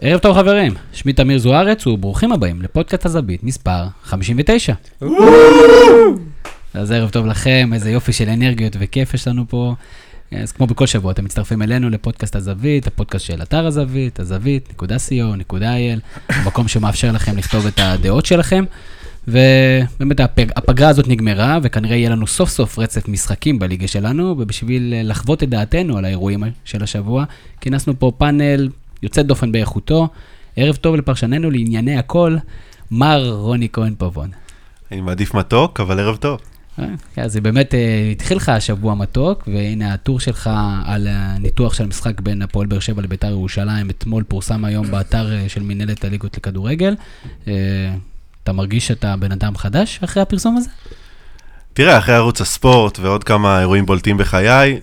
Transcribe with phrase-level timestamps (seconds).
[0.00, 4.74] ערב טוב חברים, שמי תמיר זוארץ וברוכים הבאים לפודקאסט הזווית מספר 59.
[6.74, 9.74] אז ערב טוב לכם, איזה יופי של אנרגיות וכיף יש לנו פה.
[10.32, 16.00] אז כמו בכל שבוע, אתם מצטרפים אלינו לפודקאסט הזווית, הפודקאסט של אתר הזווית, הזווית.co.il,
[16.46, 18.64] מקום שמאפשר לכם לכתוב את הדעות שלכם.
[19.28, 24.94] ובאמת הפג, הפגרה הזאת נגמרה, וכנראה יהיה לנו סוף סוף רצף משחקים בליגה שלנו, ובשביל
[25.04, 27.24] לחוות את דעתנו על האירועים של השבוע,
[27.60, 28.68] כינסנו פה פאנל
[29.02, 30.08] יוצא דופן באיכותו.
[30.56, 32.36] ערב טוב לפרשננו לענייני הכל,
[32.90, 34.30] מר רוני כהן פבון.
[34.92, 36.40] אני מעדיף מתוק, אבל ערב טוב.
[36.78, 36.84] אה,
[37.16, 40.50] אז זה באמת אה, התחיל לך השבוע מתוק, והנה הטור שלך
[40.84, 45.48] על הניתוח של המשחק בין הפועל באר שבע לביתר ירושלים, אתמול פורסם היום באתר אה,
[45.48, 46.94] של מנהלת הליגות לכדורגל.
[48.42, 50.70] אתה מרגיש שאתה בן אדם חדש אחרי הפרסום הזה?
[51.72, 54.80] תראה, אחרי ערוץ הספורט ועוד כמה אירועים בולטים בחיי,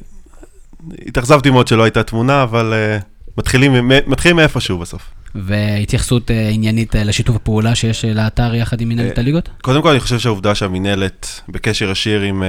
[1.08, 5.10] התאכזבתי מאוד שלא הייתה תמונה, אבל uh, מתחילים, מתחילים מאיפשהו בסוף.
[5.36, 9.50] והתייחסות uh, עניינית uh, לשיתוף הפעולה שיש uh, לאתר יחד עם מנהלת הליגות?
[9.62, 12.44] קודם כל, אני חושב שהעובדה שהמנהלת בקשר ישיר עם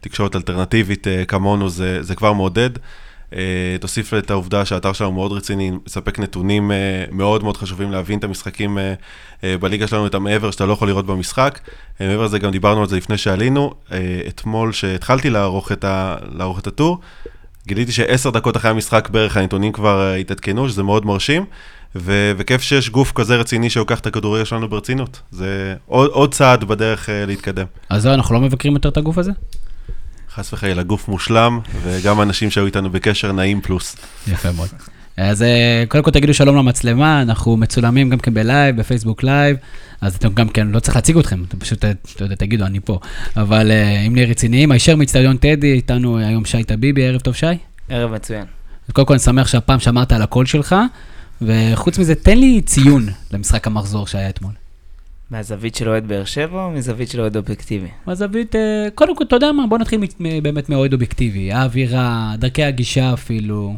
[0.00, 2.70] תקשורת אלטרנטיבית כמונו, זה, זה כבר מעודד.
[3.80, 6.70] תוסיף את העובדה שהאתר שלנו מאוד רציני, מספק נתונים
[7.12, 8.78] מאוד מאוד חשובים להבין את המשחקים
[9.42, 11.60] בליגה שלנו, את המעבר שאתה לא יכול לראות במשחק.
[12.00, 13.74] מעבר לזה, גם דיברנו על זה לפני שעלינו.
[14.28, 16.98] אתמול, שהתחלתי לערוך את, ה, לערוך את הטור,
[17.70, 21.44] גיליתי שעשר דקות אחרי המשחק בערך הנתונים כבר אה, התעדכנו, שזה מאוד מרשים.
[21.96, 25.20] ו- וכיף שיש גוף כזה רציני שלוקח את הכדורגל שלנו ברצינות.
[25.30, 27.66] זה עוד, עוד צעד בדרך אה, להתקדם.
[27.90, 29.32] אז זהו, אנחנו לא מבקרים יותר את הגוף הזה?
[30.34, 33.96] חס וחלילה, גוף מושלם, וגם אנשים שהיו איתנו בקשר נעים פלוס.
[34.28, 34.68] יפה מאוד.
[35.20, 39.56] אז אה, קודם כל תגידו שלום למצלמה, אנחנו מצולמים גם כן בלייב, בפייסבוק לייב,
[40.00, 42.98] אז אתם גם כן, לא צריך להציג אתכם, אתם פשוט, אתה יודע, תגידו, אני פה.
[43.36, 47.46] אבל אה, אם נהיה רציניים, הישר מאצטדיון טדי, איתנו היום שי טביבי, ערב טוב שי.
[47.88, 48.44] ערב מצוין.
[48.92, 50.76] קודם כל אני שמח שהפעם שמרת על הקול שלך,
[51.42, 54.52] וחוץ מזה, תן לי ציון למשחק המחזור שהיה אתמול.
[55.30, 57.88] מהזווית של אוהד באר שבע או מזווית של אוהד אובייקטיבי?
[58.06, 60.00] מהזווית, אה, קודם כל, אתה יודע מה, בוא נתחיל
[60.42, 61.52] באמת מאוהד אובייקטיבי.
[61.52, 63.74] האווירה, דרכי הגישה אפילו.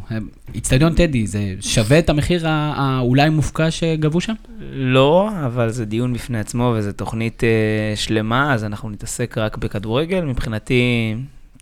[0.54, 4.34] איצטדיון טדי, זה שווה את המחיר האולי מופקע שגבו שם?
[4.72, 10.24] לא, אבל זה דיון בפני עצמו וזו תוכנית אה, שלמה, אז אנחנו נתעסק רק בכדורגל.
[10.24, 11.14] מבחינתי,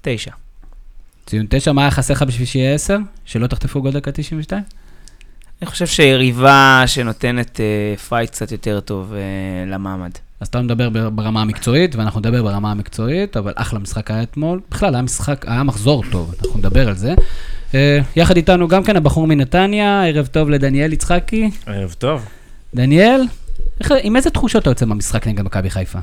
[0.03, 0.31] תשע.
[1.27, 2.99] ציון תשע, מה היה חסר לך בשביל שיהיה עשר?
[3.25, 4.62] שלא תחטפו גול דקה 92?
[5.62, 7.60] אני חושב שיריבה שנותנת
[7.97, 10.10] אה, fight קצת יותר טוב אה, למעמד.
[10.41, 14.60] אז אתה מדבר ברמה המקצועית, ואנחנו נדבר ברמה המקצועית, אבל אחלה משחק היה אתמול.
[14.71, 17.15] בכלל, היה משחק, היה מחזור טוב, אנחנו נדבר על זה.
[17.72, 17.75] Uh,
[18.16, 21.50] יחד איתנו גם כן הבחור מנתניה, ערב טוב לדניאל יצחקי.
[21.66, 22.28] ערב טוב.
[22.75, 23.21] דניאל,
[23.81, 25.98] איך, עם איזה תחושות אתה יוצא מהמשחק נגד מכבי חיפה?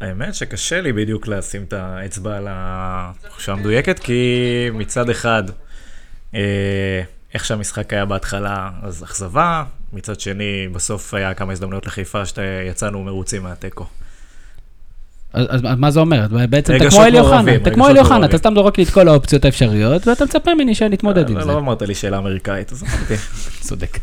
[0.00, 4.22] האמת שקשה לי בדיוק לשים את האצבע על התחושה המדויקת, כי
[4.74, 5.42] מצד אחד,
[6.34, 7.02] אה,
[7.34, 13.42] איך שהמשחק היה בהתחלה, אז אכזבה, מצד שני, בסוף היה כמה הזדמנויות לחיפה שיצאנו מרוצים
[13.42, 13.86] מהתיקו.
[15.32, 16.26] אז, אז מה זה אומר?
[16.50, 19.08] בעצם אתה כמו אלי אוחנה, אתה כמו אלי אוחנה, אתה סתם זורק לי את כל
[19.08, 21.48] האופציות האפשריות, ואתה מצפה ממני שנתמודד עם לא, זה.
[21.52, 23.14] לא אמרת לי שאלה אמריקאית, אז אמרתי.
[23.68, 23.98] צודק.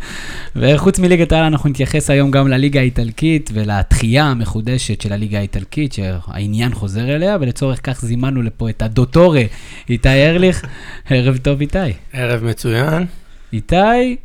[0.55, 6.73] וחוץ מליגת העל, אנחנו נתייחס היום גם לליגה האיטלקית ולתחייה המחודשת של הליגה האיטלקית, שהעניין
[6.73, 9.43] חוזר אליה, ולצורך כך זימנו לפה את הדוטורה,
[9.89, 10.61] איתי ארליך.
[11.09, 11.77] ערב טוב, איתי.
[12.13, 13.05] ערב מצוין.
[13.53, 14.15] איתי,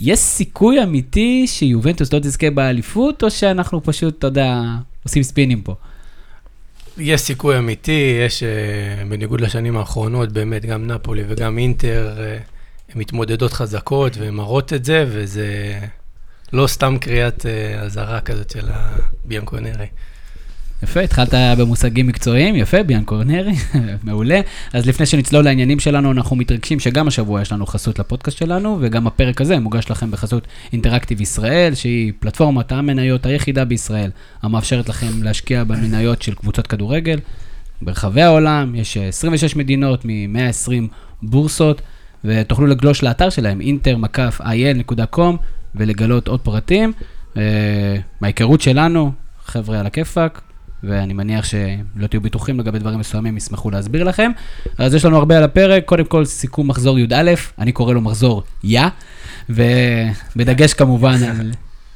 [0.00, 4.62] יש סיכוי אמיתי שיובנטוס לא תזכה באליפות, או שאנחנו פשוט, אתה יודע,
[5.04, 5.74] עושים ספינים פה?
[7.00, 13.00] יש סיכוי אמיתי, יש, uh, בניגוד לשנים האחרונות, באמת, גם נפולי וגם אינטר, uh, הן
[13.00, 15.78] מתמודדות חזקות והן מראות את זה, וזה
[16.52, 19.86] לא סתם קריאת uh, אזהרה כזאת של הביאנקונרי.
[20.82, 23.52] יפה, התחלת במושגים מקצועיים, יפה, ביאן קורנרי,
[24.04, 24.40] מעולה.
[24.72, 29.06] אז לפני שנצלול לעניינים שלנו, אנחנו מתרגשים שגם השבוע יש לנו חסות לפודקאסט שלנו, וגם
[29.06, 34.10] הפרק הזה מוגש לכם בחסות אינטראקטיב ישראל, שהיא פלטפורמת המניות היחידה בישראל,
[34.42, 37.18] המאפשרת לכם להשקיע במניות של קבוצות כדורגל
[37.82, 38.74] ברחבי העולם.
[38.74, 40.72] יש 26 מדינות מ-120
[41.22, 41.82] בורסות,
[42.24, 45.36] ותוכלו לגלוש לאתר שלהם, inter-il.com,
[45.74, 46.92] ולגלות עוד פרטים.
[47.36, 47.42] אה,
[48.20, 49.12] מההיכרות שלנו,
[49.44, 50.40] חבר'ה על הכיפאק,
[50.84, 54.30] ואני מניח שלא תהיו בטוחים לגבי דברים מסוימים, ישמחו להסביר לכם.
[54.78, 58.42] אז יש לנו הרבה על הפרק, קודם כל סיכום מחזור י"א, אני קורא לו מחזור
[58.64, 58.82] יא,
[59.50, 61.16] ובדגש כמובן,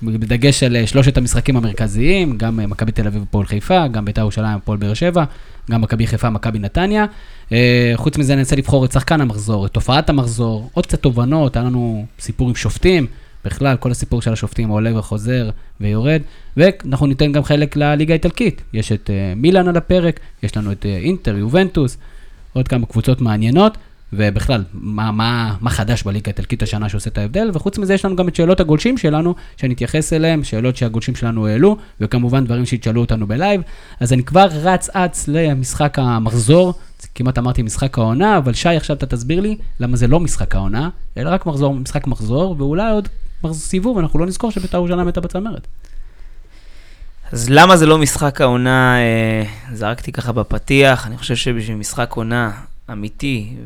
[0.03, 4.79] בדגש על שלושת המשחקים המרכזיים, גם מכבי תל אביב ופועל חיפה, גם בית"ר ירושלים ופועל
[4.79, 5.25] באר שבע,
[5.71, 7.05] גם מכבי חיפה, מכבי נתניה.
[7.53, 11.65] אה, חוץ מזה ננסה לבחור את שחקן המחזור, את תופעת המחזור, עוד קצת תובנות, היה
[11.65, 13.07] לנו סיפור עם שופטים.
[13.45, 15.51] בכלל, כל הסיפור של השופטים עולה וחוזר
[15.81, 16.23] ויורד,
[16.57, 18.63] ואנחנו ניתן גם חלק לליגה האיטלקית.
[18.73, 21.97] יש את uh, מילאן על הפרק, יש לנו את uh, אינטר, יובנטוס,
[22.53, 23.79] עוד כמה קבוצות מעניינות,
[24.13, 28.17] ובכלל, מה, מה, מה חדש בליגה האיטלקית השנה שעושה את ההבדל, וחוץ מזה יש לנו
[28.17, 33.27] גם את שאלות הגולשים שלנו, שנתייחס אליהם, שאלות שהגולשים שלנו העלו, וכמובן דברים שיתשאלו אותנו
[33.27, 33.61] בלייב.
[34.01, 36.75] אז אני כבר רץ-אץ למשחק המחזור,
[37.15, 40.89] כמעט אמרתי משחק העונה, אבל שי, עכשיו אתה תסביר לי למה זה לא משחק העונה,
[41.17, 43.09] אלא רק מחזור, משחק מחזור, ואולי עוד
[43.53, 45.67] סיבוב, אנחנו לא נזכור שבית"ר ירושלים הייתה בצמרת.
[47.33, 52.51] אז למה זה לא משחק העונה, אה, זרקתי ככה בפתיח, אני חושב שבשביל משחק עונה
[52.93, 53.57] אמיתי,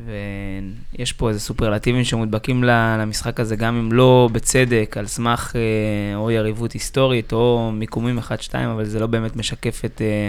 [0.97, 6.31] ויש פה איזה סופרלטיבים שמודבקים למשחק הזה, גם אם לא בצדק, על סמך אה, או
[6.31, 8.23] יריבות היסטורית או מיקומים 1-2,
[8.73, 10.29] אבל זה לא באמת משקף את, אה,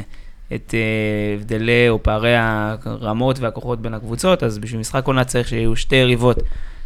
[0.55, 5.75] את אה, הבדלי או פערי הרמות והכוחות בין הקבוצות, אז בשביל משחק עונה צריך שיהיו
[5.75, 6.37] שתי יריבות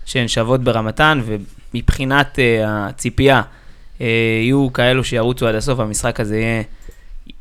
[0.06, 1.22] שהן שוות ברמתן,
[1.74, 3.42] ומבחינת אה, הציפייה,
[4.02, 4.08] אה,
[4.42, 6.64] יהיו כאלו שירוצו עד הסוף, המשחק הזה יהיה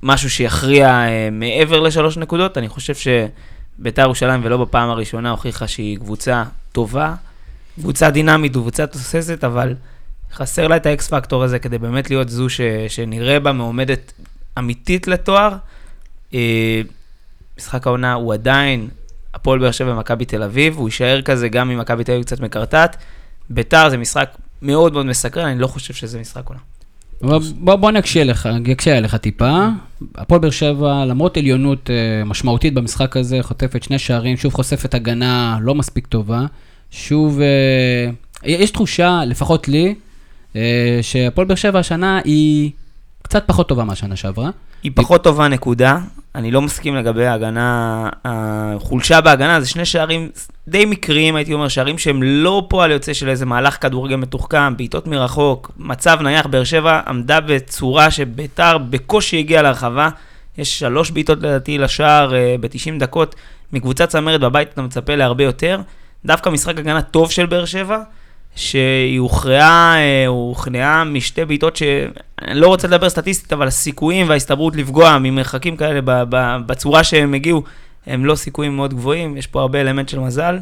[0.03, 2.59] משהו שיכריע אה, מעבר לשלוש נקודות.
[2.59, 7.15] אני חושב שבית"ר ירושלים, ולא בפעם הראשונה, הוכיחה שהיא קבוצה טובה,
[7.81, 9.75] קבוצה דינמית וקבוצה תוססת, אבל
[10.33, 14.13] חסר לה את האקס פקטור הזה כדי באמת להיות זו ש, שנראה בה מעומדת
[14.59, 15.57] אמיתית לתואר.
[16.35, 16.81] אה,
[17.59, 18.89] משחק העונה הוא עדיין
[19.35, 22.41] הפועל באר שבע ומכבי תל אביב, הוא יישאר כזה גם אם מכבי תל אביב קצת
[22.41, 22.97] מקרטט.
[23.51, 24.31] ביתר זה משחק
[24.63, 26.61] מאוד מאוד מסקרן, אני לא חושב שזה משחק עונה.
[27.21, 29.67] בוא, בוא נקשה לך, נקשה עליך טיפה.
[30.15, 35.59] הפועל באר שבע, למרות עליונות אה, משמעותית במשחק הזה, חוטפת שני שערים, שוב חושפת הגנה
[35.63, 36.47] לא מספיק טובה.
[36.91, 38.11] שוב, אה,
[38.45, 39.95] יש תחושה, לפחות לי,
[40.57, 42.71] אה, שהפועל באר שבע השנה היא
[43.23, 44.51] קצת פחות טובה מהשנה שעברה.
[44.83, 45.99] היא פחות טובה נקודה,
[46.35, 50.29] אני לא מסכים לגבי ההגנה, החולשה בהגנה, זה שני שערים
[50.69, 55.07] די מקריים, הייתי אומר, שערים שהם לא פועל יוצא של איזה מהלך כדורגל מתוחכם, בעיטות
[55.07, 60.09] מרחוק, מצב נייח, באר שבע עמדה בצורה שביתר בקושי הגיע להרחבה,
[60.59, 63.35] יש שלוש בעיטות לדעתי לשער uh, ב-90 דקות,
[63.73, 65.81] מקבוצת צמרת בבית אתה מצפה להרבה יותר,
[66.25, 68.03] דווקא משחק הגנה טוב של באר שבע,
[68.57, 75.19] שהיא הוכרעה, אה, הוכנעה משתי בעיטות שאני לא רוצה לדבר סטטיסטית, אבל הסיכויים וההסתברות לפגוע
[75.19, 76.01] ממרחקים כאלה
[76.67, 77.63] בצורה שהם הגיעו,
[78.07, 80.59] הם לא סיכויים מאוד גבוהים, יש פה הרבה אלמנט של מזל.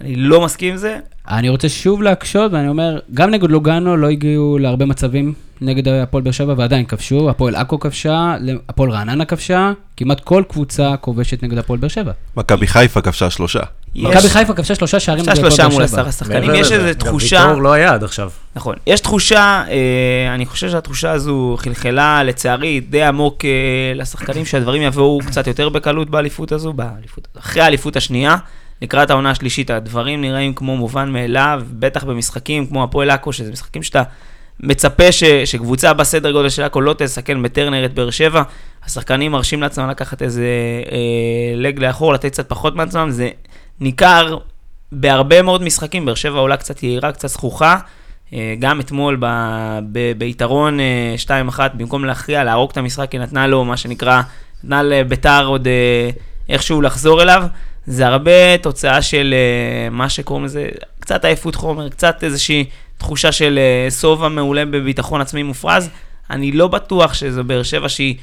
[0.00, 0.98] אני לא מסכים עם זה.
[1.28, 6.22] אני רוצה שוב להקשות, ואני אומר, גם נגד לוגאנו לא הגיעו להרבה מצבים נגד הפועל
[6.22, 8.36] באר שבע, ועדיין כבשו, הפועל עכו כבשה,
[8.68, 12.12] הפועל רעננה כבשה, כמעט כל קבוצה כובשת נגד הפועל באר שבע.
[12.36, 13.60] מכבי חיפה כבשה שלושה.
[13.94, 15.62] מכבי חיפה כבשה שלושה שערים נגד הפועל באר שבע.
[15.64, 17.36] שלושה מול עשרה שחקנים, יש איזו תחושה...
[17.36, 18.30] גם ויטור לא היה עד עכשיו.
[18.56, 18.76] נכון.
[18.86, 23.50] יש תחושה, אה, אני חושב שהתחושה הזו חלחלה, לצערי, די עמוק אה,
[23.94, 28.36] לשחקנים, שהדברים יבואו קצת יותר בקלות באליפות הזו, באליפות, אחרי האליפות השנייה.
[28.82, 33.82] לקראת העונה השלישית, הדברים נראים כמו מובן מאליו, בטח במשחקים כמו הפועל עכו, שזה משחקים
[33.82, 34.02] שאתה
[34.60, 38.42] מצפה ש, שקבוצה בסדר גודל של עכו לא תסכן בטרנר את באר שבע.
[38.84, 40.46] השחקנים מרשים לעצמם לקחת איזה
[40.92, 40.98] אה,
[41.56, 43.30] לג לאחור, לתת קצת פחות מעצמם, זה
[43.80, 44.38] ניכר
[44.92, 47.76] בהרבה מאוד משחקים, באר שבע עולה קצת יהירה, קצת זכוכה.
[48.34, 49.26] אה, גם אתמול ב,
[49.92, 51.14] ב, ביתרון אה,
[51.50, 54.22] 2-1, במקום להכריע, להרוג את המשחק, היא נתנה לו, מה שנקרא,
[54.64, 56.10] נתנה לביתר עוד אה,
[56.48, 57.42] איכשהו לחזור אליו.
[57.86, 60.68] זה הרבה תוצאה של uh, מה שקוראים לזה,
[61.00, 62.64] קצת עייפות חומר, קצת איזושהי
[62.98, 65.90] תחושה של uh, שובע מעולה בביטחון עצמי מופרז.
[66.30, 68.14] אני לא בטוח שזו באר שבע שהיא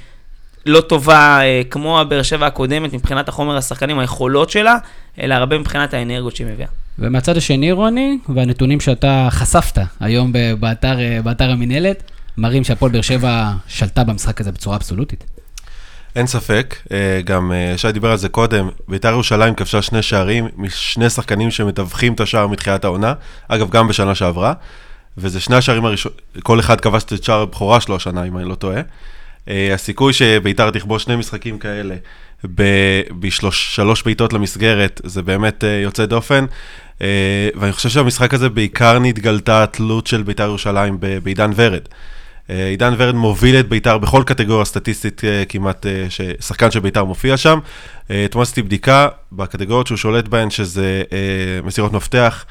[0.65, 4.75] לא טובה uh, כמו הבאר שבע הקודמת מבחינת החומר השחקנים, היכולות שלה,
[5.21, 6.69] אלא הרבה מבחינת האנרגיות שהיא מביאה.
[6.99, 12.03] ומהצד השני, רוני, והנתונים שאתה חשפת היום באתר, באתר המינהלת,
[12.37, 15.36] מראים שהפועל באר שבע שלטה במשחק הזה בצורה אבסולוטית.
[16.15, 20.47] אין ספק, אה, גם אה, שי דיבר על זה קודם, בית"ר ירושלים כבשה שני שערים
[20.57, 23.13] משני שחקנים שמתווכים את השער מתחילת העונה,
[23.47, 24.53] אגב, גם בשנה שעברה,
[25.17, 28.55] וזה שני השערים הראשונים, כל אחד כבש את שער הבכורה שלו השנה, אם אני לא
[28.55, 28.81] טועה.
[29.49, 31.95] אה, הסיכוי שבית"ר תכבוש שני משחקים כאלה
[33.19, 36.45] בשלוש בעיטות למסגרת, זה באמת יוצא דופן.
[37.55, 41.81] ואני חושב שהמשחק הזה בעיקר נתגלתה התלות של בית"ר ירושלים בעידן ורד.
[42.49, 47.03] אה, עידן ורד מוביל את ביתר בכל קטגוריה סטטיסטית אה, כמעט, אה, ששחקן של ביתר
[47.03, 47.59] מופיע שם.
[48.25, 51.03] אתמול עשיתי בדיקה בקטגוריות שהוא שולט בהן, שזה
[51.63, 52.45] מסירות מפתח,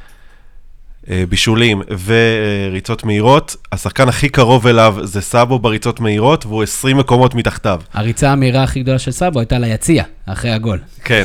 [1.28, 3.56] בישולים וריצות מהירות.
[3.72, 7.80] השחקן הכי קרוב אליו זה סאבו בריצות מהירות, והוא 20 מקומות מתחתיו.
[7.92, 10.78] הריצה המהירה הכי גדולה של סאבו הייתה ליציע, אחרי הגול.
[11.04, 11.24] כן,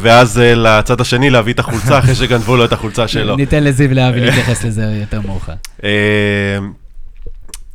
[0.00, 3.36] ואז לצד השני להביא את החולצה, אחרי שגנבו לו את החולצה שלו.
[3.36, 5.54] ניתן לזיו להביא להתייחס לזה יותר מאוחר.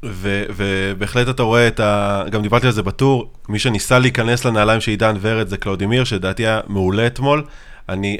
[0.04, 2.24] ו- ובהחלט אתה רואה את ה...
[2.32, 6.48] גם דיברתי על זה בטור, מי שניסה להיכנס לנעליים של עידן ורד זה קלאודמיר, שלדעתי
[6.48, 7.44] היה מעולה אתמול.
[7.90, 8.18] אני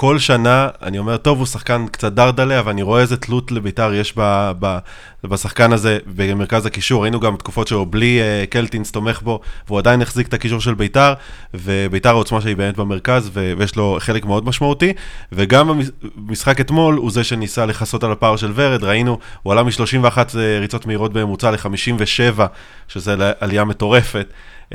[0.00, 3.94] כל שנה, אני אומר, טוב, הוא שחקן קצת דרדלה, אבל אני רואה איזה תלות לביתר
[3.94, 4.78] יש ב, ב,
[5.24, 7.02] בשחקן הזה במרכז הקישור.
[7.02, 10.74] ראינו גם תקופות שלו בלי uh, קלטינס תומך בו, והוא עדיין החזיק את הקישור של
[10.74, 11.14] ביתר,
[11.54, 14.92] וביתר העוצמה שהיא באמת במרכז, ו, ויש לו חלק מאוד משמעותי.
[15.32, 15.80] וגם
[16.16, 20.18] במשחק אתמול, הוא זה שניסה לכסות על הפער של ורד, ראינו, הוא עלה מ-31
[20.60, 22.40] ריצות מהירות בממוצע ל-57,
[22.88, 24.26] שזה עלייה מטורפת.
[24.70, 24.74] Uh,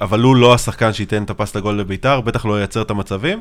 [0.00, 3.40] אבל הוא לא השחקן שייתן את הפס לגול לביתר, בטח לא ייצר את המצבים.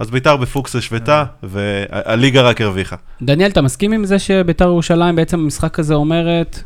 [0.00, 2.96] אז ביתר בפוקס השוותה, והליגה רק הרוויחה.
[3.22, 6.62] דניאל, אתה מסכים עם זה שביתר ירושלים בעצם במשחק הזה אומרת,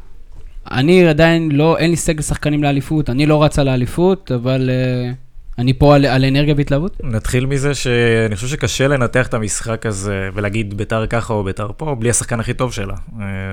[0.70, 5.14] אני עדיין לא, אין לי סגל שחקנים לאליפות, אני לא רץ על האליפות, אבל uh,
[5.58, 7.00] אני פה על, על אנרגיה והתלהבות?
[7.04, 11.96] נתחיל מזה שאני חושב שקשה לנתח את המשחק הזה ולהגיד ביתר ככה או ביתר פה,
[11.98, 12.94] בלי השחקן הכי טוב שלה.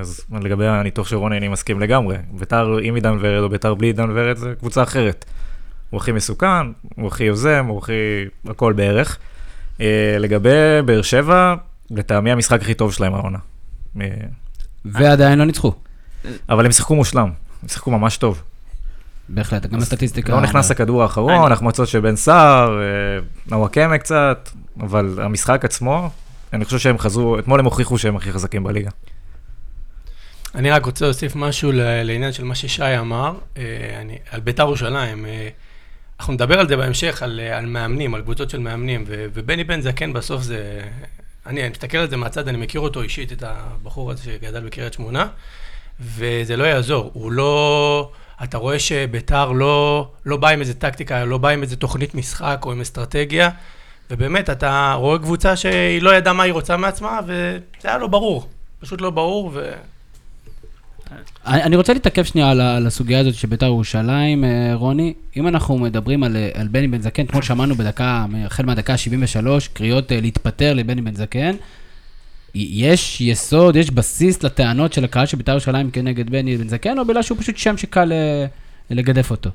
[0.01, 2.15] אז לגבי הניתוח של רוני אני מסכים לגמרי.
[2.31, 5.25] ביתר עם עידן ורד או ביתר בלי עידן ורד זה קבוצה אחרת.
[5.89, 7.93] הוא הכי מסוכן, הוא הכי יוזם, הוא הכי
[8.47, 9.17] הכל בערך.
[9.81, 10.49] אה, לגבי
[10.85, 11.55] באר שבע,
[11.91, 13.37] לטעמי המשחק הכי טוב שלהם העונה.
[14.01, 14.07] אה,
[14.85, 15.73] ועדיין לא ניצחו.
[16.49, 17.29] אבל הם שיחקו מושלם,
[17.63, 18.43] הם שיחקו ממש טוב.
[19.29, 20.33] בהחלט, גם הסטטיסטיקה.
[20.33, 22.85] לא נכנס הכדור האחרון, החמצות של בן סער, אה,
[23.47, 26.09] נוואקמה קצת, אבל המשחק עצמו,
[26.53, 28.89] אני חושב שהם חזרו, אתמול הם הוכיחו שהם הכי חזקים בליגה.
[30.55, 33.33] אני רק רוצה להוסיף משהו לעניין של מה ששי אמר,
[33.99, 35.25] אני, על בית"ר ירושלים.
[36.21, 39.81] אנחנו נדבר על זה בהמשך, על, על מאמנים, על קבוצות של מאמנים, ו, ובני בן
[39.81, 40.81] זקן בסוף זה...
[41.45, 44.93] אני, אני מסתכל על זה מהצד, אני מכיר אותו אישית, את הבחור הזה שגדל בקריית
[44.93, 45.27] שמונה,
[45.99, 47.11] וזה לא יעזור.
[47.13, 48.11] הוא לא...
[48.43, 52.61] אתה רואה שביתר לא, לא בא עם איזה טקטיקה, לא בא עם איזה תוכנית משחק
[52.65, 53.49] או עם אסטרטגיה,
[54.11, 58.47] ובאמת, אתה רואה קבוצה שהיא לא ידעה מה היא רוצה מעצמה, וזה היה לא ברור.
[58.79, 59.71] פשוט לא ברור, ו...
[61.45, 65.13] אני רוצה להתעכב שנייה על, על הסוגיה הזאת של בית"ר ירושלים, אה, רוני.
[65.37, 70.11] אם אנחנו מדברים על, על בני בן זקן, אתמול שמענו בדקה, החל מהדקה ה-73, קריאות
[70.11, 71.55] אה, להתפטר לבני בן זקן.
[72.55, 77.05] יש יסוד, יש בסיס לטענות של הקהל של בית"ר ירושלים כנגד בני בן זקן, או
[77.05, 78.45] בגלל שהוא פשוט שם שקל אה,
[78.89, 79.49] לגדף אותו?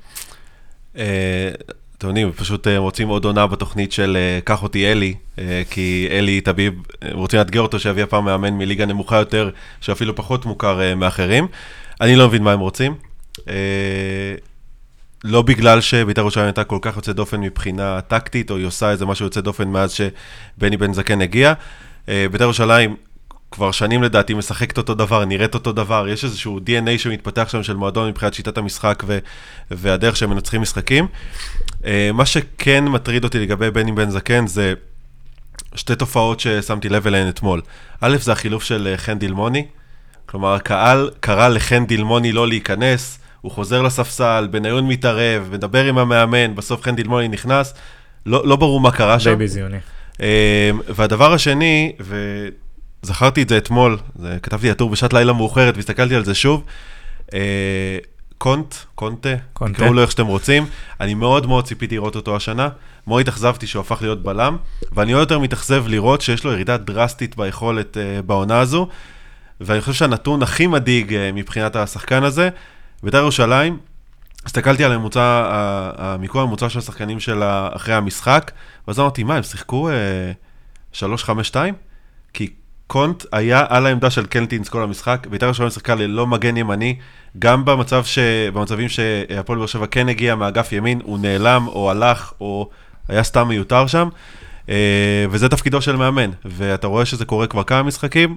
[1.97, 5.13] אתם יודעים, פשוט רוצים עוד עונה בתוכנית של קח אותי אלי,
[5.69, 6.73] כי אלי טביב,
[7.11, 9.49] רוצים לאתגר אותו שיביא הפעם מאמן מליגה נמוכה יותר,
[9.81, 11.47] שאפילו פחות מוכר מאחרים.
[12.01, 12.95] אני לא מבין מה הם רוצים.
[15.23, 19.05] לא בגלל שבית"ר ירושלים הייתה כל כך יוצאת דופן מבחינה טקטית, או היא עושה איזה
[19.05, 21.53] משהו יוצא דופן מאז שבני בן זקן הגיע.
[22.07, 22.95] בית"ר ירושלים
[23.51, 27.75] כבר שנים לדעתי משחקת אותו דבר, נראית אותו דבר, יש איזשהו DNA שמתפתח שם של
[27.75, 29.19] מועדון מבחינת שיטת המשחק ו-
[29.71, 31.07] והדרך שהם מנצחים משחקים.
[32.13, 34.73] מה שכן מטריד אותי לגבי בני בן זקן זה
[35.75, 37.61] שתי תופעות ששמתי לב אליהן אתמול.
[38.01, 39.65] א', זה החילוף של חן דילמוני,
[40.25, 46.55] כלומר הקהל קרא לחן דילמוני לא להיכנס, הוא חוזר לספסל, בניון מתערב, מדבר עם המאמן,
[46.55, 47.73] בסוף חן דילמוני נכנס,
[48.25, 49.29] לא, לא ברור מה קרה שם.
[49.29, 49.77] די ביזיוני.
[50.95, 51.95] והדבר השני,
[53.03, 56.63] וזכרתי את זה אתמול, זה, כתבתי הטור בשעת לילה מאוחרת והסתכלתי על זה שוב,
[58.37, 60.65] קונט, קונטה, תקראו לו איך שאתם רוצים,
[60.99, 62.69] אני מאוד מאוד ציפיתי לראות אותו השנה,
[63.07, 64.57] מאוד התאכזבתי שהוא הפך להיות בלם,
[64.91, 68.87] ואני עוד יותר מתאכזב לראות שיש לו ירידה דרסטית ביכולת uh, בעונה הזו,
[69.61, 72.49] ואני חושב שהנתון הכי מדאיג uh, מבחינת השחקן הזה,
[73.03, 73.77] בית"ר ירושלים,
[74.45, 75.49] הסתכלתי על הממוצע,
[75.97, 78.51] המיקום הממוצע של השחקנים שלה אחרי המשחק,
[78.87, 79.89] ואז אמרתי, מה, הם שיחקו
[80.93, 81.55] uh, 3-5-2?
[82.33, 82.53] כי
[82.87, 86.95] קונט היה על העמדה של קלטינס כל המשחק, בית"ר ירושלים שיחקה ללא מגן ימני,
[87.39, 88.19] גם במצב ש...
[88.53, 92.69] במצבים שהפועל באר שבע כן הגיע מאגף ימין, הוא נעלם או הלך או
[93.07, 94.09] היה סתם מיותר שם,
[95.29, 98.35] וזה תפקידו של מאמן, ואתה רואה שזה קורה כבר כמה משחקים,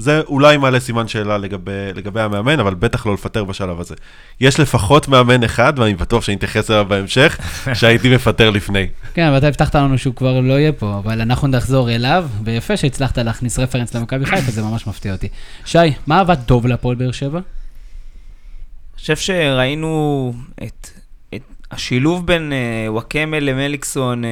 [0.00, 3.94] זה אולי מעלה סימן שאלה לגבי, לגבי המאמן, אבל בטח לא לפטר בשלב הזה.
[4.40, 7.38] יש לפחות מאמן אחד, ואני בטוח שאני אתייחס אליו בהמשך,
[7.78, 8.86] שהייתי מפטר לפני.
[9.14, 12.76] כן, אבל אתה הבטחת לנו שהוא כבר לא יהיה פה, אבל אנחנו נחזור אליו, ויפה
[12.76, 15.28] שהצלחת להכניס רפרנס למכבי חיפה, זה ממש מפתיע אותי.
[15.64, 17.38] שי, מה עבד טוב להפועל באר שבע?
[17.38, 20.88] אני חושב שראינו את,
[21.34, 24.26] את השילוב בין uh, וואקמה למליקסון, uh,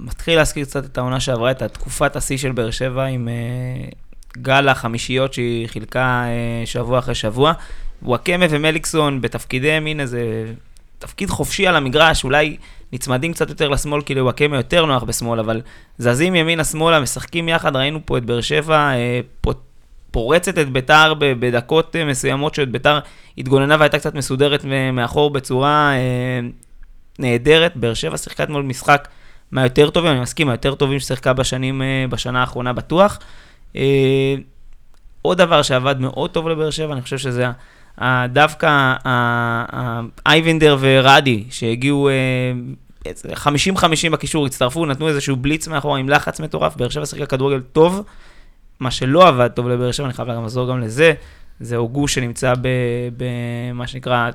[0.00, 3.28] מתחיל להזכיר קצת את העונה שעברה, את התקופת השיא של באר שבע עם...
[3.28, 4.07] Uh,
[4.42, 7.52] גל החמישיות שהיא חילקה אה, שבוע אחרי שבוע.
[8.02, 10.44] וואקמה ומליקסון בתפקידיהם, הנה זה
[10.98, 12.56] תפקיד חופשי על המגרש, אולי
[12.92, 15.60] נצמדים קצת יותר לשמאל, כי לוואקמה יותר נוח בשמאל, אבל
[15.98, 19.20] זזים ימינה-שמאלה, משחקים יחד, ראינו פה את באר שבע אה,
[20.10, 22.98] פורצת את ביתר בדקות אה, מסוימות, שאת ביתר
[23.38, 25.92] התגוננה והייתה קצת מסודרת מאחור בצורה
[27.18, 27.76] נהדרת.
[27.76, 29.08] באר שבע שיחקה אתמול משחק
[29.52, 33.18] מהיותר טובים, אני מסכים, מהיותר טובים ששיחקה בשנים, בשנה האחרונה בטוח.
[33.76, 34.34] אה,
[35.22, 37.46] עוד דבר שעבד מאוד טוב לבאר שבע, אני חושב שזה
[38.28, 38.94] דווקא
[40.26, 42.14] אייבנדר ורדי, שהגיעו אה,
[43.06, 47.60] איזה 50-50 בקישור, הצטרפו, נתנו איזשהו בליץ מאחורה עם לחץ מטורף, באר שבע שיחקה כדורגל
[47.60, 48.02] טוב.
[48.80, 51.12] מה שלא עבד טוב לבאר שבע, אני חייב לחזור גם לזה,
[51.60, 52.54] זה הוגו שנמצא
[53.16, 54.30] במה שנקרא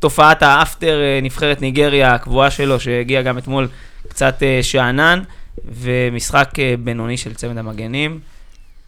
[0.00, 3.68] תופעת האפטר אה, נבחרת ניגריה הקבועה שלו, שהגיע גם אתמול
[4.08, 5.22] קצת אה, שאנן,
[5.64, 8.20] ומשחק אה, בינוני של צמד המגנים.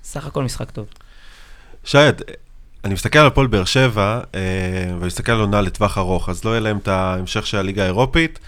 [0.04, 0.86] סך הכל משחק טוב.
[1.84, 2.22] שייד,
[2.84, 6.60] אני מסתכל על הפועל באר שבע, ואני מסתכל על עונה לטווח ארוך, אז לא יהיה
[6.60, 8.38] להם את ההמשך של הליגה האירופית,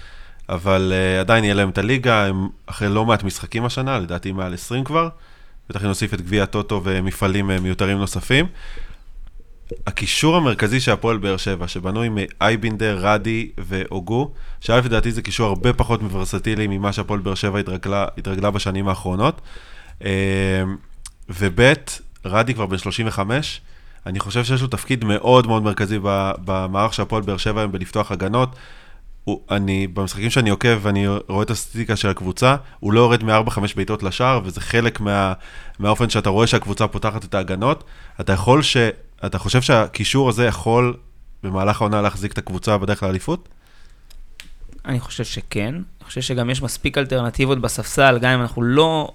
[0.48, 4.84] אבל עדיין יהיה להם את הליגה, הם אחרי לא מעט משחקים השנה, לדעתי מעל 20
[4.84, 5.08] כבר,
[5.68, 8.46] בטח אם נוסיף את גביע הטוטו ומפעלים מיותרים נוספים.
[9.86, 14.30] הקישור המרכזי של הפועל באר שבע, שבנוי מאייבינדר, רדי ואוגו,
[14.60, 19.40] שא' לדעתי זה קישור הרבה פחות מוורסטילי ממה שהפועל באר שבע התרגלה, התרגלה בשנים האחרונות.
[21.28, 21.72] וב',
[22.24, 23.60] רדי כבר בן 35,
[24.06, 25.98] אני חושב שיש לו תפקיד מאוד מאוד מרכזי
[26.44, 28.56] במערך של הפועל באר שבע היום בלפתוח הגנות.
[29.24, 33.58] הוא, אני, במשחקים שאני עוקב ואני רואה את הסטטיסטיקה של הקבוצה, הוא לא יורד מ-4-5
[33.76, 35.32] בעיטות לשער, וזה חלק מה,
[35.78, 37.84] מהאופן שאתה רואה שהקבוצה פותחת את ההגנות.
[38.20, 38.76] אתה יכול ש...
[39.26, 40.96] אתה חושב שהקישור הזה יכול
[41.42, 43.48] במהלך העונה להחזיק את הקבוצה בדרך לאליפות?
[44.84, 45.74] אני חושב שכן.
[45.74, 49.14] אני חושב שגם יש מספיק אלטרנטיבות בספסל, גם אם אנחנו לא...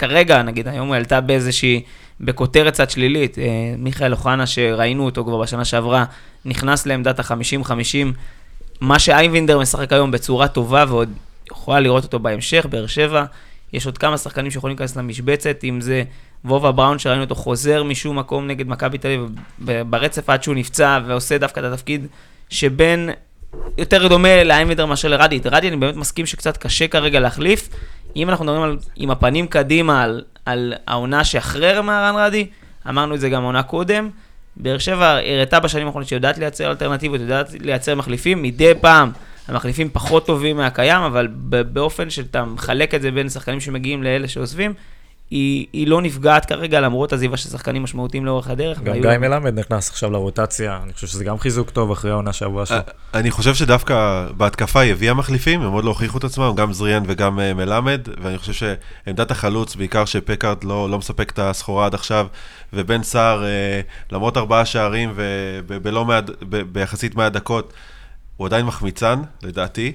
[0.00, 1.82] כרגע, נגיד, היום הוא עלתה באיזושהי...
[2.20, 3.38] בכותרת קצת שלילית.
[3.38, 3.44] אה,
[3.78, 6.04] מיכאל אוחנה, שראינו אותו כבר בשנה שעברה,
[6.44, 7.72] נכנס לעמדת ה-50-50.
[8.80, 11.12] מה שאייבינדר משחק היום בצורה טובה, ועוד
[11.50, 13.24] יכולה לראות אותו בהמשך, באר שבע.
[13.72, 16.02] יש עוד כמה שחקנים שיכולים להיכנס למשבצת, אם זה
[16.44, 19.28] וובה בראון, שראינו אותו חוזר משום מקום נגד מכבי תל אביב,
[19.90, 22.06] ברצף עד שהוא נפצע, ועושה דווקא את התפקיד
[22.48, 23.10] שבין,
[23.78, 25.36] יותר דומה לאיימדר מאשר לרדי.
[25.36, 27.68] את רדי אני באמת מסכים שקצת קשה כרגע להחליף.
[28.16, 32.46] אם אנחנו מדברים על, עם הפנים קדימה על, על העונה שאחרי רמרן רדי,
[32.88, 34.10] אמרנו את זה גם עונה קודם,
[34.56, 39.10] באר שבע הראתה בשנים האחרונות שיודעת לייצר אלטרנטיבות, יודעת לייצר מחליפים, מדי פעם
[39.48, 41.26] המחליפים פחות טובים מהקיים, אבל
[41.72, 44.74] באופן שאתה מחלק את זה בין שחקנים שמגיעים לאלה שעוזבים,
[45.30, 48.80] היא, היא לא נפגעת כרגע למרות עזיבה של שחקנים משמעותיים לאורך הדרך.
[48.80, 52.66] גם גיא מלמד נכנס עכשיו לרוטציה, אני חושב שזה גם חיזוק טוב אחרי העונה שעברה
[52.66, 52.76] שלו.
[52.76, 52.82] אה,
[53.14, 57.02] אני חושב שדווקא בהתקפה היא הביאה מחליפים, הם עוד לא הוכיחו את עצמם, גם זריאן
[57.06, 61.94] וגם אה, מלמד, ואני חושב שעמדת החלוץ, בעיקר שפקארד לא, לא מספק את הסחורה עד
[61.94, 62.26] עכשיו,
[62.72, 63.80] ובן סער, אה,
[64.12, 65.12] למרות ארבעה שערים
[65.66, 66.24] ובלא מעט,
[66.72, 67.72] ביחסית מעט דקות,
[68.36, 69.92] הוא עדיין מחמיצן, לדעתי.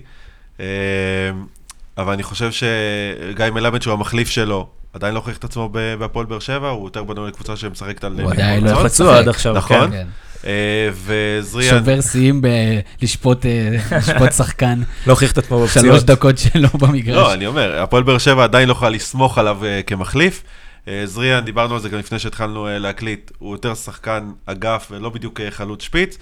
[1.97, 6.39] אבל אני חושב שגיא מלמד, שהוא המחליף שלו, עדיין לא הוכיח את עצמו בהפועל באר
[6.39, 8.19] שבע, הוא יותר בנוי לקבוצה שמשחקת על...
[8.21, 9.05] הוא עדיין לא לשחק.
[9.05, 9.91] עד עכשיו, נכון.
[9.91, 10.07] כן.
[10.45, 11.79] אה, וזריאן...
[11.79, 14.81] שובר שיאים בלשפוט אה, שחקן.
[15.07, 15.87] לא הוכיח את עצמו בפציעות.
[15.87, 17.15] שלוש דקות שלו במגרש.
[17.15, 20.43] לא, אני אומר, הפועל באר שבע עדיין לא יכולה לסמוך עליו אה, כמחליף.
[21.05, 25.83] זריאן, דיברנו על זה גם לפני שהתחלנו להקליט, הוא יותר שחקן אגף ולא בדיוק חלוץ
[25.83, 26.17] שפיץ,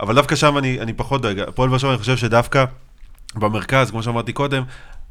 [0.00, 1.38] אבל דווקא שם אני, אני פחות דואג.
[1.40, 2.64] הפועל באר שבע, אני חושב שדווקא
[3.34, 4.62] במרכז, כמו שאמרתי קודם,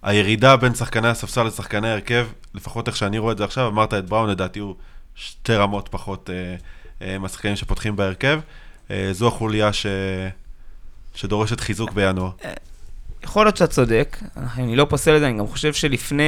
[0.03, 4.05] הירידה בין שחקני הספסל לשחקני ההרכב, לפחות איך שאני רואה את זה עכשיו, אמרת את
[4.05, 4.75] בראון, לדעתי הוא
[5.15, 6.55] שתי רמות פחות אה,
[7.07, 8.39] אה, מהשחקנים שפותחים בהרכב.
[8.91, 9.85] אה, זו החוליה ש...
[11.15, 12.29] שדורשת חיזוק בינואר.
[13.23, 14.17] יכול להיות שאתה צודק,
[14.57, 16.23] אני לא פוסל את זה, אני גם חושב שלפני,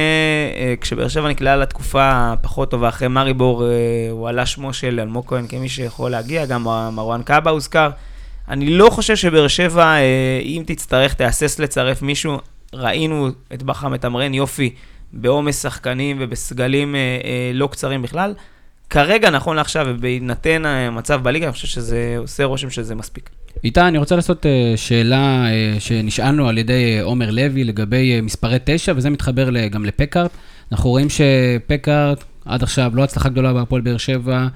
[0.80, 3.68] כשבאר שבע נקלעה לתקופה הפחות טובה, אחרי מריבור, אה,
[4.10, 7.90] הוא עלה שמו של אלמוג כהן כמי שיכול להגיע, גם מרואן קאבה הוזכר.
[8.48, 9.94] אני לא חושב שבאר שבע,
[10.42, 12.38] אם תצטרך, תהסס לצרף מישהו,
[12.76, 14.74] ראינו את בכר מתמרן יופי
[15.12, 18.34] בעומס שחקנים ובסגלים אה, אה, לא קצרים בכלל.
[18.90, 23.30] כרגע, נכון לעכשיו, ובהינתן המצב בליגה, אני חושב שזה עושה רושם שזה מספיק.
[23.64, 28.58] איתי, אני רוצה לעשות uh, שאלה uh, שנשאלנו על ידי עומר לוי לגבי uh, מספרי
[28.64, 30.30] תשע, וזה מתחבר גם לפקארט.
[30.72, 34.46] אנחנו רואים שפקארט עד עכשיו לא הצלחה גדולה בהפועל באר שבע.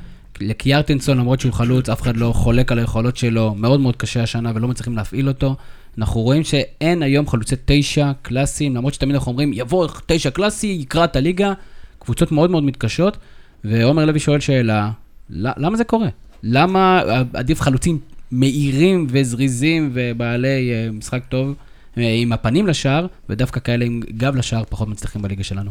[0.40, 4.52] לקיארטנסון, למרות שהוא חלוץ, אף אחד לא חולק על היכולות שלו, מאוד מאוד קשה השנה
[4.54, 5.56] ולא מצליחים להפעיל אותו.
[5.98, 11.04] אנחנו רואים שאין היום חלוצי תשע קלאסיים, למרות שתמיד אנחנו אומרים, יבוא תשע קלאסי, יקרא
[11.04, 11.52] את הליגה,
[11.98, 13.16] קבוצות מאוד מאוד מתקשות,
[13.64, 14.90] ועומר לוי שואל שאלה,
[15.30, 16.08] למה זה קורה?
[16.42, 17.02] למה
[17.34, 17.98] עדיף חלוצים
[18.30, 21.54] מהירים וזריזים ובעלי אה, משחק טוב
[21.98, 25.70] אה, עם הפנים לשער, ודווקא כאלה עם גב לשער פחות מצליחים בליגה שלנו?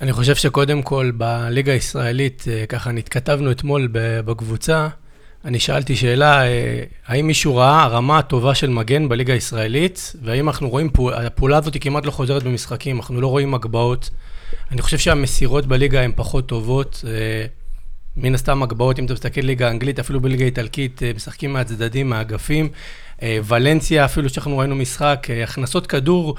[0.00, 4.88] אני חושב שקודם כל בליגה הישראלית, אה, ככה נתכתבנו אתמול בקבוצה,
[5.44, 10.68] אני שאלתי שאלה, אה, האם מישהו ראה הרמה הטובה של מגן בליגה הישראלית, והאם אנחנו
[10.68, 14.10] רואים, הפעולה הזאת היא כמעט לא חוזרת במשחקים, אנחנו לא רואים הגבהות.
[14.70, 17.04] אני חושב שהמסירות בליגה הן פחות טובות.
[17.06, 17.46] אה,
[18.16, 22.68] מן הסתם הגבהות, אם אתה מסתכל ליגה אנגלית, אפילו בליגה איטלקית, אה, משחקים מהצדדים, מהאגפים.
[23.22, 26.34] ולנסיה, אפילו שאנחנו ראינו משחק, הכנסות כדור,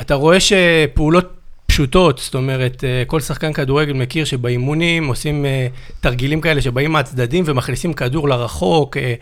[0.00, 1.37] אתה רואה שפעולות
[1.78, 5.66] פשוטות, זאת אומרת, אה, כל שחקן כדורגל מכיר שבאימונים עושים אה,
[6.00, 9.14] תרגילים כאלה שבאים מהצדדים ומכניסים כדור לרחוק, אה,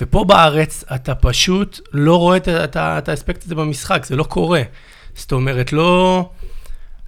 [0.00, 4.62] ופה בארץ אתה פשוט לא רואה את, את, האספקט הזה במשחק, זה לא קורה.
[5.14, 6.28] זאת אומרת, לא...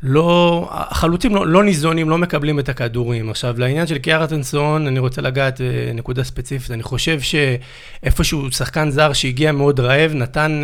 [0.02, 3.30] לא, החלוצים לא, לא ניזונים, לא מקבלים את הכדורים.
[3.30, 5.60] עכשיו, לעניין של קיארטנסון, אני רוצה לגעת
[5.94, 6.70] נקודה ספציפית.
[6.70, 10.62] אני חושב שאיפשהו שחקן זר שהגיע מאוד רעב, נתן,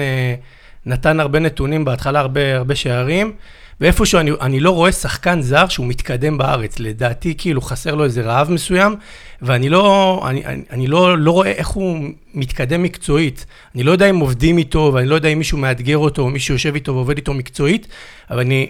[0.86, 3.32] נתן הרבה נתונים, בהתחלה הרבה, הרבה שערים,
[3.80, 6.78] ואיפשהו אני, אני לא רואה שחקן זר שהוא מתקדם בארץ.
[6.78, 8.96] לדעתי, כאילו, חסר לו איזה רעב מסוים,
[9.42, 11.98] ואני לא, אני, אני, אני לא, לא רואה איך הוא
[12.34, 13.46] מתקדם מקצועית.
[13.74, 16.54] אני לא יודע אם עובדים איתו, ואני לא יודע אם מישהו מאתגר אותו, או מישהו
[16.54, 17.86] יושב איתו ועובד איתו מקצועית,
[18.30, 18.68] אבל אני...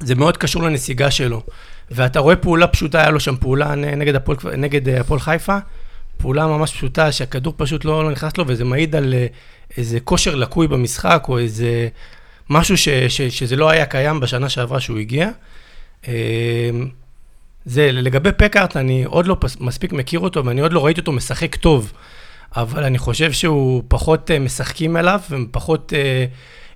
[0.00, 1.42] זה מאוד קשור לנסיגה שלו.
[1.90, 5.58] ואתה רואה פעולה פשוטה, היה לו שם פעולה נגד הפועל, נגד אה, הפועל חיפה,
[6.18, 9.26] פעולה ממש פשוטה, שהכדור פשוט לא, לא נכנס לו, וזה מעיד על אה,
[9.76, 11.88] איזה כושר לקוי במשחק, או איזה
[12.50, 15.30] משהו ש, ש, שזה לא היה קיים בשנה שעברה שהוא הגיע.
[16.08, 16.70] אה,
[17.64, 21.56] זה, לגבי פקארט, אני עוד לא מספיק מכיר אותו, ואני עוד לא ראיתי אותו משחק
[21.56, 21.92] טוב,
[22.56, 25.92] אבל אני חושב שהוא פחות אה, משחקים אליו, ופחות,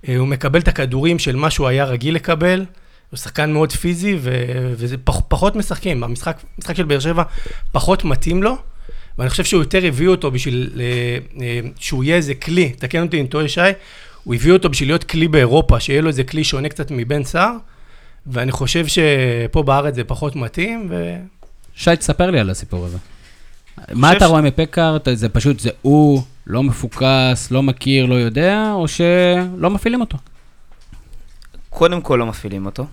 [0.09, 2.65] אה, הוא מקבל את הכדורים של מה שהוא היה רגיל לקבל.
[3.11, 6.05] הוא שחקן מאוד פיזי, ו- וזה פח, פחות משחקים.
[6.05, 7.23] המשחק, המשחק של באר שבע
[7.73, 8.57] פחות מתאים לו,
[9.19, 10.71] ואני חושב שהוא יותר הביא אותו בשביל
[11.79, 13.61] שהוא יהיה איזה כלי, תקן אותי אם טועה שי,
[14.25, 17.53] הוא הביא אותו בשביל להיות כלי באירופה, שיהיה לו איזה כלי שונה קצת מבן סער,
[18.27, 21.17] ואני חושב שפה בארץ זה פחות מתאים, ו...
[21.75, 22.99] שי, תספר לי על הסיפור הזה.
[23.93, 25.09] מה אתה ש- רואה מפקארט?
[25.13, 30.19] זה פשוט, זה הוא לא מפוקס, לא מכיר, לא יודע, או שלא מפעילים אותו?
[31.71, 32.87] קודם כל לא מפעילים אותו.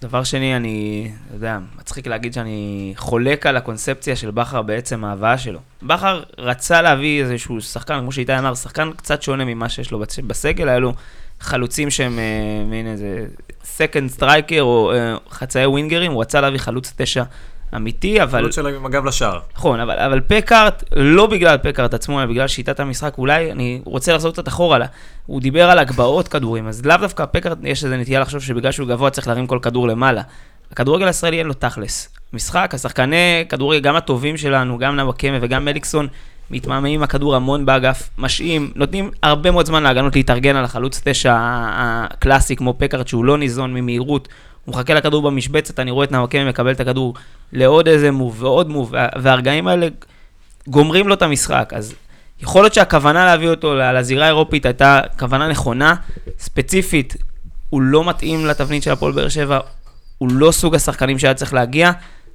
[0.00, 5.38] דבר שני, אני, אתה יודע, מצחיק להגיד שאני חולק על הקונספציה של בכר בעצם ההבאה
[5.38, 5.58] שלו.
[5.82, 10.18] בכר רצה להביא איזשהו שחקן, כמו שאיתי אמר, שחקן קצת שונה ממה שיש לו בס-
[10.18, 10.92] בסגל, היה לו
[11.40, 12.24] חלוצים שהם אה,
[12.66, 13.26] מין איזה
[13.64, 17.22] second striker או אה, חצאי ווינגרים, הוא רצה להביא חלוץ תשע
[17.76, 18.40] אמיתי, אבל...
[18.40, 19.38] חלוץ שלהם עם הגב לשער.
[19.56, 24.14] נכון, אבל, אבל פקארט, לא בגלל פקארט עצמו, אלא בגלל שיטת המשחק, אולי אני רוצה
[24.14, 24.86] לחזור קצת אחורה לה.
[25.26, 28.88] הוא דיבר על הגבהות כדורים, אז לאו דווקא פקארט, יש איזו נטייה לחשוב שבגלל שהוא
[28.88, 30.22] גבוה צריך להרים כל כדור למעלה.
[30.72, 32.08] הכדורגל הישראלי אין לו תכלס.
[32.32, 36.08] משחק, השחקני כדורגל, גם הטובים שלנו, גם נוואקמה וגם מליקסון,
[36.50, 41.34] מתמהמהים עם הכדור המון באגף, משהים, נותנים הרבה מאוד זמן להגנות להתארגן על החלוץ תשע
[41.38, 44.28] הקלאסי, כמו פקארט, שהוא לא ניזון ממהירות.
[44.68, 47.14] הוא מחכה לכדור במשבצת, אני רואה את נוואקמה מקבל את הכדור
[47.52, 49.88] לעוד איזה מוב ועוד מוב, וה- והרגעים האלה
[50.66, 51.72] גומרים לו את המשחק.
[51.76, 51.94] אז
[52.42, 55.94] יכול להיות שהכוונה להביא אותו לזירה האירופית הייתה כוונה נכונה,
[56.38, 57.16] ספציפית,
[57.70, 59.58] הוא לא מתאים לתבנית של הפועל באר שבע,
[60.18, 61.90] הוא לא סוג השחקנים שהיה צריך להגיע.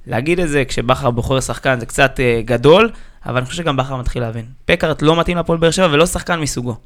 [0.06, 2.90] להגיד את זה כשבכר בוחר שחקן זה קצת uh, גדול,
[3.26, 4.44] אבל אני חושב שגם בכר מתחיל להבין.
[4.64, 6.76] פקארט לא מתאים לפועל באר שבע ולא שחקן מסוגו.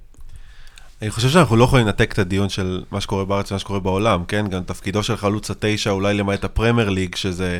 [1.02, 4.24] אני חושב שאנחנו לא יכולים לנתק את הדיון של מה שקורה בארץ ומה שקורה בעולם,
[4.28, 4.46] כן?
[4.46, 7.58] גם תפקידו של חלוץ התשע, אולי למעט הפרמייר ליג, שזה,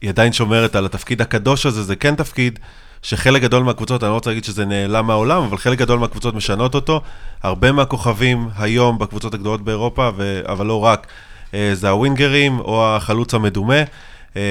[0.00, 2.58] היא עדיין שומרת על התפקיד הקדוש הזה, זה כן תפקיד
[3.02, 6.74] שחלק גדול מהקבוצות, אני לא רוצה להגיד שזה נעלם מהעולם, אבל חלק גדול מהקבוצות משנות
[6.74, 7.00] אותו.
[7.42, 10.40] הרבה מהכוכבים היום בקבוצות הגדולות באירופה, ו...
[10.46, 11.06] אבל לא רק,
[11.54, 13.82] אה, זה הווינגרים או החלוץ המדומה,
[14.36, 14.42] אה,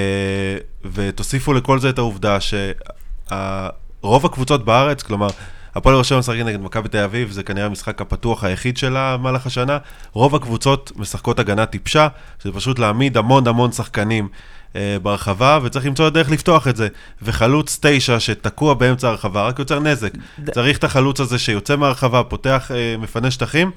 [0.93, 5.29] ותוסיפו לכל זה את העובדה שרוב הקבוצות בארץ, כלומר,
[5.75, 9.45] הפועל באר שבע משחקת נגד מכבי תל אביב, זה כנראה המשחק הפתוח היחיד שלה במהלך
[9.45, 9.77] השנה.
[10.13, 12.07] רוב הקבוצות משחקות הגנה טיפשה,
[12.43, 14.27] שזה פשוט להעמיד המון המון שחקנים
[14.75, 16.87] אה, ברחבה, וצריך למצוא את הדרך לפתוח את זה.
[17.21, 20.11] וחלוץ תשע שתקוע באמצע הרחבה רק יוצר נזק.
[20.39, 23.71] ד- צריך את החלוץ הזה שיוצא מהרחבה, פותח, אה, מפנה שטחים.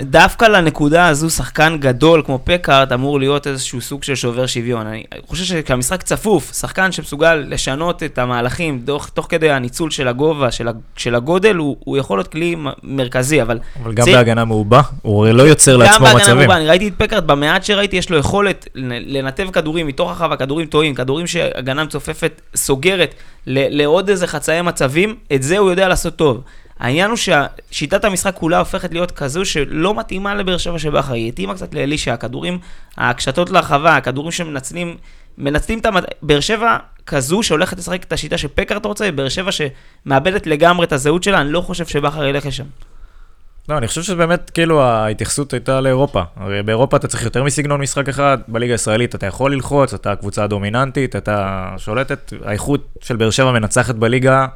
[0.00, 4.86] דווקא לנקודה הזו, שחקן גדול כמו פקארט אמור להיות איזשהו סוג של שובר שוויון.
[4.86, 10.50] אני חושב שכשהמשחק צפוף, שחקן שמסוגל לשנות את המהלכים תוך, תוך כדי הניצול של הגובה,
[10.50, 13.58] של, של הגודל, הוא, הוא יכול להיות כלי מרכזי, אבל...
[13.82, 16.36] אבל גם צריך- בהגנה מעובה, הוא לא יוצר לעצמו גם בהגנה מצבים.
[16.38, 20.36] מרובה, אני ראיתי את פקארט, במעט שראיתי, יש לו יכולת לנ- לנתב כדורים מתוך הרחבה,
[20.36, 23.14] כדורים טועים, כדורים שהגנה מצופפת סוגרת
[23.46, 26.40] ל- לעוד איזה חצאי מצבים, את זה הוא יודע לעשות טוב.
[26.78, 31.28] העניין הוא ששיטת המשחק כולה הופכת להיות כזו שלא מתאימה לבאר שבע של בכר, היא
[31.28, 32.58] התאימה קצת לאלישע, הכדורים,
[32.98, 34.96] הקשתות להרחבה, הכדורים שמנצלים,
[35.38, 36.04] מנצלים את המת...
[36.22, 41.22] באר שבע כזו שהולכת לשחק את השיטה שפקארט רוצה, באר שבע שמאבדת לגמרי את הזהות
[41.22, 42.64] שלה, אני לא חושב שבכר ילך לשם.
[43.68, 46.22] לא, אני חושב שבאמת, כאילו, ההתייחסות הייתה לאירופה.
[46.36, 50.44] הרי באירופה אתה צריך יותר מסגנון משחק אחד, בליגה הישראלית אתה יכול ללחוץ, אתה הקבוצה
[50.44, 54.46] הדומיננטית, אתה שולטת, האיכות של באר שבע מנצחת בליגה,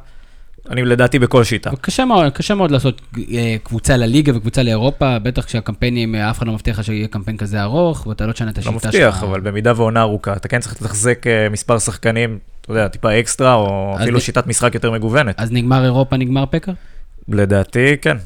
[0.69, 1.69] אני לדעתי בכל שיטה.
[1.81, 6.47] קשה מאוד, קשה מאוד לעשות אה, קבוצה לליגה וקבוצה לאירופה, בטח כשהקמפיינים, אה, אף אחד
[6.47, 8.95] לא מבטיח לך שיהיה קמפיין כזה ארוך, ואתה לא תשנה את לא השיטה שלך.
[8.95, 13.19] מבטיח, אבל במידה ועונה ארוכה, אתה כן צריך לתחזק אה, מספר שחקנים, אתה יודע, טיפה
[13.19, 15.35] אקסטרה, או אפילו ל- שיטת משחק יותר מגוונת.
[15.39, 16.71] אז נגמר אירופה, נגמר פקר?
[17.27, 18.11] לדעתי, כן.
[18.11, 18.19] אני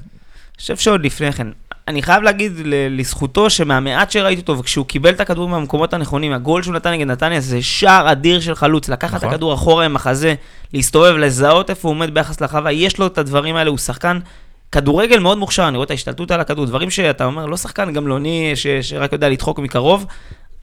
[0.58, 1.48] חושב שעוד לפני כן,
[1.88, 2.52] אני חייב להגיד
[2.90, 7.40] לזכותו שמהמעט שראיתי אותו, וכשהוא קיבל את הכדור מהמקומות הנכונים, הגול שהוא נתן נגד נתניה
[7.40, 9.30] זה שער אדיר של חלוץ, לקחת את נכון.
[9.30, 10.36] הכדור אחורה עם החזה,
[10.74, 14.20] להסתובב, לזהות איפה הוא עומד ביחס לחווה, יש לו את הדברים האלה, הוא שחקן
[14.72, 18.52] כדורגל מאוד מוכשר, אני רואה את ההשתלטות על הכדור, דברים שאתה אומר, לא שחקן גמלוני
[18.56, 20.06] ש- שרק יודע לדחוק מקרוב,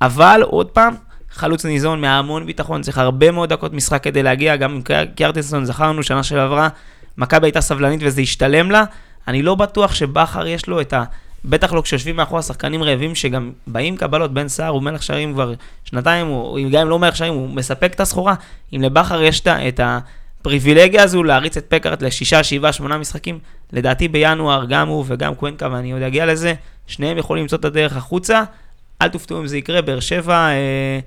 [0.03, 0.95] אבל עוד פעם,
[1.33, 4.83] חלוץ ניזון מהמון ביטחון, צריך הרבה מאוד דקות משחק כדי להגיע, גם עם
[5.15, 6.69] קיארטנסון, זכרנו, שנה שעברה,
[7.19, 8.85] מכבי הייתה סבלנית וזה השתלם לה,
[9.29, 11.05] אני לא בטוח שבכר יש לו את ה...
[11.45, 15.55] בטח לא כשיושבים מאחורה שחקנים רעבים שגם באים קבלות, בן סער הוא מלך שערים כבר
[15.85, 18.35] שנתיים, הוא, גם אם לא מלך שערים, הוא מספק את הסחורה.
[18.73, 23.39] אם לבכר יש את הפריבילגיה הזו להריץ את פקארט לשישה, שבעה, שמונה משחקים,
[23.73, 26.55] לדעתי בינואר גם הוא וגם קוונקה, ואני עוד אגיע לזה,
[26.87, 28.43] שניהם יכולים למצוא את הדרך החוצה.
[29.03, 31.01] אל תופתעו אם זה יקרה, באר שבע, אה,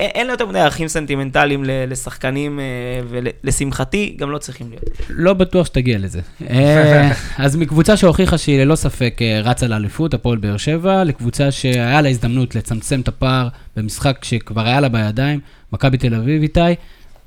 [0.00, 2.64] אין לה יותר מדי ערכים סנטימנטליים לשחקנים, אה,
[3.08, 4.84] ולשמחתי, גם לא צריכים להיות.
[5.08, 6.20] לא בטוח שתגיע לזה.
[6.50, 7.12] אה,
[7.44, 12.08] אז מקבוצה שהוכיחה שהיא ללא ספק אה, רצה לאליפות, הפועל באר שבע, לקבוצה שהיה לה
[12.08, 15.40] הזדמנות לצמצם את הפער במשחק שכבר היה לה בידיים,
[15.72, 16.60] מכבי תל אביב איתי.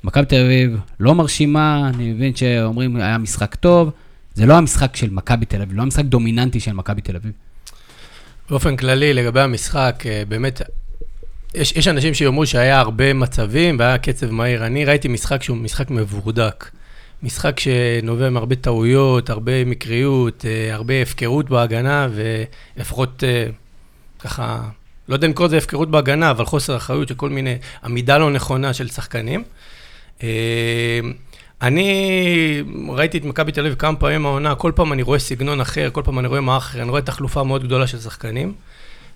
[0.04, 3.90] מכבי תל אביב לא מרשימה, אני מבין שאומרים היה משחק טוב,
[4.34, 7.32] זה לא המשחק של מכבי תל אביב, לא המשחק דומיננטי של מכבי תל אביב.
[8.50, 10.62] באופן כללי, לגבי המשחק, באמת,
[11.54, 14.66] יש, יש אנשים שיאמרו שהיה הרבה מצבים והיה קצב מהיר.
[14.66, 16.70] אני ראיתי משחק שהוא משחק מבורדק.
[17.22, 23.46] משחק שנובע מהרבה טעויות, הרבה מקריות, אה, הרבה הפקרות בהגנה, ולפחות אה,
[24.18, 24.60] ככה,
[25.08, 28.30] לא יודע אם לקרוא לזה הפקרות בהגנה, אבל חוסר אחריות של כל מיני, עמידה לא
[28.30, 29.44] נכונה של שחקנים.
[30.22, 31.00] אה,
[31.62, 35.90] אני ראיתי את מכבי תל אביב כמה פעמים העונה, כל פעם אני רואה סגנון אחר,
[35.92, 38.52] כל פעם אני רואה מערך אחר, אני רואה תחלופה מאוד גדולה של שחקנים.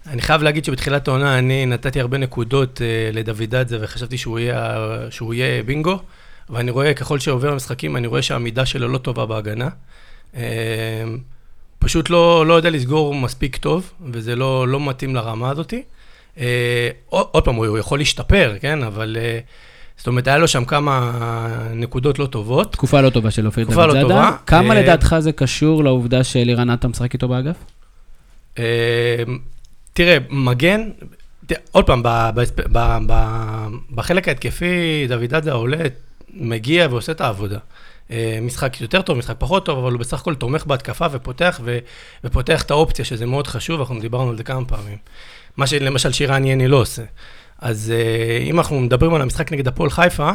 [0.07, 5.35] אני חייב להגיד שבתחילת העונה אני נתתי הרבה נקודות uh, לדוידדזה וחשבתי שהוא יהיה, שהוא
[5.35, 5.99] יהיה בינגו,
[6.51, 9.69] ואני רואה ככל שעובר המשחקים, אני רואה שהעמידה שלו לא טובה בהגנה.
[10.35, 10.37] Uh,
[11.79, 15.83] פשוט לא, לא יודע לסגור מספיק טוב, וזה לא, לא מתאים לרמה הזאתי.
[16.37, 16.41] Uh,
[17.09, 18.83] עוד, פעם, הוא יכול להשתפר, כן?
[18.83, 19.17] אבל...
[19.21, 19.43] Uh,
[19.97, 21.13] זאת אומרת, היה לו שם כמה
[21.75, 22.73] נקודות לא טובות.
[22.73, 24.03] תקופה לא טובה של אופיר תקופה לא.
[24.03, 24.31] טובה.
[24.47, 27.57] כמה אה, לדעתך זה קשור לעובדה שאלירן עטר משחק איתו באגף?
[29.93, 30.91] אה, תראה, מגן,
[31.47, 35.79] ת- עוד פעם, ב- ב- ב- ב- בחלק ההתקפי, דוידדזה עולה,
[36.35, 37.59] מגיע ועושה את העבודה.
[38.11, 41.79] אה, משחק יותר טוב, משחק פחות טוב, אבל הוא בסך הכל תומך בהתקפה ופותח, ו,
[42.25, 44.99] ופותח את האופציה, שזה מאוד חשוב, אנחנו דיברנו על זה כמה פעמים.
[45.57, 47.03] מה שלמשל שירן יני לא עושה.
[47.59, 50.31] אז אה, אם אנחנו מדברים על המשחק נגד הפועל חיפה,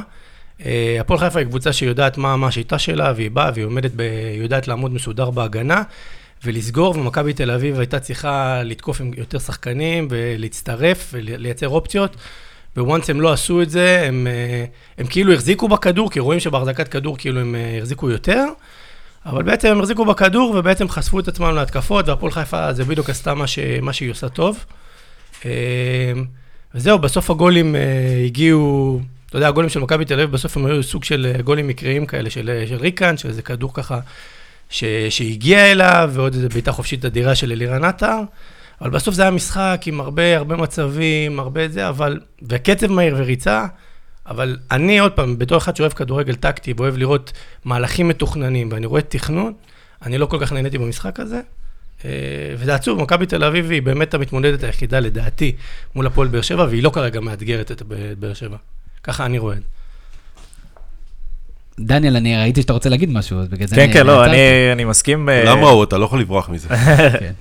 [0.65, 4.01] אה, הפועל חיפה היא קבוצה שיודעת מה, מה השיטה שלה, והיא באה והיא עומדת, ב,
[4.41, 5.83] יודעת לעמוד מסודר בהגנה,
[6.43, 12.15] ולסגור, ומכבי תל אביב הייתה צריכה לתקוף עם יותר שחקנים, ולהצטרף, ולייצר אופציות.
[12.77, 14.65] וואנס הם לא עשו את זה, הם, אה,
[14.97, 18.45] הם כאילו החזיקו בכדור, כי רואים שבהחזקת כדור כאילו הם אה, החזיקו יותר,
[19.25, 23.33] אבל בעצם הם החזיקו בכדור ובעצם חשפו את עצמם להתקפות, והפועל חיפה זה בדיוק עשתה
[23.33, 24.65] מה, ש, מה שהיא עושה טוב.
[25.45, 25.51] אה,
[26.75, 27.75] וזהו, בסוף הגולים
[28.25, 32.05] הגיעו, אתה יודע, הגולים של מכבי תל אביב בסוף הם היו סוג של גולים מקריים
[32.05, 33.99] כאלה, של, של ריקן, שזה כדור ככה
[34.69, 38.19] ש, שהגיע אליו, ועוד איזו בעיטה חופשית אדירה של אלירן עטר.
[38.81, 43.65] אבל בסוף זה היה משחק עם הרבה, הרבה מצבים, הרבה זה, אבל, וקצב מהיר וריצה,
[44.25, 47.33] אבל אני עוד פעם, בתור אחד שאוהב כדורגל טקטי ואוהב לראות
[47.65, 49.53] מהלכים מתוכננים, ואני רואה תכנון,
[50.05, 51.41] אני לא כל כך נהניתי במשחק הזה.
[52.05, 52.09] אה,
[52.57, 55.55] וזה עצוב, מכבי תל אביב היא באמת המתמודדת היחידה, לדעתי,
[55.95, 57.81] מול הפועל באר שבע, והיא לא כרגע מאתגרת את
[58.19, 58.57] באר שבע.
[59.03, 59.76] ככה אני רואה את זה.
[61.79, 64.35] דניאל, אני ראיתי שאתה רוצה להגיד משהו, אז בגלל זה כן, כן, לא, עצרתי.
[64.35, 65.29] אני, אני מסכים.
[65.29, 66.69] אה, כולם ראו אותה, לא יכול לברוח מזה.
[67.19, 67.31] כן.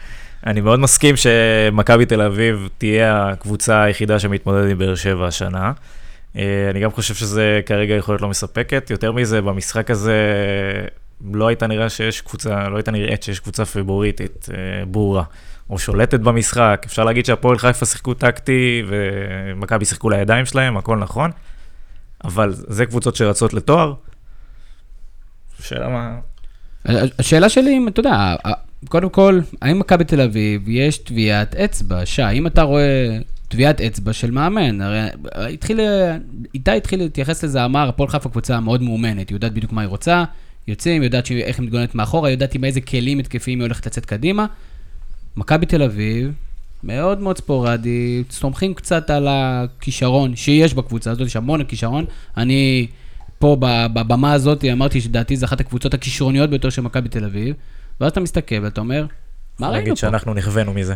[0.46, 5.72] אני מאוד מסכים שמכבי תל אביב תהיה הקבוצה היחידה שמתמודדת עם באר שבע השנה.
[6.36, 8.90] אה, אני גם חושב שזה כרגע יכול להיות לא מספקת.
[8.90, 10.14] יותר מזה, במשחק הזה
[11.32, 15.22] לא הייתה נראה שיש קבוצה, לא הייתה נראית שיש קבוצה פיבוריטית אה, ברורה.
[15.70, 16.82] או שולטת במשחק.
[16.86, 21.30] אפשר להגיד שהפועל חיפה שיחקו טקטי ומכבי שיחקו לידיים שלהם, הכל נכון.
[22.24, 23.94] אבל זה קבוצות שרצות לתואר.
[25.62, 26.18] שאלה מה...
[27.18, 28.34] השאלה שלי, אם אתה יודע,
[28.88, 32.06] קודם כל, האם מכבי תל אביב יש טביעת אצבע?
[32.06, 35.08] שי, אם אתה רואה טביעת אצבע של מאמן, הרי
[35.52, 35.80] התחיל,
[36.54, 39.88] איתי התחיל להתייחס לזה, אמר, הפועל חיפה קבוצה מאוד מאומנת, היא יודעת בדיוק מה היא
[39.88, 40.24] רוצה,
[40.68, 44.46] יוצאים, יודעת איך היא מתגוננת מאחורה, יודעת עם איזה כלים התקפיים היא הולכת לצאת קדימה.
[45.36, 46.32] מכבי תל אביב,
[46.84, 52.04] מאוד מאוד ספורדי, סומכים קצת על הכישרון שיש בקבוצה הזאת, יש המון כישרון.
[52.36, 52.86] אני
[53.38, 57.54] פה בבמה הזאת אמרתי שדעתי זו אחת הקבוצות הכישרוניות ביותר של מכבי תל אביב,
[58.00, 59.06] ואז אתה מסתכל ואתה אומר,
[59.58, 59.96] מה ראינו להגיד פה?
[59.96, 60.94] שאנחנו נכווינו מזה.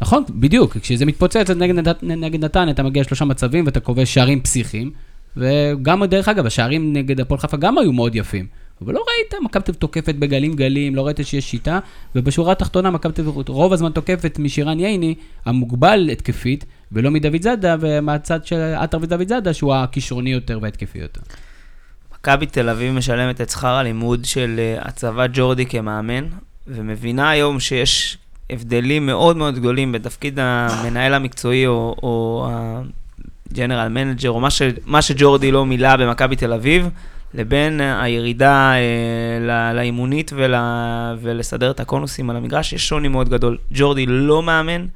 [0.00, 4.90] נכון, בדיוק, כשזה מתפוצץ נגד, נגד נתניה אתה מגיע לשלושה מצבים ואתה כובש שערים פסיכיים,
[5.36, 8.46] וגם, דרך אגב, השערים נגד הפועל חיפה גם היו מאוד יפים.
[8.82, 11.78] אבל לא ראית, מכבי תל אביב תוקפת בגלים גלים, לא ראית שיש שיטה,
[12.14, 15.14] ובשורה התחתונה מכבי תל אביב רוב הזמן תוקפת משירן ייני,
[15.44, 21.20] המוגבל התקפית, ולא מדוד זאדה, ומהצד של עטר ודוד זאדה, שהוא הכישרוני יותר וההתקפי יותר.
[22.28, 26.24] מכבי תל אביב משלמת את שכר הלימוד של אה, הצבת ג'ורדי כמאמן,
[26.66, 28.18] ומבינה היום שיש
[28.50, 32.48] הבדלים מאוד מאוד גדולים בתפקיד המנהל המקצועי או, או
[33.52, 36.88] ה general manager, או מה, ש, מה שג'ורדי לא מילא במכבי תל אביב,
[37.34, 40.54] לבין הירידה אה, לאימונית ול,
[41.20, 43.58] ולסדר את הקונוסים על המגרש, יש שוני מאוד גדול.
[43.72, 44.86] ג'ורדי לא מאמן,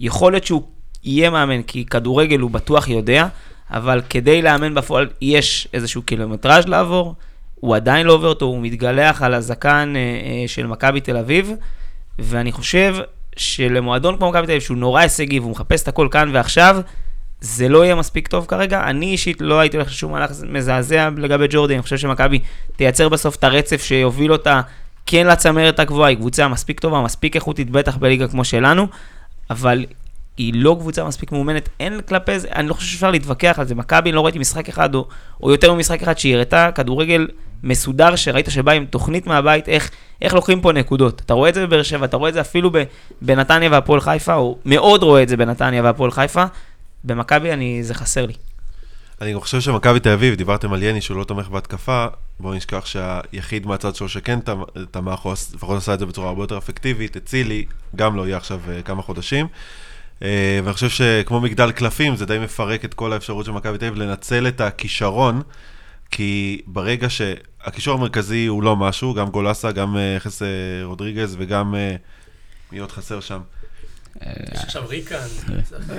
[0.00, 0.62] יכול להיות שהוא
[1.04, 3.28] יהיה מאמן, כי כדורגל הוא בטוח יודע,
[3.70, 7.14] אבל כדי לאמן בפועל יש איזשהו קילומטראז' לעבור,
[7.54, 11.52] הוא עדיין לא עובר אותו, הוא מתגלח על הזקן אה, אה, של מכבי תל אביב,
[12.18, 12.96] ואני חושב
[13.36, 16.76] שלמועדון כמו מכבי תל אביב, שהוא נורא הישגי והוא מחפש את הכל כאן ועכשיו,
[17.40, 18.84] זה לא יהיה מספיק טוב כרגע.
[18.84, 22.38] אני אישית לא הייתי הולך לשום מהלך מזעזע לגבי ג'ורדי, אני חושב שמכבי
[22.76, 24.60] תייצר בסוף את הרצף שיוביל אותה
[25.06, 28.86] כן לצמרת הגבוהה, היא קבוצה מספיק טובה, מספיק איכותית, בטח בליגה כמו שלנו,
[29.50, 29.84] אבל
[30.36, 33.74] היא לא קבוצה מספיק מאומנת, אין כלפי זה, אני לא חושב שאפשר להתווכח על זה.
[33.74, 35.08] מכבי, לא ראיתי משחק אחד, או,
[35.42, 37.26] או יותר ממשחק אחד, שהיא הראתה כדורגל
[37.62, 39.90] מסודר, שראית שבא עם תוכנית מהבית, איך,
[40.22, 41.22] איך לוקחים פה נקודות.
[41.26, 42.70] אתה רואה את זה בבאר שבע, אתה רואה את זה אפילו
[43.22, 46.44] בנתניה והפועל חיפה, או מאוד רואה את זה בנתניה והפועל חיפה.
[47.04, 48.34] במכבי, אני, זה חסר לי.
[49.20, 52.06] אני חושב שמכבי תל אביב, דיברתם על יני שהוא לא תומך בהתקפה,
[52.40, 54.38] בואו נשכח שהיחיד מהצד שלו שכן
[54.90, 57.64] תמך, או לפחות עשה את זה בצורה הרבה יותר אפקטיבית, אצילי,
[57.96, 59.46] גם לא יהיה עכשיו uh, כמה חודשים.
[60.20, 60.22] Uh,
[60.64, 64.02] ואני חושב שכמו מגדל קלפים, זה די מפרק את כל האפשרות של מכבי תל אביב
[64.02, 65.42] לנצל את הכישרון,
[66.10, 70.42] כי ברגע שהקישור המרכזי הוא לא משהו, גם גולסה, גם uh, חס
[70.84, 71.74] רודריגז וגם...
[72.72, 73.40] מי עוד חסר שם?
[74.54, 75.16] יש עכשיו ריקן.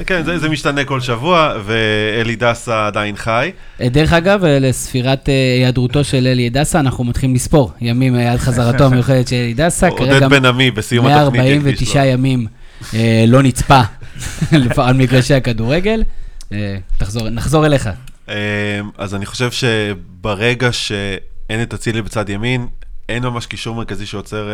[0.06, 3.52] כן, זה, זה משתנה כל שבוע, ואלי דסה עדיין חי.
[3.82, 8.40] אה, דרך אגב, אה, לספירת אה, היעדרותו של אלי דסה, אנחנו מתחילים לספור ימים עד
[8.40, 9.88] חזרתו המיוחדת של אלי דסה.
[9.88, 11.42] עודד בן עמי בסיום התוכנית.
[11.42, 12.48] 149 ימים
[13.28, 13.82] לא נצפה
[14.78, 16.04] על מגרשי הכדורגל.
[16.98, 17.90] תחזור, נחזור אליך.
[18.98, 22.68] אז אני חושב שברגע שאין את אצילי בצד ימין,
[23.10, 24.50] אין ממש קישור מרכזי שיוצר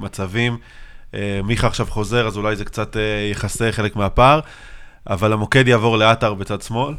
[0.00, 0.58] מצבים.
[1.14, 4.40] אה, מיכה עכשיו חוזר, אז אולי זה קצת אה, יכסה חלק מהפער,
[5.06, 6.94] אבל המוקד יעבור לעטר בצד שמאל,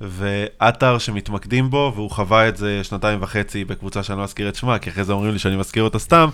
[0.00, 4.78] ועטר שמתמקדים בו, והוא חווה את זה שנתיים וחצי בקבוצה שאני לא אזכיר את שמה,
[4.78, 6.28] כי אחרי זה אומרים לי שאני מזכיר אותה סתם,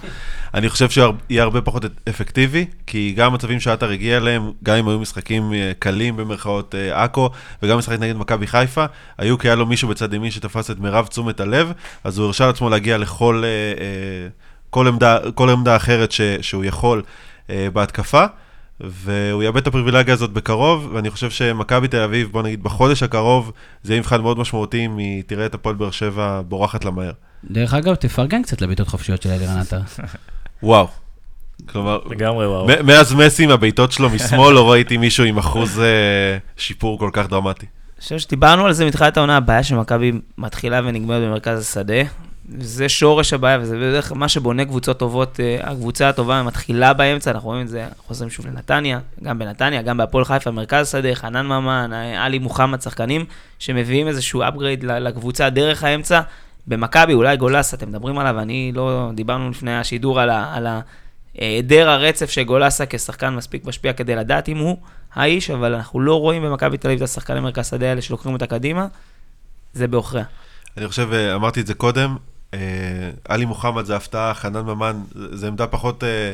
[0.55, 4.88] אני חושב שהוא יהיה הרבה פחות אפקטיבי, כי גם המצבים שעטר הגיע אליהם, גם אם
[4.88, 7.31] היו משחקים אה, קלים במרכאות עכו,
[7.62, 8.85] וגם משחק נגד מכבי חיפה,
[9.18, 11.72] היו כי היה לו מישהו בצד ימין שתפס את מירב תשומת הלב,
[12.05, 13.42] אז הוא הרשה לעצמו להגיע לכל...
[13.44, 13.48] אה,
[13.83, 14.29] אה,
[14.70, 17.02] כל עמדה, כל עמדה אחרת ש, שהוא יכול
[17.50, 18.24] אה, בהתקפה,
[18.80, 23.52] והוא יאבד את הפריבילגיה הזאת בקרוב, ואני חושב שמכבי תל אביב, בוא נגיד בחודש הקרוב,
[23.82, 27.12] זה יהיה מבחן מאוד משמעותי אם היא תראה את הפועל באר שבע בורחת למהר.
[27.50, 29.80] דרך אגב, תפרגן קצת לבעיטות חופשיות של אלירן עטר.
[30.62, 30.88] וואו.
[31.68, 32.66] כלומר, לגמרי וואו.
[32.84, 37.28] מאז מסי עם הבעיטות שלו משמאל, לא ראיתי מישהו עם אחוז אה, שיפור כל כך
[37.28, 37.66] דרמטי.
[37.66, 42.02] אני חושב שדיברנו על זה מתחילת העונה, הבעיה שמכבי מתחילה ונגמרת במרכז השדה.
[42.59, 47.30] זה שורש הבעיה, וזה בדרך כלל מה שבונה קבוצות טובות, אה, הקבוצה הטובה מתחילה באמצע,
[47.30, 51.46] אנחנו רואים את זה, חוזרים שוב לנתניה, גם בנתניה, גם בהפועל חיפה, מרכז שדה, חנן
[51.46, 53.24] ממן, עלי מוחמד, שחקנים
[53.59, 56.20] שמביאים איזשהו upgrade לקבוצה דרך האמצע.
[56.66, 60.66] במכבי, אולי גולס, אתם מדברים עליו, אני לא, דיברנו לפני השידור על, ה, על
[61.35, 64.76] היעדר הרצף של גולסה כשחקן מספיק משפיע כדי לדעת אם הוא
[65.14, 68.46] האיש, אבל אנחנו לא רואים במכבי תל אביב את השחקני מרכז שדה האלה שלוקחים אותה
[68.46, 68.87] קדימה,
[69.72, 70.24] זה בעוכריה.
[70.76, 72.16] אני חושב, אה, אמרתי את זה קודם, אה,
[73.28, 76.32] עלי מוחמד זה הפתעה, חנן ממן זה עמדה פחות, אה,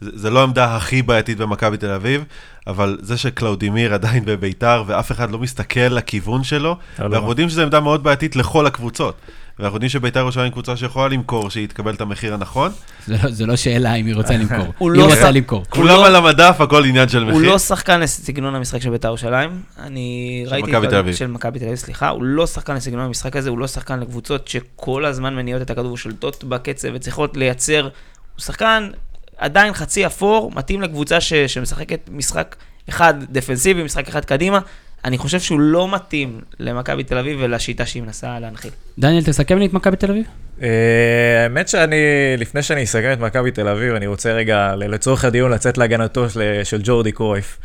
[0.00, 2.24] זה לא העמדה הכי בעייתית במכבי תל אביב,
[2.66, 7.80] אבל זה שקלאודימיר עדיין בביתר ואף אחד לא מסתכל לכיוון שלו, ואנחנו יודעים שזו עמדה
[7.80, 9.16] מאוד בעייתית לכל הקבוצות.
[9.58, 12.72] ואנחנו יודעים שביתר ירושלים קבוצה שיכולה למכור, שהיא תקבל את המחיר הנכון.
[13.06, 15.64] זה לא, זה לא שאלה אם היא רוצה למכור, היא לא רוצה למכור.
[15.68, 17.34] כולם לא- על המדף, הכל עניין של מחיר.
[17.34, 19.62] הוא לא שחקן לסגנון המשחק של ביתר ירושלים.
[19.78, 20.70] אני ראיתי...
[20.70, 21.14] של מכבי תל אביב.
[21.14, 22.08] של מכבי תל אביב, סליחה.
[22.08, 25.92] הוא לא שחקן לסגנון המשחק הזה, הוא לא שחקן לקבוצות שכל הזמן מניעות את הכדור
[25.92, 27.82] ושולטות בקצב וצריכות לייצר...
[27.82, 28.90] הוא שחקן
[29.36, 31.34] עדיין חצי אפור, מתאים לקבוצה ש...
[31.34, 32.56] שמשחקת משחק
[32.88, 34.60] אחד דפנסיבי, משחק אחד קדימה.
[35.04, 38.70] אני חושב שהוא לא מתאים למכבי תל אביב ולשיטה שהיא מנסה להנחיל.
[38.98, 40.26] דניאל, תסכם לי את מכבי תל אביב.
[40.62, 41.96] אה, האמת שאני,
[42.38, 46.26] לפני שאני אסכם את מכבי תל אביב, אני רוצה רגע, לצורך הדיון, לצאת להגנתו
[46.64, 47.58] של ג'ורדי קרויף.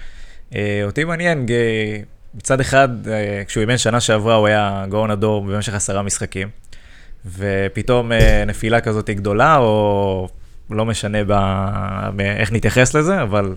[0.56, 1.46] אה, אותי מעניין,
[2.36, 6.48] מצד אחד, אה, כשהוא אימן שנה שעברה, הוא היה גאון הדור במשך עשרה משחקים,
[7.38, 8.12] ופתאום
[8.48, 10.28] נפילה כזאת גדולה, או
[10.70, 11.18] לא משנה
[12.20, 13.56] איך נתייחס לזה, אבל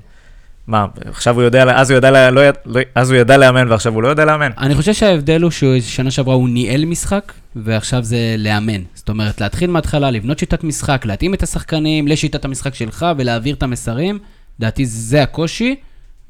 [0.66, 4.02] מה, עכשיו הוא יודע, אז הוא ידע, לא, לא, אז הוא ידע לאמן ועכשיו הוא
[4.02, 4.50] לא יודע לאמן?
[4.58, 8.82] אני חושב שההבדל הוא ששנה שעברה הוא ניהל משחק, ועכשיו זה לאמן.
[8.94, 13.62] זאת אומרת, להתחיל מההתחלה, לבנות שיטת משחק, להתאים את השחקנים לשיטת המשחק שלך ולהעביר את
[13.62, 14.18] המסרים.
[14.58, 15.76] לדעתי זה הקושי,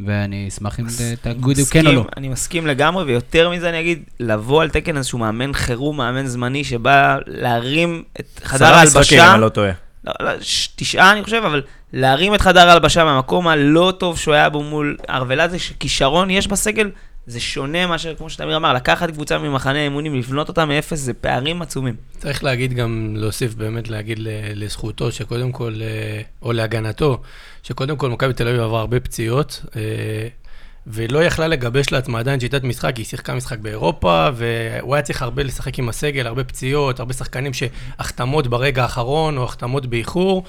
[0.06, 0.86] ואני אשמח אם
[1.20, 2.04] תגידו כן או לא.
[2.16, 6.64] אני מסכים לגמרי, ויותר מזה אני אגיד, לבוא על תקן איזשהו מאמן חירום, מאמן זמני,
[6.64, 9.34] שבא להרים את חדר עשרה משחקים, אם ההלבשה.
[9.34, 9.70] אני לא טועה.
[10.04, 10.30] לא, לא,
[10.76, 14.96] תשעה אני חושב, אבל להרים את חדר ההלבשה מהמקום הלא טוב שהוא היה בו מול
[15.10, 16.90] ארוולאזה, שכישרון יש בסגל,
[17.26, 21.62] זה שונה מאשר, כמו שתמיר אמר, לקחת קבוצה ממחנה האימונים, לבנות אותה מאפס, זה פערים
[21.62, 21.94] עצומים.
[22.18, 24.18] צריך להגיד גם, להוסיף באמת, להגיד
[24.54, 27.20] לזכותו, שקודם כל, אה, או להגנתו,
[27.62, 30.28] שקודם כל מכבי תל אביב עברה הרבה פציעות, אה,
[30.86, 35.42] ולא יכלה לגבש לעצמה עדיין שיטת משחק, היא שיחקה משחק באירופה, והוא היה צריך הרבה
[35.42, 40.44] לשחק עם הסגל, הרבה פציעות, הרבה שחקנים שהחתמות ברגע האחרון, או החתמות באיחור,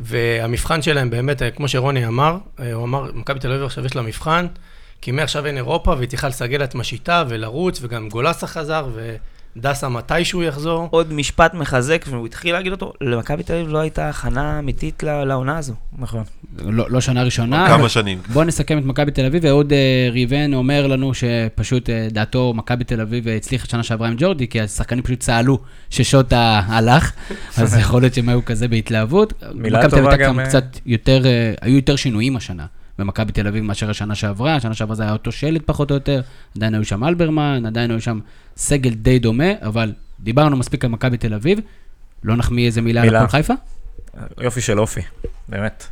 [0.00, 2.36] והמבחן שלהם באמת, כמו שרוני אמר,
[2.72, 4.46] הוא אמר, מכבי תל אביב עכשיו יש לה מבחן,
[5.00, 8.88] כי מעכשיו אין אירופה, והיא צריכה לסגל לעצמה שיטה ולרוץ, וגם גולסה חזר,
[9.56, 10.88] ודסה מתישהו יחזור.
[10.90, 15.24] עוד משפט מחזק, והוא התחיל להגיד אותו, למכבי תל אביב לא הייתה הכנה אמיתית ל-
[15.24, 15.74] לעונה הזו.
[15.98, 16.22] נכון.
[16.58, 17.68] לא לא שנה ראשונה.
[17.68, 18.18] כמה שנים.
[18.32, 22.84] בואו נסכם את מכבי תל אביב, ואהוד אה, ריבן אומר לנו שפשוט אה, דעתו, מכבי
[22.84, 25.58] תל אביב הצליחה שנה שעברה עם ג'ורדי, כי השחקנים פשוט צהלו
[25.90, 27.12] ששוטה הלך,
[27.58, 29.32] אז יכול להיות שהם היו כזה בהתלהבות.
[29.54, 32.66] מילה מכבי תל אביב טובה גם, אה, קצת יותר, אה, היו יותר שינויים השנה.
[33.00, 36.20] במכבי תל אביב מאשר השנה שעברה, השנה שעברה זה היה אותו שלד פחות או יותר,
[36.56, 38.20] עדיין היו שם אלברמן, עדיין היו שם
[38.56, 41.58] סגל די דומה, אבל דיברנו מספיק על מכבי תל אביב,
[42.24, 43.18] לא נחמיא איזה מילה על מילה.
[43.18, 43.54] הפועל חיפה?
[44.40, 45.00] יופי של אופי,
[45.48, 45.86] באמת.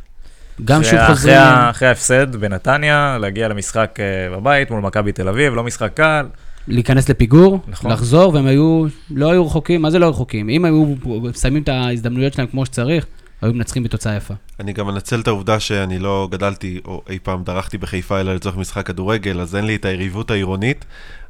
[0.65, 1.37] גם שוב חוזרים...
[1.69, 6.25] אחרי ההפסד בנתניה, להגיע למשחק אה, בבית מול מכבי תל אביב, לא משחק קל.
[6.67, 7.91] להיכנס לפיגור, נכון.
[7.91, 10.49] לחזור, והם היו, לא היו רחוקים, מה זה לא רחוקים?
[10.49, 13.05] אם היו מסיימים את ההזדמנויות שלהם כמו שצריך,
[13.41, 14.33] היו מנצחים בתוצאה יפה.
[14.59, 18.57] אני גם מנצל את העובדה שאני לא גדלתי, או אי פעם דרכתי בחיפה, אלא לצורך
[18.57, 20.85] משחק כדורגל, אז אין לי את היריבות העירונית,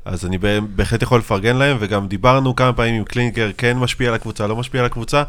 [0.05, 4.10] אז אני בה- בהחלט יכול לפרגן להם, וגם דיברנו כמה פעמים עם קלינגר, כן משפיע
[4.10, 5.24] על הקבוצה, לא משפיע על הקבוצה.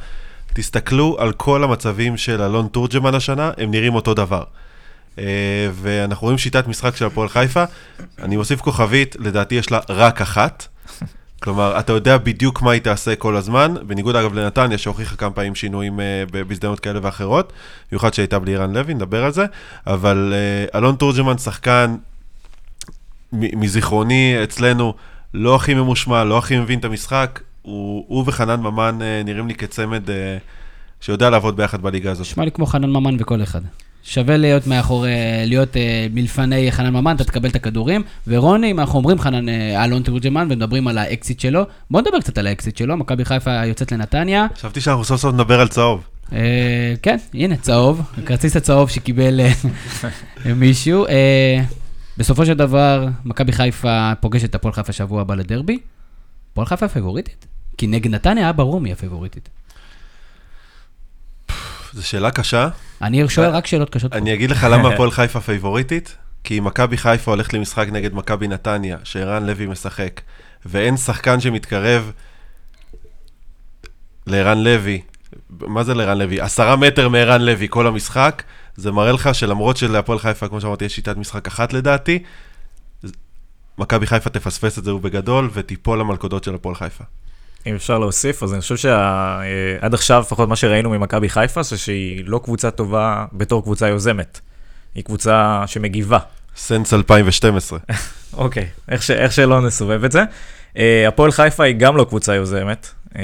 [0.54, 4.42] תסתכלו על כל המצבים של אלון תורג'מן השנה, הם נראים אותו דבר.
[5.18, 5.24] אה,
[5.72, 7.64] ואנחנו רואים שיטת משחק של הפועל חיפה,
[8.22, 10.66] אני מוסיף כוכבית, לדעתי יש לה רק אחת.
[11.40, 15.54] כלומר, אתה יודע בדיוק מה היא תעשה כל הזמן, בניגוד אגב לנתניה, שהוכיחה כמה פעמים
[15.54, 16.00] שינויים
[16.32, 17.52] ב- בהזדמנות כאלה ואחרות,
[17.90, 19.46] במיוחד שהייתה בלי ערן לוי, נדבר על זה,
[19.86, 21.96] אבל אה, אלון תורג'מן שחקן,
[23.32, 24.94] מזיכרוני אצלנו,
[25.34, 29.54] לא הכי ממושמע, לא הכי מבין את המשחק, הוא, הוא וחנן ממן אה, נראים לי
[29.54, 30.38] כצמד אה,
[31.00, 32.26] שיודע לעבוד ביחד בליגה הזאת.
[32.26, 33.60] נשמע לי כמו חנן ממן וכל אחד.
[34.02, 35.10] שווה להיות מאחורי,
[35.46, 38.02] להיות אה, מלפני חנן ממן, אתה תקבל את הכדורים.
[38.26, 42.38] ורוני, אם אנחנו אומרים חנן אה, אלון תורג'מן ומדברים על האקזיט שלו, בוא נדבר קצת
[42.38, 42.96] על האקזיט שלו.
[42.96, 44.46] מכבי חיפה יוצאת לנתניה.
[44.56, 46.04] חשבתי שאנחנו סוף סוף נדבר על צהוב.
[46.32, 49.40] אה, כן, הנה, צהוב, הכרטיס הצהוב שקיבל
[50.56, 51.06] מישהו.
[52.16, 55.78] בסופו של דבר, מכבי חיפה פוגשת את הפועל חיפה שבוע הבא לדרבי.
[56.52, 57.46] הפועל חיפה פייבוריטית?
[57.78, 59.48] כי נגד נתניה היה ברור מי הפייבוריטית.
[61.92, 62.68] זו שאלה קשה.
[63.02, 64.12] אני שואל רק שאלות קשות.
[64.12, 68.48] אני אגיד לך למה הפועל חיפה פייבוריטית, כי אם מכבי חיפה הולכת למשחק נגד מכבי
[68.48, 70.20] נתניה, שערן לוי משחק,
[70.66, 72.12] ואין שחקן שמתקרב
[74.26, 75.00] לערן לוי,
[75.50, 76.40] מה זה לערן לוי?
[76.40, 78.42] עשרה מטר מערן לוי כל המשחק,
[78.76, 82.18] זה מראה לך שלמרות שלהפועל חיפה, כמו שאמרתי, יש שיטת משחק אחת לדעתי,
[83.78, 87.04] מכבי חיפה תפספס את זה ובגדול, ותיפול למלכודות של הפועל חיפה.
[87.66, 92.24] אם אפשר להוסיף, אז אני חושב שעד עכשיו, לפחות מה שראינו ממכבי חיפה, זה שהיא
[92.26, 94.40] לא קבוצה טובה בתור קבוצה יוזמת.
[94.94, 96.18] היא קבוצה שמגיבה.
[96.56, 97.78] סנס 2012.
[98.36, 100.22] אוקיי, איך, ש, איך שלא נסובב את זה.
[100.74, 103.16] Uh, הפועל חיפה היא גם לא קבוצה יוזמת, uh,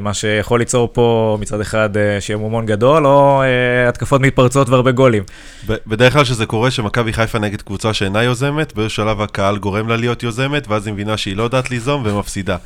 [0.00, 3.42] מה שיכול ליצור פה מצד אחד שיהיה מומון גדול, או
[3.88, 5.22] התקפות מתפרצות והרבה גולים.
[5.66, 9.96] בדרך כלל שזה קורה שמכבי חיפה נגד קבוצה שאינה יוזמת, באיזשהו שלב הקהל גורם לה
[9.96, 12.56] להיות יוזמת, ואז היא מבינה שהיא לא יודעת ליזום ומפסידה.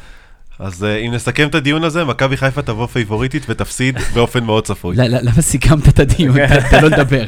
[0.59, 4.97] אז אה, אם נסכם את הדיון הזה, מכבי חיפה תבוא פייבוריטית ותפסיד באופן מאוד צפוי.
[4.97, 6.37] למה סיכמת את הדיון?
[6.71, 7.25] תן לו לדבר.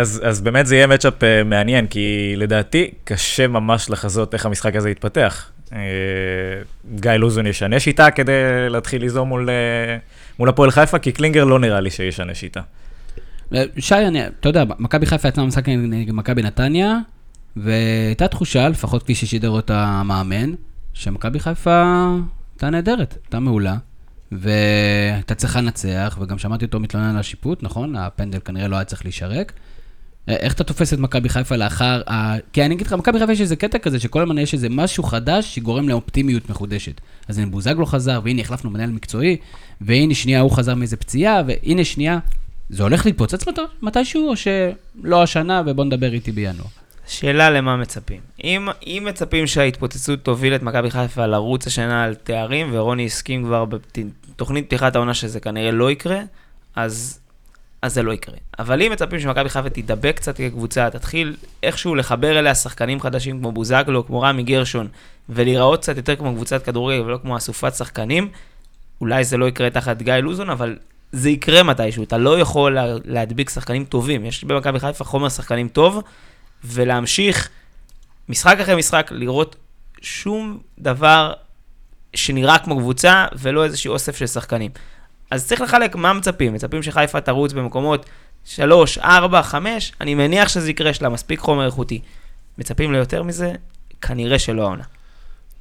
[0.00, 4.76] אז, אז באמת זה יהיה מצ'אפ אה, מעניין, כי לדעתי קשה ממש לחזות איך המשחק
[4.76, 5.50] הזה יתפתח.
[5.72, 5.78] אה,
[6.94, 8.32] גיא לוזון ישנה שיטה כדי
[8.68, 9.48] להתחיל ליזום מול,
[10.38, 12.60] מול הפועל חיפה, כי קלינגר לא נראה לי שישנה שיטה.
[13.78, 16.98] שי, אני, אתה יודע, מכבי חיפה יצאה במשחק נגד מכבי נתניה,
[17.56, 20.54] והייתה תחושה, לפחות כפי ששידר אותה המאמן,
[20.94, 22.04] שמכבי חיפה
[22.54, 23.76] הייתה נהדרת, הייתה מעולה,
[24.32, 27.96] והייתה צריכה לנצח, וגם שמעתי אותו מתלונן על השיפוט, נכון?
[27.96, 29.52] הפנדל כנראה לא היה צריך להישרק.
[30.28, 32.34] אה, איך אתה תופס את מכבי חיפה לאחר ה...
[32.52, 35.04] כי אני אגיד לך, מכבי חיפה יש איזה קטע כזה, שכל הזמן יש איזה משהו
[35.04, 37.00] חדש שגורם לאופטימיות מחודשת.
[37.28, 39.36] אז הנה בוזגלו חזר, והנה החלפנו מנהל מקצועי,
[39.80, 42.18] והנה שנייה הוא חזר מאיזה פציעה, והנה שנייה,
[42.70, 46.66] זה הולך להתפוצץ מת- מתישהו, או שלא השנה, ובוא נדבר איתי בינואר?
[47.10, 48.20] שאלה למה מצפים.
[48.44, 53.64] אם, אם מצפים שההתפוצצות תוביל את מכבי חיפה לרוץ השנה על תארים, ורוני הסכים כבר
[53.64, 56.20] בתוכנית פתיחת העונה שזה כנראה לא יקרה,
[56.76, 57.20] אז,
[57.82, 58.36] אז זה לא יקרה.
[58.58, 63.52] אבל אם מצפים שמכבי חיפה תידבק קצת כקבוצה, תתחיל איכשהו לחבר אליה שחקנים חדשים כמו
[63.52, 64.88] בוזגלו, כמו רמי גרשון,
[65.28, 68.28] ולהיראות קצת יותר כמו קבוצת כדורגל ולא כמו אסופת שחקנים,
[69.00, 70.76] אולי זה לא יקרה תחת גיא לוזון, אבל
[71.12, 72.02] זה יקרה מתישהו.
[72.02, 74.24] אתה לא יכול לה, להדביק שחקנים טובים.
[74.24, 76.02] יש במכבי חיפה חומר שחקנים טוב,
[76.64, 77.48] ולהמשיך
[78.28, 79.56] משחק אחרי משחק, לראות
[80.02, 81.32] שום דבר
[82.14, 84.70] שנראה כמו קבוצה, ולא איזשהו אוסף של שחקנים.
[85.30, 86.54] אז צריך לחלק מה מצפים.
[86.54, 88.06] מצפים שחיפה תרוץ במקומות
[88.44, 92.00] 3, 4, 5, אני מניח שזה יקרה, יש לה מספיק חומר איכותי.
[92.58, 93.52] מצפים ליותר מזה?
[94.00, 94.84] כנראה שלא העונה.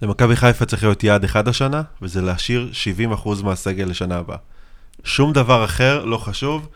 [0.01, 2.71] למכבי חיפה צריך להיות יעד אחד השנה, וזה להשאיר
[3.23, 4.37] 70% מהסגל לשנה הבאה.
[5.03, 6.69] שום דבר אחר לא חשוב,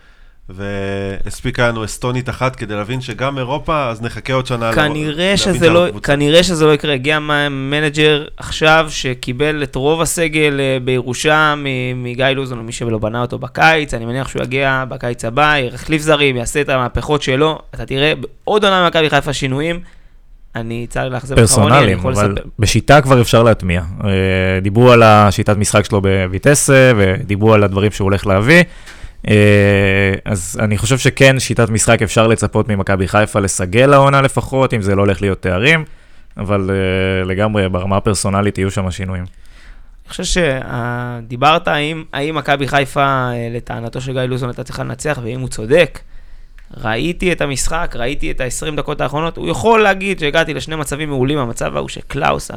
[0.50, 4.74] והספיקה לנו אסטונית אחת כדי להבין שגם אירופה, אז נחכה עוד שנה.
[4.74, 5.86] כנראה להבין שזה, לא.
[6.04, 6.94] כנראה שזה לא יקרה.
[6.94, 7.20] הגיע
[7.52, 13.22] מנג'ר עכשיו שקיבל את רוב הסגל אה, בירושה מ- מגיא לוזון, או מי שלא בנה
[13.22, 13.94] אותו בקיץ.
[13.94, 17.60] אני מניח שהוא יגיע בקיץ הבא, יחליף זרים, יעשה את המהפכות שלו.
[17.76, 18.14] אתה תראה
[18.44, 19.80] עוד עונה במכבי חיפה שינויים.
[20.56, 22.48] אני צר לי לאכזב אותך, רוני, אני פרסונליים, יכול אבל לספר.
[22.60, 23.82] בשיטה כבר אפשר להטמיע.
[24.04, 24.10] אה,
[24.62, 28.64] דיברו על השיטת משחק שלו בויטסה, ודיברו על הדברים שהוא הולך להביא.
[29.28, 34.82] אה, אז אני חושב שכן, שיטת משחק אפשר לצפות ממכבי חיפה לסגל לעונה לפחות, אם
[34.82, 35.86] זה לא הולך להיות תארים,
[36.38, 39.26] אבל אה, לגמרי ברמה הפרסונלית יהיו שם שינויים.
[40.06, 40.42] אני חושב
[41.24, 45.50] שדיברת האם, האם מכבי חיפה, אה, לטענתו של גיא לוזון, הייתה צריכה לנצח, ואם הוא
[45.50, 46.00] צודק.
[46.78, 51.38] ראיתי את המשחק, ראיתי את ה-20 דקות האחרונות, הוא יכול להגיד שהגעתי לשני מצבים מעולים,
[51.38, 52.52] המצב ההוא שקלאוס,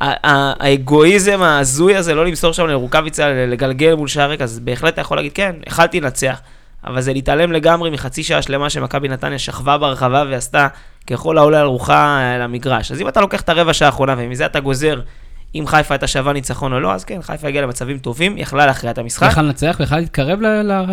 [0.00, 5.16] האגואיזם ההזוי הזה, לא למסור שם לרוקאביצה, לגלגל מול שער ריק, אז בהחלט אתה יכול
[5.16, 6.40] להגיד, כן, יכלתי לנצח.
[6.86, 10.68] אבל זה להתעלם לגמרי מחצי שעה שלמה שמכבי נתניה שכבה ברחבה ועשתה
[11.06, 12.92] ככל העולה על רוחה אה, למגרש.
[12.92, 15.00] אז אם אתה לוקח את הרבע שעה האחרונה ומזה אתה גוזר
[15.54, 18.92] אם חיפה הייתה שווה ניצחון או לא, אז כן, חיפה הגיעה למצבים טובים, יכלה להכריע
[18.92, 19.28] את המשחק.
[19.30, 20.38] יכל לנצח ויכל להתקרב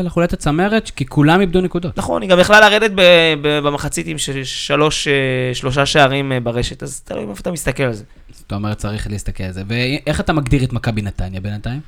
[0.04, 1.98] לחולת הצמרת, כי כולם איבדו נקודות.
[1.98, 2.92] נכון, היא גם יכלה לרדת
[3.42, 5.14] במחצית עם שלוש, אה,
[5.54, 8.04] שלושה שערים אה, ברשת, אז תלוי איפה אתה מסתכל על זה.
[8.32, 9.64] זאת אומרת, צריך להסתכל על זה.
[9.68, 11.80] ואיך אתה מגדיר את מכבי נתניה בינתיים?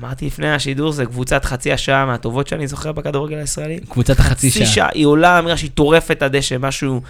[0.00, 3.80] אמרתי לפני השידור, זה קבוצת חצי השעה מהטובות שאני זוכר בכדורגל הישראלי.
[3.88, 4.66] קבוצת החצי חצי שעה.
[4.66, 7.00] שעה, היא עולה למגרש, היא טורפת את הדשא, משהו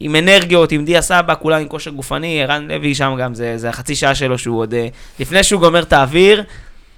[0.00, 3.68] עם אנרגיות, עם דיה סבא, כולם עם כושר גופני, ערן לוי שם גם, זה, זה
[3.68, 4.74] החצי שעה שלו שהוא עוד...
[4.74, 4.88] אה,
[5.20, 6.44] לפני שהוא גומר את האוויר,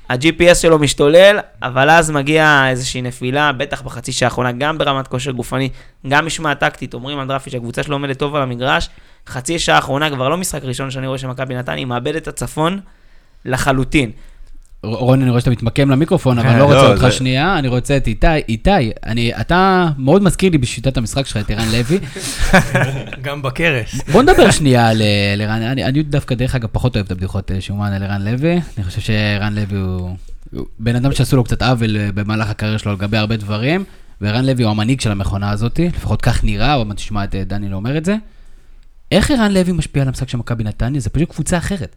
[0.08, 5.30] ה-GPS שלו משתולל, אבל אז מגיעה איזושהי נפילה, בטח בחצי שעה האחרונה, גם ברמת כושר
[5.30, 5.68] גופני,
[6.08, 8.88] גם משמעת טקטית, אומרים על דרפי שהקבוצה שלו עומדת טוב על המגרש,
[9.26, 12.80] חצי שעה האחרונה, כבר לא משחק ראשון שאני רואה שמכבי נתניה, מאבדת את הצפון
[13.44, 14.10] לחלוטין.
[14.86, 17.58] ר- רוני, אני רואה שאתה מתמקם למיקרופון, אבל כן, אני לא לא, רוצה אותך שנייה,
[17.58, 18.26] אני רוצה את איתי.
[18.48, 18.70] איתי,
[19.06, 21.98] אני, אתה מאוד מזכיר לי בשיטת המשחק שלך את ערן לוי.
[23.24, 24.00] גם בכרס.
[24.12, 27.50] בוא נדבר שנייה על אה, ערן, אני, אני דווקא, דרך אגב, פחות אוהב את הבדיחות
[27.52, 28.60] אה, שאומן על ערן לוי.
[28.76, 30.16] אני חושב שערן לוי הוא,
[30.78, 33.84] בן אדם שעשו לו קצת עוול אה, במהלך הקריירה שלו לגבי הרבה דברים,
[34.20, 37.74] וערן לוי הוא המנהיג של המכונה הזאת, לפחות כך נראה, עוד מעט תשמע את דניאל
[37.74, 38.16] אומר את זה.
[39.12, 41.00] איך ערן לוי משפיע על המשחק של מכבי נתניה?
[41.00, 41.96] זה פשוט קבוצה אחרת.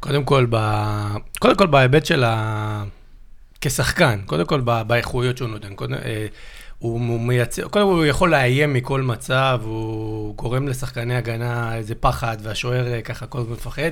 [0.00, 0.56] קודם כל, ב...
[1.38, 2.84] קודם כל בהיבט של ה...
[3.60, 5.74] כשחקן, קודם כל ב- באיכויות שהוא נותן.
[5.74, 6.26] קודם, אה,
[6.78, 11.94] הוא, הוא מייצר, קודם כל הוא יכול לאיים מכל מצב, הוא גורם לשחקני הגנה איזה
[11.94, 13.90] פחד, והשוער אה, ככה כל הזמן מפחד.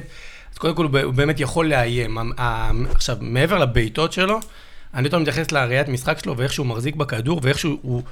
[0.52, 2.18] אז קודם כל הוא, באמת יכול לאיים.
[2.94, 4.40] עכשיו, מעבר לבעיטות שלו,
[4.94, 7.78] אני יותר מתייחס לראיית משחק שלו ואיך שהוא מחזיק בכדור ואיך שהוא...
[7.82, 8.02] הוא,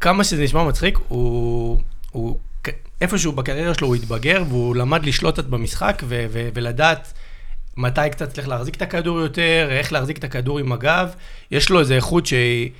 [0.00, 1.78] כמה שזה נשמע מצחיק, הוא,
[2.10, 2.38] הוא
[3.04, 7.12] איפשהו בקריירה שלו הוא התבגר והוא למד לשלוט קצת במשחק ו- ו- ולדעת
[7.76, 11.14] מתי קצת צריך להחזיק את הכדור יותר, איך להחזיק את הכדור עם הגב.
[11.50, 12.70] יש לו איזו איכות שהיא...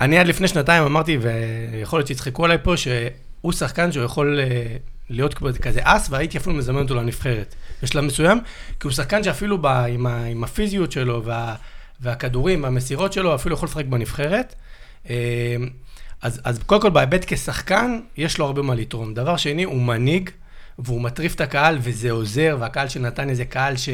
[0.00, 4.76] אני עד לפני שנתיים אמרתי, ויכול להיות שיצחקו עליי פה, שהוא שחקן שהוא יכול אה,
[5.10, 8.40] להיות כזה אס, והייתי אפילו מזמן אותו לנבחרת בשלב מסוים,
[8.80, 11.54] כי הוא שחקן שאפילו ב, עם, ה, עם הפיזיות שלו וה,
[12.00, 14.54] והכדורים והמסירות שלו, אפילו יכול לשחק בנבחרת.
[16.22, 19.14] אז, אז קודם כל בהיבט כשחקן, יש לו הרבה מה לתרום.
[19.14, 20.30] דבר שני, הוא מנהיג,
[20.78, 23.88] והוא מטריף את הקהל, וזה עוזר, והקהל של נתניה זה קהל ש,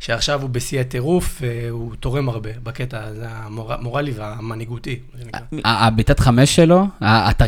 [0.00, 5.40] שעכשיו הוא בשיא הטירוף, והוא תורם הרבה בקטע הזה, המורלי והמנהיגותי, מה שנקרא.
[5.64, 6.84] ה- הבעיטת חמש שלו,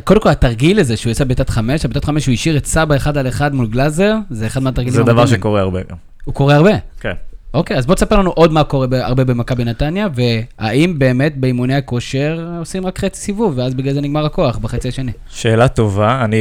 [0.05, 3.17] קודם כל התרגיל הזה שהוא יעשה בעיטת חמש, הבעיטת חמש שהוא השאיר את סבא אחד
[3.17, 5.27] על אחד מול גלאזר, זה אחד מהתרגילים זה דבר.
[5.27, 5.97] שקורה הרבה גם.
[6.25, 6.71] הוא קורה הרבה.
[7.01, 7.13] כן.
[7.55, 12.49] אוקיי, אז בוא תספר לנו עוד מה קורה הרבה במכבי נתניה, והאם באמת באימוני הכושר
[12.59, 15.13] עושים רק חצי סיבוב, ואז בגלל זה נגמר הכוח בחצי השני.
[15.29, 16.39] שאלה טובה, אני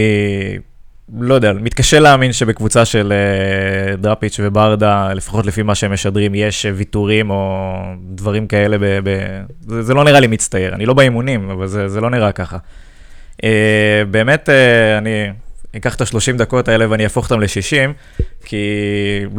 [1.20, 6.66] לא יודע, מתקשה להאמין שבקבוצה של אה, דראפיץ' וברדה, לפחות לפי מה שהם משדרים, יש
[6.76, 7.74] ויתורים או
[8.16, 8.78] דברים כאלה.
[8.78, 9.41] ב, ב...
[9.62, 10.74] זה, זה לא נראה לי מצטייר.
[10.74, 12.58] אני לא באימונים, אבל זה, זה לא נראה ככה.
[13.43, 14.97] אה, באמת, אה,
[15.78, 17.93] אני אקח את ה-30 דקות האלה ואני אהפוך אותם ל-60,
[18.45, 18.57] כי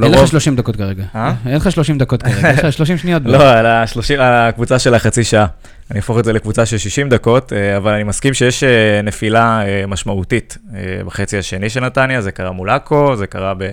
[0.03, 1.05] אין לך 30 דקות כרגע.
[1.15, 1.33] אה?
[1.47, 3.23] אין לך 30 דקות כרגע, יש לך 30 שניות.
[3.25, 5.47] לא, על ה-30, על הקבוצה של החצי שעה.
[5.91, 9.63] אני אהפוך את זה לקבוצה של 60 דקות, אה, אבל אני מסכים שיש אה, נפילה
[9.89, 10.59] משמעותית
[11.07, 13.65] בחצי השני של נתניה, זה קרה מול עכו, זה קרה ב...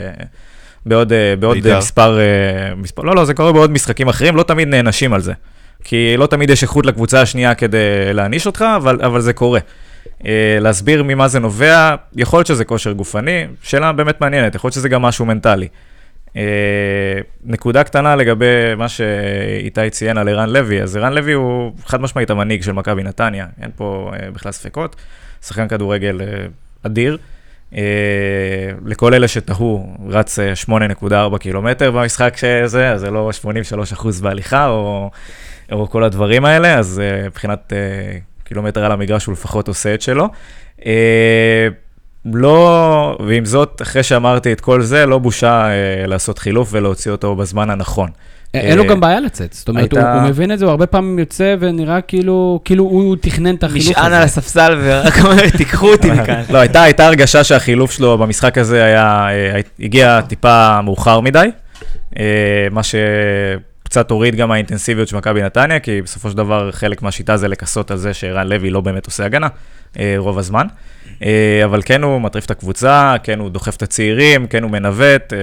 [0.85, 1.71] בעוד, בעוד בית"ר.
[1.71, 2.19] אה, מספר,
[2.77, 5.33] מספר, לא, לא, זה קורה בעוד משחקים אחרים, לא תמיד נענשים על זה.
[5.83, 9.59] כי לא תמיד יש איכות לקבוצה השנייה כדי להעניש אותך, אבל, אבל זה קורה.
[10.25, 14.73] אה, להסביר ממה זה נובע, יכול להיות שזה כושר גופני, שאלה באמת מעניינת, יכול להיות
[14.73, 15.67] שזה גם משהו מנטלי.
[16.37, 16.41] אה,
[17.43, 22.29] נקודה קטנה לגבי מה שאיתי ציין על ערן לוי, אז ערן לוי הוא חד משמעית
[22.29, 24.95] המנהיג של מכבי נתניה, אין פה אה, בכלל ספקות,
[25.41, 26.21] שחקן כדורגל
[26.83, 27.17] אדיר.
[28.85, 30.53] לכל אלה שתהו, רץ אה,
[31.01, 35.09] 8.4 קילומטר במשחק שזה, אז זה לא 83 אחוז בהליכה או,
[35.71, 37.73] או כל הדברים האלה, אז מבחינת
[38.45, 40.27] קילומטר על המגרש הוא לפחות עושה את שלו.
[40.85, 41.67] אה,
[42.33, 47.35] לא, ועם זאת, אחרי שאמרתי את כל זה, לא בושה אה, לעשות חילוף ולהוציא אותו
[47.35, 48.09] בזמן הנכון.
[48.53, 50.71] אין לו אה, גם בעיה לצאת, זאת אומרת, הוא הייתה- הוא מבין את זה, הוא
[50.71, 54.23] הרבה פעמים יוצא ונראה כאילו, כאילו הוא תכנן את החילוף נשען על הזה.
[54.23, 56.41] הספסל ורק אומר, תיקחו אותי מכאן.
[56.49, 61.47] לא, הייתה, הייתה הרגשה שהחילוף שלו במשחק הזה היה, אה, הגיע טיפה מאוחר מדי,
[62.19, 62.23] אה,
[62.71, 62.81] מה
[63.85, 67.91] שקצת הוריד גם האינטנסיביות של מכבי נתניה, כי בסופו של דבר חלק מהשיטה זה לכסות
[67.91, 69.47] על זה שערן לוי לא באמת עושה הגנה
[69.99, 70.67] אה, רוב הזמן.
[71.23, 75.33] אה, אבל כן הוא מטריף את הקבוצה, כן הוא דוחף את הצעירים, כן הוא מנווט.
[75.33, 75.39] אה,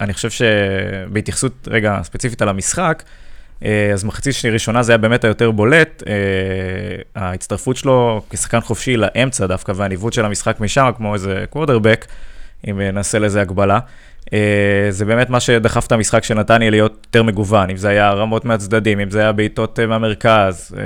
[0.00, 3.02] אני חושב שבהתייחסות רגע ספציפית על המשחק,
[3.92, 6.02] אז מחצית שני ראשונה זה היה באמת היותר בולט.
[7.14, 12.06] ההצטרפות שלו כשחקן חופשי לאמצע דווקא, והניווט של המשחק משם, כמו איזה קוורדרבק,
[12.68, 13.78] אם אה, נעשה לזה הגבלה.
[14.32, 18.12] אה, זה באמת מה שדחף את המשחק של נתניה להיות יותר מגוון, אם זה היה
[18.12, 20.76] רמות מהצדדים, אם זה היה בעיטות אה, מהמרכז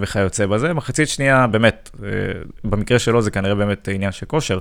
[0.00, 0.72] וכיוצא בזה.
[0.72, 1.90] מחצית שנייה, באמת,
[2.64, 4.58] במקרה שלו זה כנראה באמת עניין של כושר.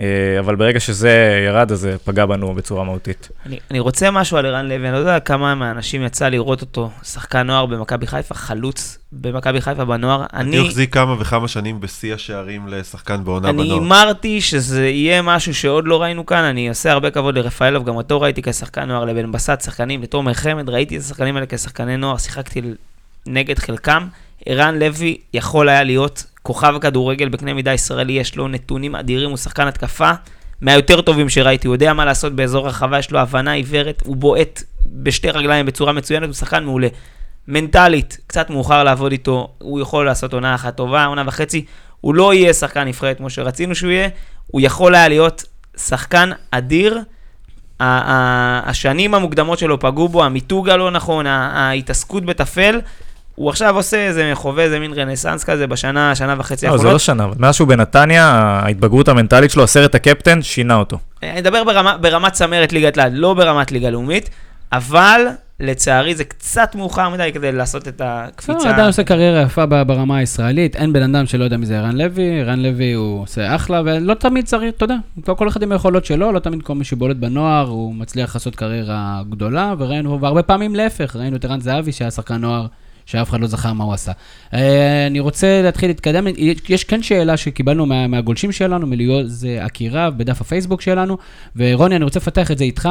[0.00, 3.28] אה, אבל ברגע שזה ירד, אז זה פגע בנו בצורה מהותית.
[3.46, 6.90] אני, אני רוצה משהו על ערן לוי, אני לא יודע כמה מהאנשים יצא לראות אותו,
[7.02, 10.26] שחקן נוער במכבי חיפה, חלוץ במכבי חיפה בנוער.
[10.32, 13.80] אני אני, החזיק כמה וכמה שנים בשיא השערים לשחקן בעונה אני בנוער.
[13.80, 18.20] הימרתי שזה יהיה משהו שעוד לא ראינו כאן, אני עושה הרבה כבוד לרפאלוב, גם אותו
[18.20, 22.60] ראיתי כשחקן נוער, לבן בסט, שחקנים, לתומר חמד, ראיתי את השחקנים האלה כשחקני נוער, שיחקתי
[23.26, 24.06] נגד חלקם.
[24.46, 29.36] ערן לוי יכול היה להיות כוכב הכדורגל בקנה מידה ישראלי, יש לו נתונים אדירים, הוא
[29.36, 30.10] שחקן התקפה
[30.60, 34.62] מהיותר טובים שראיתי, הוא יודע מה לעשות באזור הרחבה, יש לו הבנה עיוורת, הוא בועט
[34.86, 36.88] בשתי רגליים בצורה מצוינת, הוא שחקן מעולה.
[37.48, 41.64] מנטלית, קצת מאוחר לעבוד איתו, הוא יכול לעשות עונה אחת טובה, עונה וחצי,
[42.00, 44.08] הוא לא יהיה שחקן נבחרת כמו שרצינו שהוא יהיה,
[44.46, 45.44] הוא יכול היה להיות
[45.76, 47.00] שחקן אדיר.
[47.80, 52.80] השנים המוקדמות שלו פגעו בו, המיתוג הלא נכון, ההתעסקות בטפל.
[53.38, 56.92] הוא עכשיו עושה איזה, חווה איזה מין רנסאנס כזה בשנה, שנה וחצי לא, זה האחרונות.
[56.92, 58.24] לא שנה, אבל מאז שהוא בנתניה,
[58.64, 60.98] ההתבגרות המנטלית שלו, הסרט הקפטן, שינה אותו.
[61.22, 64.30] אני אדבר ברמה, ברמת צמרת ליגת לעד, לא ברמת ליגה לאומית,
[64.72, 65.20] אבל
[65.60, 68.70] לצערי זה קצת מאוחר מדי כדי לעשות את לא, הקפיצה.
[68.70, 72.40] עדיין עושה קריירה יפה ברמה הישראלית, אין בן אדם שלא יודע מי זה ערן לוי,
[72.40, 74.96] ערן לוי הוא עושה אחלה, ולא תמיד צריך, אתה יודע,
[75.28, 78.56] לא כל אחד עם היכולות שלו, לא תמיד כל מי שבולט בנוער, הוא מצליח לעשות
[78.56, 82.66] קריירה גדולה, וראינו, והרבה פעמים להפך, ראינו את ערן זהבי שהיה שחקן נוער,
[83.08, 84.12] שאף אחד לא זכר מה הוא עשה.
[84.54, 86.26] אה, אני רוצה להתחיל להתקדם,
[86.68, 91.18] יש כן שאלה שקיבלנו מה, מהגולשים שלנו, מליוז אקירב, בדף הפייסבוק שלנו,
[91.56, 92.88] ורוני, אני רוצה לפתח את זה איתך,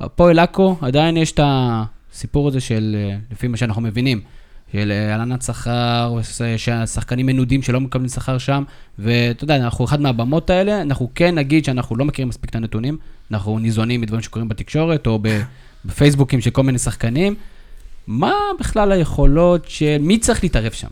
[0.00, 4.20] הפועל עכו, עדיין יש את הסיפור הזה של, אה, לפי מה שאנחנו מבינים,
[4.72, 8.64] של אה, הלנת שכר, וש- שהשחקנים מנודים שלא מקבלים שכר שם,
[8.98, 12.98] ואתה יודע, אנחנו אחד מהבמות האלה, אנחנו כן נגיד שאנחנו לא מכירים מספיק את הנתונים,
[13.30, 15.18] אנחנו ניזונים מדברים שקורים בתקשורת, או
[15.84, 17.34] בפייסבוקים של כל מיני שחקנים.
[18.08, 19.96] מה בכלל היכולות של...
[20.00, 20.88] מי צריך להתערב שם?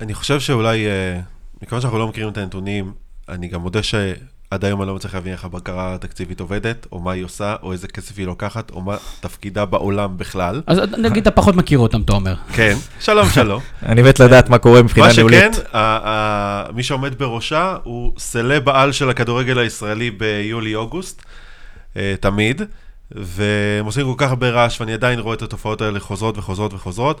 [0.00, 1.20] אני חושב שאולי, אה,
[1.62, 2.92] מכיוון שאנחנו לא מכירים את הנתונים,
[3.28, 7.12] אני גם מודה שעד היום אני לא מצליח להבין איך הבקרה התקציבית עובדת, או מה
[7.12, 10.62] היא עושה, או איזה כסף היא לוקחת, או מה תפקידה בעולם בכלל.
[10.66, 12.34] אז נגיד אתה פחות מכיר אותם, אתה אומר.
[12.52, 13.62] כן, שלום שלום.
[13.86, 15.54] אני מת לדעת מה קורה מבחינה מה ניהולית.
[15.54, 21.22] שכן, ה- ה- מי שעומד בראשה הוא סלב העל של הכדורגל הישראלי ביולי-אוגוסט,
[21.96, 22.62] אה, תמיד,
[23.10, 27.20] והם עושים כל כך הרבה רעש, ואני עדיין רואה את התופעות האלה חוזרות וחוזרות וחוזרות.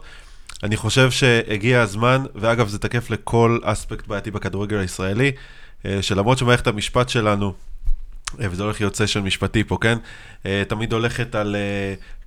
[0.62, 5.32] אני חושב שהגיע הזמן, ואגב, זה תקף לכל אספקט בעייתי בכדורגל הישראלי,
[5.86, 7.54] אה, שלמרות שמערכת המשפט שלנו,
[8.40, 9.98] אה, וזה הולך יוצא של משפטי פה, כן?
[10.46, 11.56] אה, תמיד הולכת על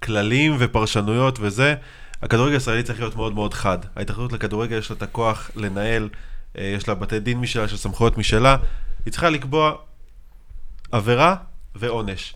[0.03, 1.75] כללים ופרשנויות וזה.
[2.21, 3.77] הכדורגל הישראלי צריך להיות מאוד מאוד חד.
[3.95, 6.09] ההתאחדות לכדורגל יש לה את הכוח לנהל
[6.55, 8.57] יש לה בתי דין משלה, יש לה סמכויות משלה,
[9.05, 9.73] היא צריכה לקבוע
[10.91, 11.35] עבירה
[11.75, 12.33] ועונש.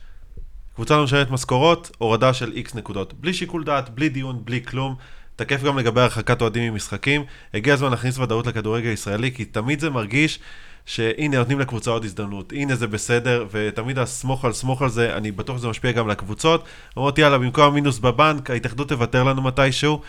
[0.76, 3.14] קבוצה משלמת משכורות, הורדה של איקס נקודות.
[3.14, 4.96] בלי שיקול דעת, בלי דיון, בלי כלום.
[5.36, 7.24] תקף גם לגבי הרחקת אוהדים ממשחקים.
[7.54, 10.40] הגיע הזמן להכניס ודאות לכדורגל הישראלי, כי תמיד זה מרגיש
[10.86, 15.32] שהנה נותנים לקבוצה עוד הזדמנות, הנה זה בסדר, ותמיד הסמוך על סמוך על זה, אני
[15.32, 16.66] בטוח שזה משפיע גם לקבוצות.
[16.98, 20.02] אומרות יאללה, במקום המינוס בבנק, ההתאחדות תוותר לנו מתישהו.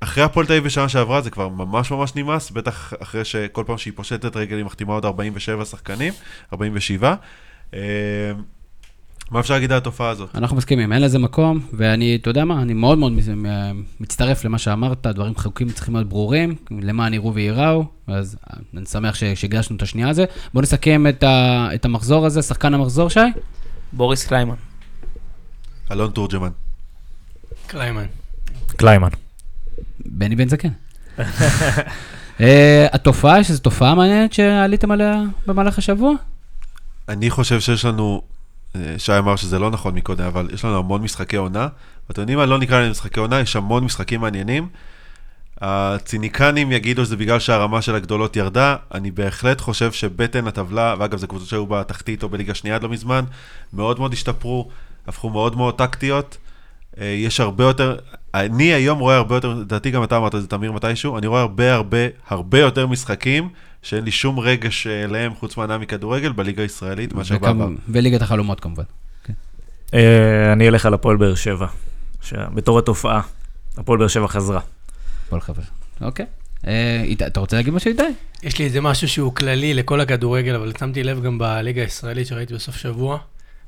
[0.00, 3.78] אחרי הפועל תל אביב בשנה שעברה זה כבר ממש ממש נמאס, בטח אחרי שכל פעם
[3.78, 6.12] שהיא פושטת רגל היא מחתימה עוד 47 שחקנים,
[6.52, 7.14] 47.
[9.28, 10.28] אה, מה אפשר להגיד על התופעה הזאת?
[10.34, 13.12] אנחנו מסכימים, אין לזה מקום, ואני, אתה יודע מה, אני מאוד מאוד
[14.00, 18.36] מצטרף למה שאמרת, דברים חוקים צריכים להיות ברורים, למען יראו וייראו, אז
[18.76, 20.24] אני שמח שהקדשנו את השנייה הזה.
[20.54, 23.20] בואו נסכם את, ה, את המחזור הזה, שחקן המחזור, שי?
[23.92, 24.54] בוריס קליימן.
[25.92, 26.50] אלון תורג'מן.
[27.66, 28.04] קליימן.
[28.66, 29.08] קליימן.
[30.06, 30.68] בני בן זקן.
[31.18, 31.22] אה,
[32.94, 36.12] התופעה, יש איזו תופעה מעניינת שעליתם עליה במהלך השבוע?
[37.08, 38.31] אני חושב שיש לנו, אה,
[38.98, 41.68] שי אמר שזה לא נכון מקודם, אבל יש לנו המון משחקי עונה,
[42.08, 44.68] ואתם יודעים מה, לא נקרא להם משחקי עונה, יש המון משחקים מעניינים.
[45.60, 51.26] הציניקנים יגידו שזה בגלל שהרמה של הגדולות ירדה, אני בהחלט חושב שבטן הטבלה, ואגב, זה
[51.26, 53.24] קבוצות שהיו בתחתית או בליגה שנייה עד לא מזמן,
[53.72, 54.68] מאוד מאוד השתפרו,
[55.06, 56.36] הפכו מאוד מאוד טקטיות.
[57.00, 57.96] אה, יש הרבה יותר,
[58.34, 61.40] אני היום רואה הרבה יותר, לדעתי גם אתה אמרת את זה, תמיר, מתישהו, אני רואה
[61.40, 61.98] הרבה הרבה
[62.28, 63.48] הרבה יותר משחקים
[63.82, 67.68] שאין לי שום רגש אליהם חוץ מהנאה מכדורגל בליגה הישראלית, מאשר בעבר.
[67.88, 68.82] וליגת החלומות כמובן.
[69.24, 69.32] כן.
[69.94, 71.66] אה, אני אלך על הפועל באר שבע,
[72.54, 73.20] בתור התופעה,
[73.76, 74.60] הפועל באר שבע חזרה.
[75.26, 75.62] הפועל חבר,
[76.00, 76.26] אוקיי.
[76.66, 78.02] אה, אתה רוצה להגיד משהו איתי?
[78.42, 82.54] יש לי איזה משהו שהוא כללי לכל הכדורגל, אבל שמתי לב גם בליגה הישראלית שראיתי
[82.54, 83.18] בסוף שבוע.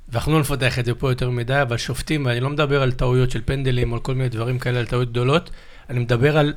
[0.08, 3.30] ואנחנו לא נפתח את זה פה יותר מדי, אבל שופטים, ואני לא מדבר על טעויות
[3.30, 5.50] של פנדלים או על כל מיני דברים כאלה, על טעויות גדולות,
[5.90, 6.54] אני מדבר על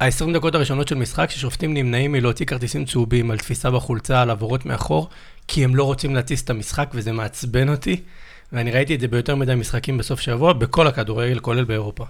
[0.00, 4.66] ה-20 דקות הראשונות של משחק, ששופטים נמנעים מלהוציא כרטיסים צהובים על תפיסה בחולצה, על עבורות
[4.66, 5.08] מאחור,
[5.48, 8.00] כי הם לא רוצים להטיס את המשחק, וזה מעצבן אותי.
[8.52, 12.04] ואני ראיתי את זה ביותר מדי משחקים בסוף שבוע, בכל הכדורגל, כולל באירופה.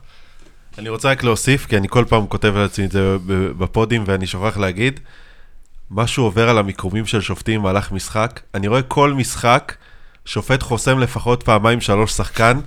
[0.79, 3.17] אני רוצה רק להוסיף, כי אני כל פעם כותב על עצמי את זה
[3.59, 5.01] בפודים, ואני שוכח להגיד,
[5.91, 8.41] משהו עובר על המיקומים של שופטים במהלך משחק.
[8.55, 9.75] אני רואה כל משחק,
[10.25, 12.61] שופט חוסם לפחות פעמיים שלוש שחקן.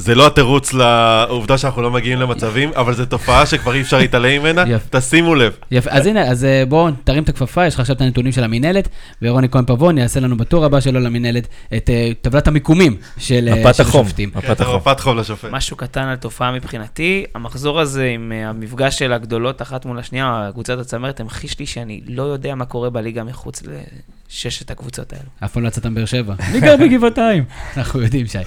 [0.00, 4.40] זה לא התירוץ לעובדה שאנחנו לא מגיעים למצבים, אבל זו תופעה שכבר אי אפשר להתעלם
[4.40, 5.56] ממנה, תשימו לב.
[5.70, 8.44] יפה, אז הנה, אז אה, בואו תרים את הכפפה, יש לך עכשיו את הנתונים של
[8.44, 8.88] המינהלת,
[9.22, 13.74] ורוני כהן פבון יעשה לנו בטור הבא שלו למינהלת את אה, טבלת המיקומים של אה,
[13.74, 14.30] שופטים.
[14.34, 14.76] מפת החום.
[14.76, 15.50] מפת חום לשופט.
[15.52, 20.78] משהו קטן על תופעה מבחינתי, המחזור הזה עם המפגש של הגדולות אחת מול השנייה, קבוצת
[20.78, 23.62] הצמרת, המחיש לי שאני לא יודע מה קורה בליגה מחוץ
[24.30, 25.24] ששת הקבוצות האלו.
[25.44, 26.34] אף פעם לא יצאת מבאר שבע.
[26.38, 27.44] אני גר בגבעתיים.
[27.76, 28.38] אנחנו יודעים, שי.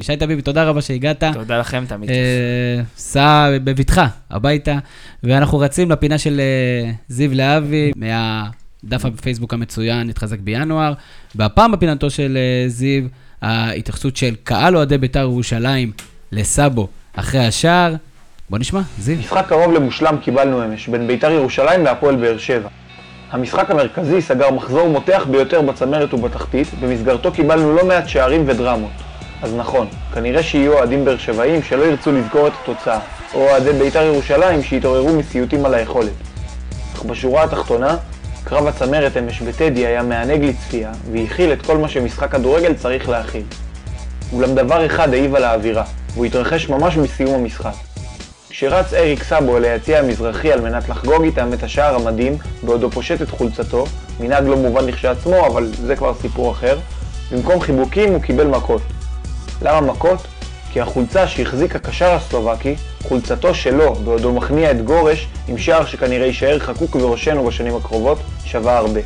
[0.00, 1.24] שי תביבי, תודה רבה שהגעת.
[1.32, 4.78] תודה לכם, תמיד אה, סע בבטחה הביתה,
[5.22, 10.92] ואנחנו רצים לפינה של אה, זיו להבי, מהדף הפייסבוק המצוין, נתחזק בינואר.
[11.34, 13.04] והפעם בפינתו של אה, זיו,
[13.42, 15.92] ההתייחסות של קהל אוהדי בית"ר ירושלים
[16.32, 17.94] לסאבו אחרי השער.
[18.50, 19.16] בוא נשמע, זיו.
[19.18, 22.68] משחק קרוב למושלם קיבלנו אמש, בין בית"ר ירושלים להפועל באר שבע.
[23.30, 28.90] המשחק המרכזי סגר מחזור מותח ביותר בצמרת ובתחתית, במסגרתו קיבלנו לא מעט שערים ודרמות.
[29.42, 32.98] אז נכון, כנראה שיהיו אוהדים באר שבעים שלא ירצו לזכור את התוצאה,
[33.34, 36.12] או אוהדי בית"ר ירושלים שיתעוררו מסיוטים על היכולת.
[36.94, 37.96] אך בשורה התחתונה,
[38.44, 43.42] קרב הצמרת אמש בטדי היה מענג לצפייה, והכיל את כל מה שמשחק כדורגל צריך להכיל.
[44.32, 47.93] אולם דבר אחד העיב על האווירה, והוא התרחש ממש בסיום המשחק.
[48.56, 53.22] כשרץ אריק סאבו אל היציע המזרחי על מנת לחגוג איתם את השער המדהים, בעודו פושט
[53.22, 53.84] את חולצתו,
[54.20, 56.78] מנהג לא מובן לכשעצמו, אבל זה כבר סיפור אחר,
[57.32, 58.82] במקום חיבוקים הוא קיבל מכות.
[59.62, 60.26] למה מכות?
[60.72, 66.58] כי החולצה שהחזיק הקשר הסלובקי, חולצתו שלו, בעודו מכניע את גורש, עם שער שכנראה יישאר
[66.58, 69.00] חקוק בראשנו בשנים הקרובות, שווה הרבה.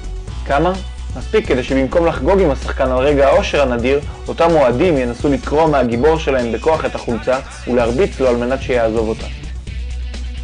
[0.46, 0.72] כמה?
[1.16, 6.18] מספיק כדי שבמקום לחגוג עם השחקן על רגע העושר הנדיר, אותם אוהדים ינסו לקרוע מהגיבור
[6.18, 7.38] שלהם בכוח את החולצה
[7.68, 9.26] ולהרביץ לו על מנת שיעזוב אותה.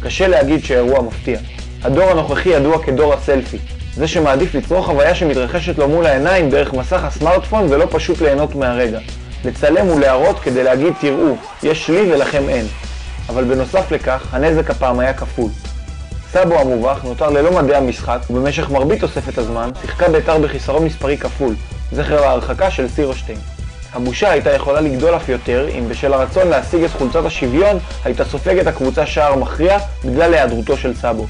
[0.03, 1.39] קשה להגיד שהאירוע מפתיע.
[1.83, 3.57] הדור הנוכחי ידוע כדור הסלפי.
[3.95, 8.99] זה שמעדיף לצרוך חוויה שמתרחשת לו מול העיניים דרך מסך הסמארטפון ולא פשוט ליהנות מהרגע.
[9.45, 12.65] לצלם ולהראות כדי להגיד תראו, יש לי ולכם אין.
[13.29, 15.49] אבל בנוסף לכך, הנזק הפעם היה כפול.
[16.35, 21.55] סאבו המובך נותר ללא מדעי המשחק, ובמשך מרבית תוספת הזמן שיחקה בית"ר בחיסרון מספרי כפול,
[21.91, 23.37] זכר ההרחקה של סירושטיין.
[23.93, 28.67] הבושה הייתה יכולה לגדול אף יותר, אם בשל הרצון להשיג את חולצת השוויון, הייתה סופגת
[28.67, 31.25] הקבוצה שער מכריע בגלל היעדרותו של סאבו.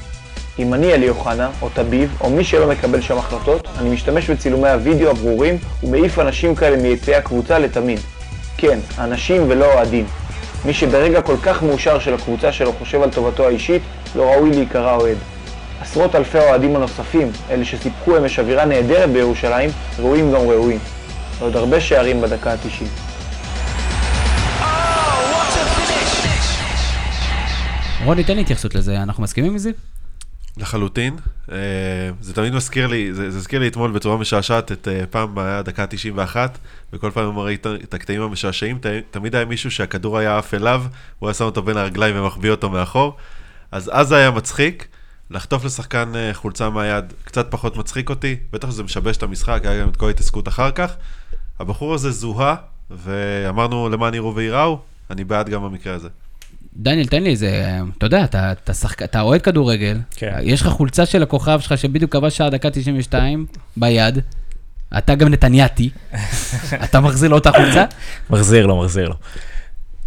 [0.58, 4.68] אם אני אלי אוחנה, או טביב, או מי שלא מקבל שם החלטות, אני משתמש בצילומי
[4.68, 8.00] הוידאו הברורים ומעיף אנשים כאלה מיציעי הקבוצה לתמיד.
[8.56, 10.06] כן, אנשים ולא אוהדים.
[10.66, 13.82] מי שברגע כל כך מאושר של הקבוצה שלו חושב על טובתו האישית,
[14.16, 15.16] לא ראוי להיקרא אוהד.
[15.80, 20.78] עשרות אלפי האוהדים הנוספים, אלה שסיפקו אמש אווירה נהדרת בירושלים, ראויים גם ראויים.
[21.38, 22.84] ועוד הרבה שערים בדקה ה-90.
[28.04, 29.70] רוני, תן לי התייחסות לזה, אנחנו מסכימים עם זה?
[30.56, 31.16] לחלוטין.
[31.52, 31.56] אה,
[32.20, 35.62] זה תמיד מזכיר לי, זה זה הזכיר לי אתמול בצורה משעשעת, את אה, פעם היה
[35.62, 36.58] דקה 91,
[36.92, 38.78] וכל פעם ראית את הקטעים המשעשעים,
[39.10, 40.84] תמיד היה מישהו שהכדור היה עף אליו,
[41.18, 43.16] הוא היה שם אותו בין הרגליים ומחביא אותו מאחור.
[43.72, 44.88] אז אז היה מצחיק.
[45.30, 49.82] לחטוף לשחקן אה, חולצה מהיד קצת פחות מצחיק אותי, בטח שזה משבש את המשחק, היה
[49.82, 50.96] גם את כל ההתעסקות אחר כך.
[51.60, 52.54] הבחור הזה זוהה,
[52.90, 54.80] ואמרנו למען יראו וייראו,
[55.10, 56.08] אני בעד גם במקרה הזה.
[56.78, 60.34] דניאל, תן לי איזה, אתה יודע, אתה, אתה, שחק, אתה אוהד כדורגל, כן.
[60.42, 63.46] יש לך חולצה של הכוכב שלך שבדיוק כבש שער דקה 92
[63.76, 64.18] ביד,
[64.98, 65.90] אתה גם נתניאתי,
[66.84, 67.84] אתה מחזיר לו את החולצה?
[68.30, 69.14] מחזיר לו, מחזיר לו.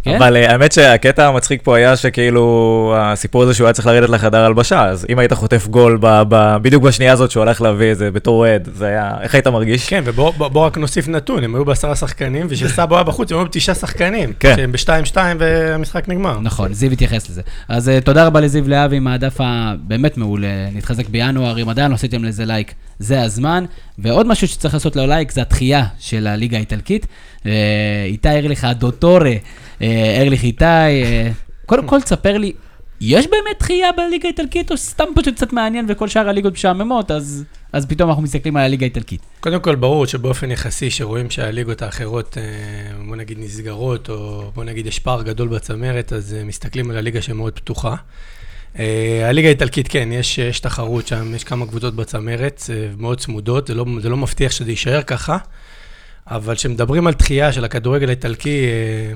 [0.04, 0.14] כן?
[0.16, 4.44] אבל אה, האמת שהקטע המצחיק פה היה שכאילו, הסיפור הזה שהוא היה צריך לרדת לחדר
[4.44, 7.98] הלבשה, אז אם היית חוטף גול ב, ב, בדיוק בשנייה הזאת שהוא הלך להביא את
[7.98, 9.88] זה בתור אוהד, זה היה, איך היית מרגיש?
[9.88, 13.38] כן, ובוא בוא- בוא רק נוסיף נתון, הם היו בעשרה שחקנים, וכשסאבו היה בחוץ, הם
[13.38, 14.32] היו בתשעה שחקנים.
[14.40, 14.56] כן.
[14.56, 16.38] שהם בשתיים-שתיים והמשחק נגמר.
[16.40, 17.42] נכון, זיו התייחס לזה.
[17.68, 21.94] אז uh, תודה רבה לזיו להבי עם הדף הבאמת מעולה, נתחזק בינואר, אם עדיין לא
[21.94, 23.64] עשיתם לזה לייק, זה הזמן.
[23.98, 27.06] ועוד משהו שצריך לעשות לו לייק, זה התחייה של הליגה האיטלקית.
[27.38, 27.46] Uh,
[28.06, 29.32] איתי ארליך הדוטורה,
[30.20, 32.52] ארליך איתי, uh, קודם כל תספר לי,
[33.00, 37.44] יש באמת דחייה בליגה האיטלקית, או סתם פשוט קצת מעניין וכל שאר הליגות משעממות, אז,
[37.72, 39.20] אז פתאום אנחנו מסתכלים על הליגה האיטלקית.
[39.40, 42.42] קודם כל, ברור שבאופן יחסי, שרואים שהליגות האחרות, אה,
[43.06, 47.22] בוא נגיד, נסגרות, או בוא נגיד, יש פער גדול בצמרת, אז אה, מסתכלים על הליגה
[47.22, 47.94] שמאוד פתוחה.
[48.78, 53.66] אה, הליגה האיטלקית, כן, יש, יש תחרות שם, יש כמה קבוצות בצמרת, אה, מאוד צמודות,
[53.66, 55.38] זה לא, זה לא מבטיח שזה יישאר ככה,
[56.26, 59.12] אבל כשמדברים על דחייה של הכדורגל האיטלקי, אה,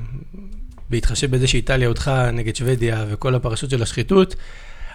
[0.94, 4.34] בהתחשב בזה שאיטליה הודחה נגד שוודיה וכל הפרשות של השחיתות,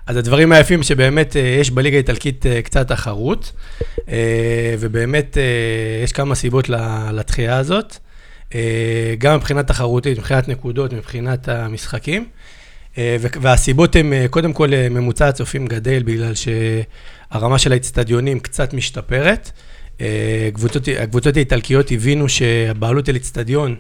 [0.08, 3.52] אז הדברים היפים שבאמת אה, יש בליגה האיטלקית אה, קצת תחרות,
[4.10, 5.38] אה, ובאמת
[6.04, 7.98] יש כמה סיבות ל- לדחייה הזאת,
[9.18, 12.26] גם מבחינת תחרותית, מבחינת נקודות, מבחינת המשחקים.
[13.42, 19.52] והסיבות הן, קודם כל, ממוצע הצופים גדל בגלל שהרמה של האצטדיונים קצת משתפרת.
[20.02, 23.76] אה, קבוצות, הקבוצות האיטלקיות הבינו שהבעלות על אצטדיון,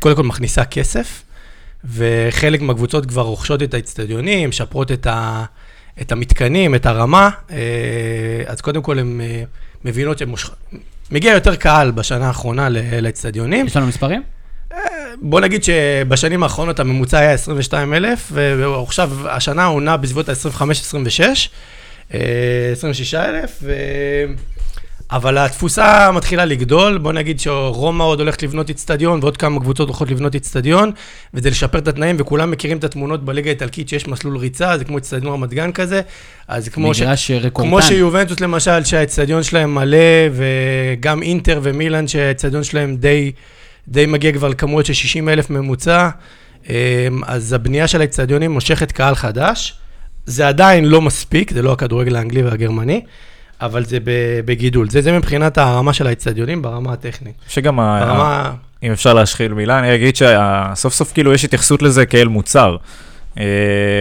[0.00, 1.22] קודם כל מכניסה כסף,
[1.84, 5.44] וחלק מהקבוצות כבר רוכשות את האצטדיונים, משפרות את, ה,
[6.00, 7.56] את המתקנים, את הרמה, אה,
[8.46, 9.42] אז קודם כל הן אה,
[9.84, 10.22] מבינות
[11.08, 12.68] שמגיע יותר קהל בשנה האחרונה
[13.02, 13.66] לאצטדיונים.
[13.66, 14.22] יש לנו מספרים?
[15.20, 21.22] בוא נגיד שבשנים האחרונות הממוצע היה 22 אלף, ועכשיו השנה עונה בסביבות ה-25-26,
[22.10, 23.72] 26 אלף, ו...
[25.12, 30.10] אבל התפוסה מתחילה לגדול, בוא נגיד שרומא עוד הולכת לבנות איצטדיון, ועוד כמה קבוצות הולכות
[30.10, 30.90] לבנות איצטדיון,
[31.34, 34.96] וזה לשפר את התנאים, וכולם מכירים את התמונות בליגה האיטלקית שיש מסלול ריצה, זה כמו
[34.96, 36.00] איצטדיון רמת גן כזה,
[36.48, 37.02] אז כמו ש...
[37.54, 39.98] כמו שיובנטוס למשל, שהאצטדיון שלהם מלא,
[40.32, 43.32] וגם אינטר ומילאן, שהאצטדיון שלהם די,
[43.88, 46.08] די מגיע כבר לכמויות של 60 אלף ממוצע,
[46.68, 46.74] אמ,
[47.26, 49.74] אז הבנייה של האצטדיונים מושכת קהל חדש.
[50.26, 53.00] זה עדיין לא מספיק, זה לא הכדורגל האנגלי והגרמני,
[53.60, 54.10] אבל זה ב-
[54.44, 54.90] בגידול.
[54.90, 57.34] זה, זה מבחינת הרמה של האצטדיונים ברמה הטכנית.
[57.48, 58.52] שגם, ה- ברמה...
[58.82, 62.76] אם אפשר להשחיל מילה, אני אגיד שסוף סוף כאילו יש התייחסות לזה כאל מוצר,
[63.38, 63.44] אה,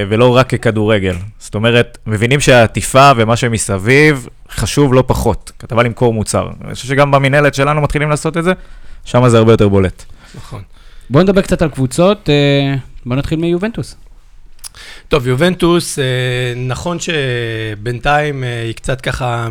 [0.10, 1.16] ולא רק ככדורגל.
[1.40, 5.52] זאת אומרת, מבינים שהעטיפה ומה שמסביב חשוב לא פחות.
[5.64, 6.50] אתה בא למכור מוצר.
[6.66, 8.54] אני חושב שגם במינהלת שלנו מתחילים לעשות את זה,
[9.06, 10.04] שם זה הרבה יותר בולט.
[10.36, 10.62] נכון.
[11.10, 12.76] בואו נדבר קצת על קבוצות, אה,
[13.06, 13.96] בואו נתחיל מיובנטוס.
[15.08, 16.04] טוב, יובנטוס, אה,
[16.56, 19.48] נכון שבינתיים אה, היא קצת ככה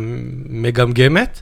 [0.49, 1.41] מגמגמת,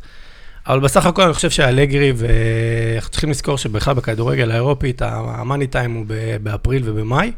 [0.67, 6.05] אבל בסך הכל אני חושב שאלגרי, ואנחנו צריכים לזכור שבכלל בכדורגל האירופית, המאני טיים הוא
[6.43, 7.31] באפריל ובמאי,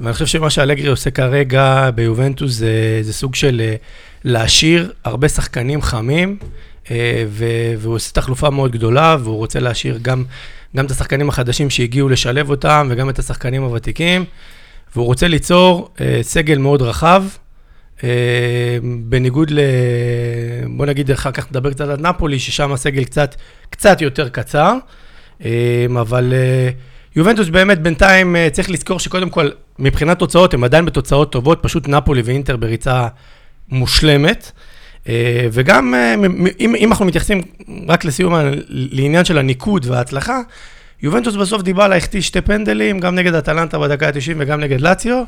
[0.00, 3.74] ואני חושב שמה שאלגרי עושה כרגע ביובנטוס זה, זה סוג של אה,
[4.24, 6.36] להשאיר הרבה שחקנים חמים,
[7.78, 10.24] והוא עושה תחלופה מאוד גדולה, והוא רוצה להשאיר גם,
[10.76, 14.24] גם את השחקנים החדשים שהגיעו לשלב אותם, וגם את השחקנים הוותיקים.
[14.96, 17.24] והוא רוצה ליצור אה, סגל מאוד רחב,
[18.04, 18.08] אה,
[19.04, 19.58] בניגוד ל...
[20.76, 23.34] בוא נגיד, אחר כך נדבר קצת על נפולי, ששם הסגל קצת,
[23.70, 24.74] קצת יותר קצר,
[25.44, 26.70] אה, אבל אה,
[27.16, 31.88] יובנטוס באמת בינתיים אה, צריך לזכור שקודם כל, מבחינת תוצאות, הם עדיין בתוצאות טובות, פשוט
[31.88, 33.08] נפולי ואינטר בריצה
[33.68, 34.52] מושלמת.
[35.08, 37.42] אה, וגם, מ- אם, אם אנחנו מתייחסים
[37.88, 38.34] רק לסיום,
[38.68, 40.40] לעניין של הניקוד וההצלחה,
[41.02, 45.24] יובנטוס בסוף דיבלה החטיא שתי פנדלים, גם נגד אטלנטה בדקה ה-90 וגם נגד לאציו.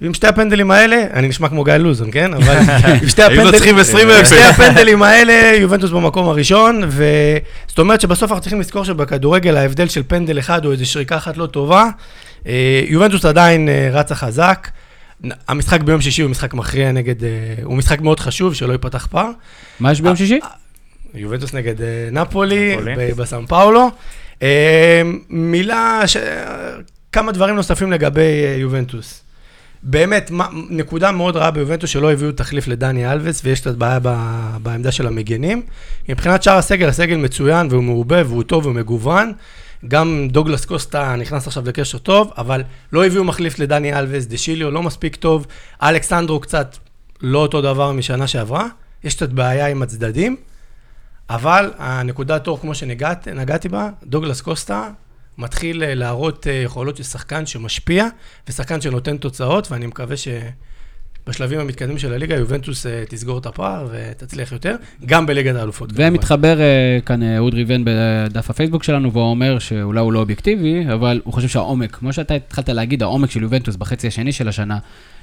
[0.00, 2.34] ועם שתי הפנדלים האלה, אני נשמע כמו גיא לוזון, כן?
[2.34, 2.56] אבל
[3.02, 3.52] עם שתי הפנדלים...
[3.52, 4.60] צריכים 20 עם שתי אפס.
[4.60, 10.38] הפנדלים האלה, יובנטוס במקום הראשון, וזאת אומרת שבסוף אנחנו צריכים לזכור שבכדורגל ההבדל של פנדל
[10.38, 11.88] אחד או איזו שריקה אחת לא טובה,
[12.46, 14.68] אה, יובנטוס עדיין אה, רצה חזק.
[15.48, 17.30] המשחק ביום שישי הוא משחק מכריע נגד, אה,
[17.62, 19.30] הוא משחק מאוד חשוב, שלא ייפתח פער.
[19.80, 20.40] מה יש ביום שישי?
[21.14, 21.74] יובנטוס נגד
[22.12, 22.94] נפולי, נפולי.
[22.96, 23.90] ב- בסן פאולו.
[24.42, 26.16] אה, מילה, ש...
[27.12, 29.22] כמה דברים נוספים לגבי אה, יובנטוס.
[29.82, 34.56] באמת, מה- נקודה מאוד רעה ביובנטוס שלא הביאו תחליף לדני אלווס, ויש קצת בעיה ב-
[34.62, 35.62] בעמדה של המגנים.
[36.08, 39.32] מבחינת שאר הסגל, הסגל מצוין והוא מעובה והוא טוב ומגוון.
[39.88, 42.62] גם דוגלס קוסטה נכנס עכשיו לקשר טוב, אבל
[42.92, 45.46] לא הביאו מחליף לדני אלווס, דשיליו לא מספיק טוב,
[45.82, 46.76] אלכסנדרו קצת
[47.22, 48.66] לא אותו דבר משנה שעברה.
[49.04, 50.36] יש קצת בעיה עם הצדדים.
[51.30, 54.90] אבל הנקודת אור, כמו שנגעתי בה, דוגלס קוסטה
[55.38, 58.06] מתחיל אה, להראות אה, יכולות של שחקן שמשפיע,
[58.48, 64.52] ושחקן שנותן תוצאות, ואני מקווה שבשלבים המתקדמים של הליגה, יובנטוס אה, תסגור את הפער ותצליח
[64.52, 64.76] יותר,
[65.06, 65.90] גם בליגת האלופות.
[65.94, 66.58] ומתחבר
[67.06, 71.34] כאן אה, אהוד ריבן בדף הפייסבוק שלנו, והוא אומר שאולי הוא לא אובייקטיבי, אבל הוא
[71.34, 74.78] חושב שהעומק, כמו שאתה התחלת להגיד, העומק של יובנטוס בחצי השני של השנה,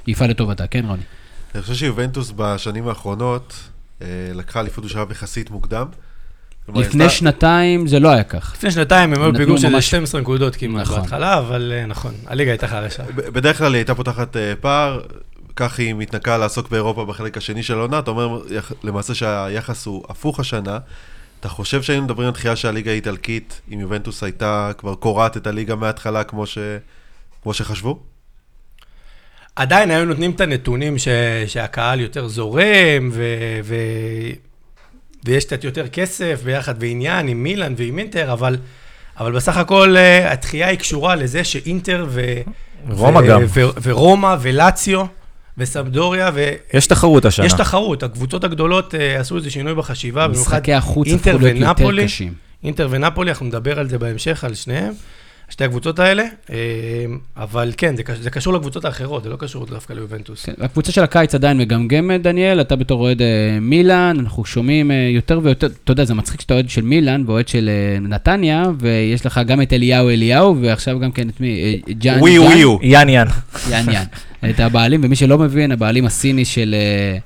[0.07, 1.03] יפעל לטובתה, כן רוני?
[1.55, 3.53] אני חושב שיובנטוס בשנים האחרונות
[4.35, 5.85] לקחה אליפות בשלב יחסית מוקדם.
[6.75, 8.53] לפני שנתיים זה לא היה כך.
[8.57, 10.99] לפני שנתיים הם היו נתנו פיגור של ממש- 12 נקודות כמעט נכון.
[10.99, 13.03] בהתחלה, אבל אה, נכון, הליגה הייתה חלשה.
[13.15, 15.01] בדרך כלל היא הייתה פותחת אה, פער,
[15.55, 18.41] כך היא מתנקה לעסוק באירופה בחלק השני של העונה, אתה אומר
[18.83, 20.77] למעשה שהיחס הוא הפוך השנה.
[21.39, 25.47] אתה חושב שהיינו מדברים על דחייה של הליגה האיטלקית, אם יובנטוס הייתה כבר קורעת את
[25.47, 26.57] הליגה מההתחלה כמו, ש...
[27.43, 27.99] כמו שחשבו?
[29.55, 31.07] עדיין היו נותנים את הנתונים ש,
[31.47, 33.23] שהקהל יותר זורם, ו,
[33.63, 33.75] ו,
[35.25, 38.57] ויש קצת יותר כסף ביחד ועניין עם מילאן ועם אינטר, אבל,
[39.19, 42.21] אבל בסך הכל אה, התחייה היא קשורה לזה שאינטר ו...
[42.89, 43.41] רומא ו- גם.
[43.47, 45.05] ו- ורומא ולציו
[45.57, 47.49] וסמדוריה, ויש יש תחרות השנה.
[47.49, 51.69] תחרות, הקבוצות הגדולות אה, עשו איזה שינוי בחשיבה, במיוחד משחקי החוץ אינטר הפכו להיות יותר
[51.69, 52.05] ונפולי.
[52.05, 52.33] קשים.
[52.63, 54.93] אינטר ונפולי, אנחנו נדבר על זה בהמשך, על שניהם,
[55.49, 56.55] שתי הקבוצות האלה, אה,
[57.37, 60.45] אבל כן, זה קש- זה קשור לקבוצות האחרות, זה לא קשור דווקא ליובנטוס.
[60.45, 63.27] כן, הקבוצה של הקיץ עדיין מגמגמת, דניאל, אתה בתור אוהד אה,
[63.61, 67.47] מילאן, אנחנו שומעים אה, יותר ויותר, אתה יודע, זה מצחיק שאתה אוהד של מילאן ואוהד
[67.47, 71.61] של אה, נתניה, ויש לך גם את אליהו אליהו, ועכשיו גם כן את מי?
[71.87, 72.43] אה, ג'אן ווי ג'אן?
[72.47, 72.79] ווי הוא.
[72.83, 73.27] יאן יאן.
[73.69, 74.03] יאן יאן.
[74.49, 77.17] את הבעלים, ומי שלא מבין, הבעלים הסיני של, אה,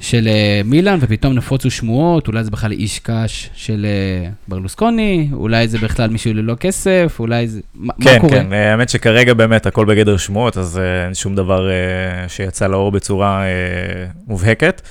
[0.00, 5.68] של אה, מילאן, ופתאום נפוצו שמועות, אולי זה בכלל איש קש של אה, ברלוסקוני, אולי
[5.68, 7.60] זה בכלל מישהו ללא כסף, אולי זה...
[7.74, 8.32] מה, כן, מה קורה?
[8.32, 12.92] כן, אה, האמת שכרגע באמת הכל בגדר שמועות, אז אין שום דבר אה, שיצא לאור
[12.92, 13.46] בצורה אה,
[14.26, 14.82] מובהקת.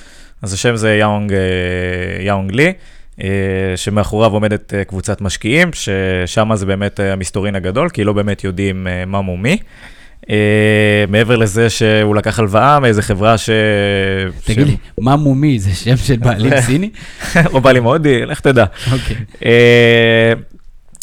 [0.42, 1.38] אז השם זה יאונג, אה,
[2.24, 2.72] יאונג לי,
[3.76, 9.36] שמאחוריו עומדת קבוצת משקיעים, ששם זה באמת המסתורין הגדול, כי לא באמת יודעים מה מו
[9.36, 9.50] מי.
[9.50, 9.56] אה,
[11.08, 13.50] מעבר לזה שהוא לקח הלוואה מאיזה חברה ש...
[14.44, 16.90] תגיד לי, מה מומי, זה שם של בעלים סיני?
[17.52, 18.64] או בא לי מאוד, לך תדע.
[18.92, 19.16] אוקיי.
[19.44, 20.32] אה,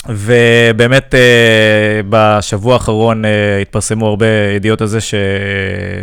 [0.10, 5.14] ובאמת אה, בשבוע האחרון אה, התפרסמו הרבה ידיעות על זה ש...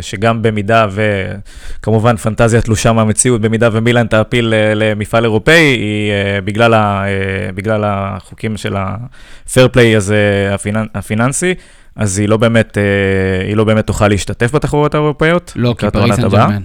[0.01, 6.73] שגם במידה וכמובן פנטזיה תלושה מהמציאות, במידה ומילן תעפיל אה, למפעל אירופאי, היא אה, בגלל,
[6.73, 7.03] ה...
[7.07, 10.85] אה, בגלל החוקים של ה-fair play הזה הפיננ...
[10.95, 11.53] הפיננסי,
[11.95, 15.53] אז היא לא באמת, אה, היא לא באמת תוכל להשתתף בתחרויות האירופאיות.
[15.55, 16.29] לא, כי פריס סן.
[16.29, 16.61] ג'רמן.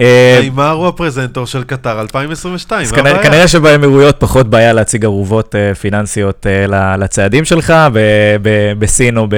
[0.00, 3.30] אה, נאמר הוא הפרזנטור של קטר 2022, אז מה כנראה, הבעיה?
[3.30, 6.46] כנראה שבאמירויות פחות בעיה להציג ערובות uh, פיננסיות
[6.98, 7.74] לצעדים שלך,
[8.78, 9.34] בסין או ב...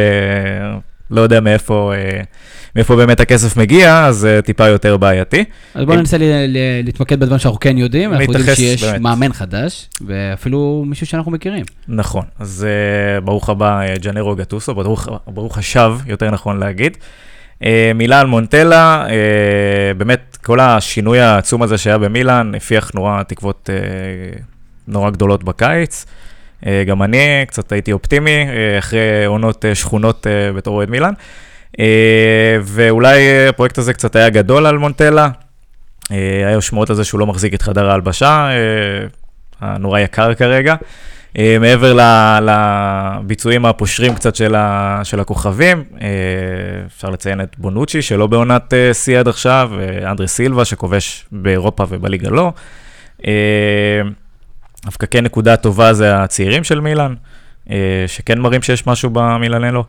[1.11, 2.25] לא יודע מאיפה, uh,
[2.77, 5.45] מאיפה באמת הכסף מגיע, אז uh, טיפה יותר בעייתי.
[5.75, 6.17] אז בואו ננסה
[6.85, 8.13] להתמקד בדברים שאנחנו כן יודעים.
[8.13, 9.01] אנחנו יודעים שיש באמת.
[9.01, 11.65] מאמן חדש, ואפילו מישהו שאנחנו מכירים.
[11.89, 16.97] נכון, אז uh, ברוך הבא, ג'נרו גטוסו, ברוך, ברוך השב, יותר נכון להגיד.
[17.63, 19.07] Uh, מילאן מונטלה,
[19.97, 23.71] באמת כל השינוי העצום הזה שהיה במילאן, הפיח נורא תקוות
[24.89, 26.07] נורא גדולות בקיץ.
[26.63, 31.13] Uh, גם אני קצת הייתי אופטימי, uh, אחרי עונות uh, שכונות בתור אוהד מילאן.
[32.63, 35.29] ואולי הפרויקט הזה קצת היה גדול על מונטלה.
[36.47, 38.49] היו שמועות על זה שהוא לא מחזיק את חדר ההלבשה,
[39.61, 40.75] הנורא יקר כרגע.
[41.61, 41.99] מעבר
[42.43, 44.55] לביצועים הפושרים קצת של,
[45.03, 45.85] של הכוכבים,
[46.87, 52.53] אפשר לציין את בונוצ'י, שלא בעונת שיא עד עכשיו, ואנדרי סילבה, שכובש באירופה ובליגה לא.
[54.85, 57.15] דווקא כן נקודה טובה זה הצעירים של מילאן,
[57.67, 57.71] uh,
[58.07, 59.85] שכן מראים שיש משהו במילאנלו.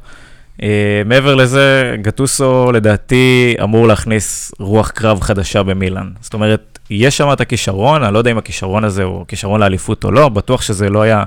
[0.58, 0.64] Uh,
[1.06, 6.10] מעבר לזה, גטוסו לדעתי אמור להכניס רוח קרב חדשה במילאן.
[6.22, 10.04] זאת אומרת, יש שם את הכישרון, אני לא יודע אם הכישרון הזה הוא כישרון לאליפות
[10.04, 11.24] או לא, בטוח שזה לא היה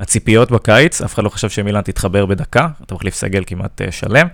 [0.00, 4.26] הציפיות בקיץ, אף אחד לא חשב שמילאן תתחבר בדקה, אתה מחליף סגל כמעט uh, שלם.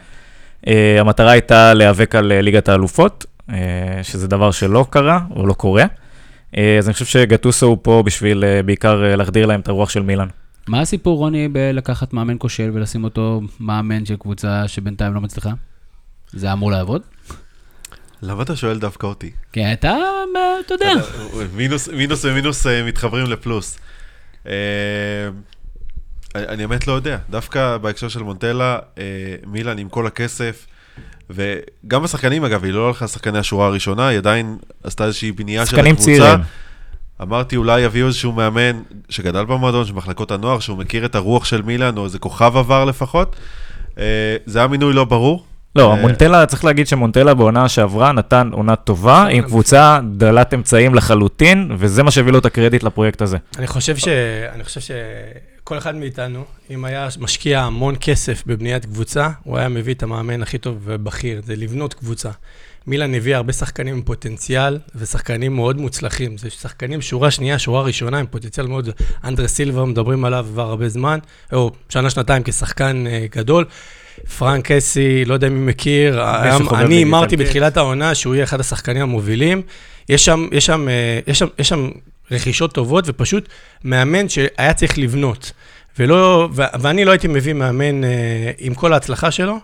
[0.98, 3.26] המטרה הייתה להיאבק על ליגת האלופות,
[4.02, 5.84] שזה דבר שלא קרה או לא קורה.
[6.56, 9.90] Uh, אז אני חושב שגטוסו הוא פה בשביל uh, בעיקר uh, להחדיר להם את הרוח
[9.90, 10.28] של מילאן.
[10.68, 15.50] מה הסיפור, רוני, בלקחת מאמן כושל ולשים אותו מאמן של קבוצה שבינתיים לא מצליחה?
[16.32, 17.02] זה אמור לעבוד?
[18.22, 19.30] למה אתה שואל דווקא אותי?
[19.52, 20.92] כי אתה, אה, אתה יודע.
[21.54, 23.78] מינוס, מינוס ומינוס אה, מתחברים לפלוס.
[24.46, 24.52] אה,
[26.34, 29.04] אני באמת לא יודע, דווקא בהקשר של מונטלה, אה,
[29.46, 30.66] מילאן עם כל הכסף,
[31.30, 35.80] וגם השחקנים אגב, היא לא הלכה לשחקני השורה הראשונה, היא עדיין עשתה איזושהי בנייה של
[35.80, 36.02] הקבוצה.
[36.02, 36.40] צעירים.
[37.22, 41.62] אמרתי אולי יביאו איזשהו מאמן שגדל במועדון של מחלקות הנוער, שהוא מכיר את הרוח של
[41.62, 43.36] מילאן, או איזה כוכב עבר לפחות.
[43.98, 45.44] אה, זה היה מינוי לא ברור.
[45.76, 50.94] לא, אה, מונטלה, צריך להגיד שמונטלה בעונה שעברה נתן עונה טובה, עם קבוצה דלת אמצעים
[50.94, 53.36] לחלוטין, וזה מה שהביא לו את הקרדיט לפרויקט הזה.
[53.58, 54.08] אני חושב, ש...
[54.54, 54.80] אני חושב
[55.66, 60.42] שכל אחד מאיתנו, אם היה משקיע המון כסף בבניית קבוצה, הוא היה מביא את המאמן
[60.42, 62.30] הכי טוב ובכיר, זה לבנות קבוצה.
[62.86, 66.38] מילאן הביא הרבה שחקנים עם פוטנציאל, ושחקנים מאוד מוצלחים.
[66.38, 68.88] זה שחקנים שורה שנייה, שורה ראשונה, עם פוטנציאל מאוד...
[69.24, 71.18] אנדרס סילבה, מדברים עליו כבר הרבה זמן,
[71.52, 73.64] או שנה-שנתיים כשחקן אה, גדול.
[74.38, 76.20] פרנק קסי, לא יודע מי מכיר,
[76.58, 77.46] שחובב אני הימרתי איטלקית.
[77.46, 79.62] בתחילת העונה שהוא יהיה אחד השחקנים המובילים.
[80.08, 81.88] יש שם, יש שם, אה, יש שם, יש שם
[82.30, 83.48] רכישות טובות, ופשוט
[83.84, 85.52] מאמן שהיה צריך לבנות.
[85.98, 88.10] ולא, ו, ואני לא הייתי מביא מאמן אה,
[88.58, 89.58] עם כל ההצלחה שלו,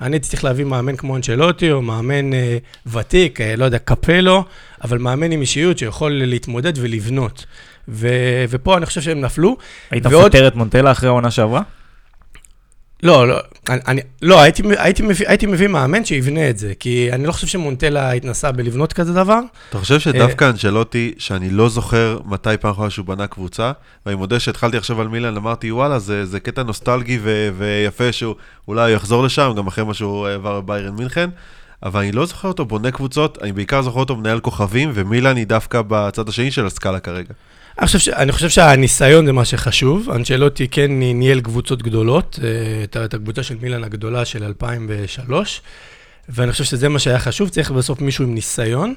[0.00, 4.44] אני הייתי צריך להביא מאמן כמו אנצ'לוטי, או מאמן אה, ותיק, אה, לא יודע, קפלו,
[4.84, 7.44] אבל מאמן עם אישיות שיכול להתמודד ולבנות.
[7.88, 8.08] ו,
[8.48, 9.56] ופה אני חושב שהם נפלו.
[9.90, 11.62] היית ועוד- מפטר את מונטלה אחרי העונה שעברה?
[13.02, 13.36] לא, לא,
[13.68, 17.46] אני, לא הייתי, הייתי, מביא, הייתי מביא מאמן שיבנה את זה, כי אני לא חושב
[17.46, 19.40] שמונטלה התנסה בלבנות כזה דבר.
[19.70, 23.72] אתה חושב שדווקא אנשלוטי, שאני לא זוכר מתי פעם אחרונה שהוא בנה קבוצה,
[24.06, 28.34] ואני מודה שהתחלתי עכשיו על מילן, אמרתי, וואלה, זה, זה קטע נוסטלגי ו- ויפה שהוא
[28.68, 31.30] אולי יחזור לשם, גם אחרי מה שהוא עבר בביירן מינכן,
[31.82, 35.46] אבל אני לא זוכר אותו בונה קבוצות, אני בעיקר זוכר אותו מנהל כוכבים, ומילן היא
[35.46, 37.34] דווקא בצד השני של הסקאלה כרגע.
[37.78, 40.10] אני חושב, חושב שהניסיון זה מה שחשוב.
[40.10, 45.62] אנצ'לוטי כן ניהל קבוצות גדולות, אה, את, הקבוצה של מילאן הגדולה של 2003,
[46.28, 48.94] ואני חושב שזה מה שהיה חשוב, צריך בסוף מישהו עם ניסיון.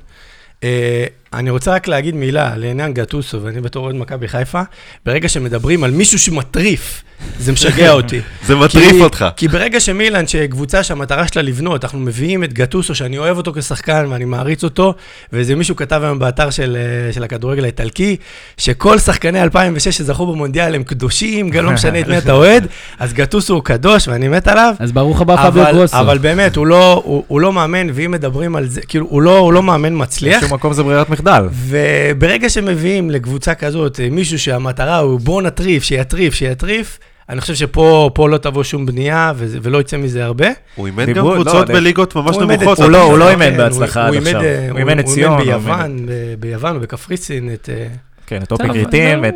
[1.34, 4.62] אני רוצה רק להגיד מילה לעניין גטוסו, ואני בתור אוהד מכבי חיפה,
[5.06, 7.04] ברגע שמדברים על מישהו שמטריף,
[7.40, 8.22] זה משגע אותי.
[8.48, 9.26] זה מטריף כי- אותך.
[9.38, 14.06] כי ברגע שמילאן, שקבוצה שהמטרה שלה לבנות, אנחנו מביאים את גטוסו, שאני אוהב אותו כשחקן
[14.10, 14.94] ואני מעריץ אותו,
[15.34, 16.78] ואיזה מישהו כתב היום באתר של,
[17.08, 18.18] אה, של הכדורגל האיטלקי,
[18.58, 22.68] שכל שחקני 2006 שזכו במונדיאל הם קדושים, גם לא משנה את מי אתה אוהד,
[23.00, 24.74] אז גטוסו הוא קדוש ואני מת עליו.
[24.80, 26.00] אז ברוך הבא פביו גרוסו.
[26.00, 29.38] אבל באמת, הוא לא, הוא, הוא לא מאמן, ואם מדברים על זה, כאילו, הוא לא,
[29.38, 30.34] הוא לא מאמן מצליח.
[30.40, 31.48] באיזשהו מקום זה ברירת מחדל.
[31.52, 37.00] וברגע שמביאים לקבוצה כזאת אה, מישהו שהמטרה הוא בוא נטריף, שיטריף, שיטריף,
[37.30, 40.48] אני חושב שפה פה לא תבוא שום בנייה וזה- ולא יצא מזה הרבה.
[40.76, 42.80] הוא אימן גם לא, קבוצות אני- בליגות ממש הוא אימן נמוכות.
[42.80, 44.44] הוא לא- הוא לא כן, אימן בהצלחה הוא עד אימן, עכשיו.
[44.44, 47.70] אה, הוא אימן את ציון, אימן הוא ביוון, ב- ביוון ובקפריסין, את...
[47.74, 47.88] אה,
[48.28, 49.30] כן, את אופק בסדר, ריטים, זהו.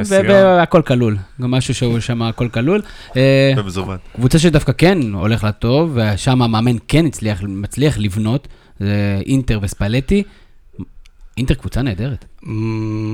[0.00, 0.26] את סיון.
[0.30, 2.82] והכל כלול, גם משהו שהוא שם הכל כלול.
[3.56, 3.96] במזומן.
[4.16, 8.48] קבוצה שדווקא כן הולך לה טוב, ושם המאמן כן הצליח, מצליח לבנות,
[8.80, 8.86] זה
[9.26, 10.22] אינטר וספלטי.
[11.38, 12.24] אינטר קבוצה נהדרת.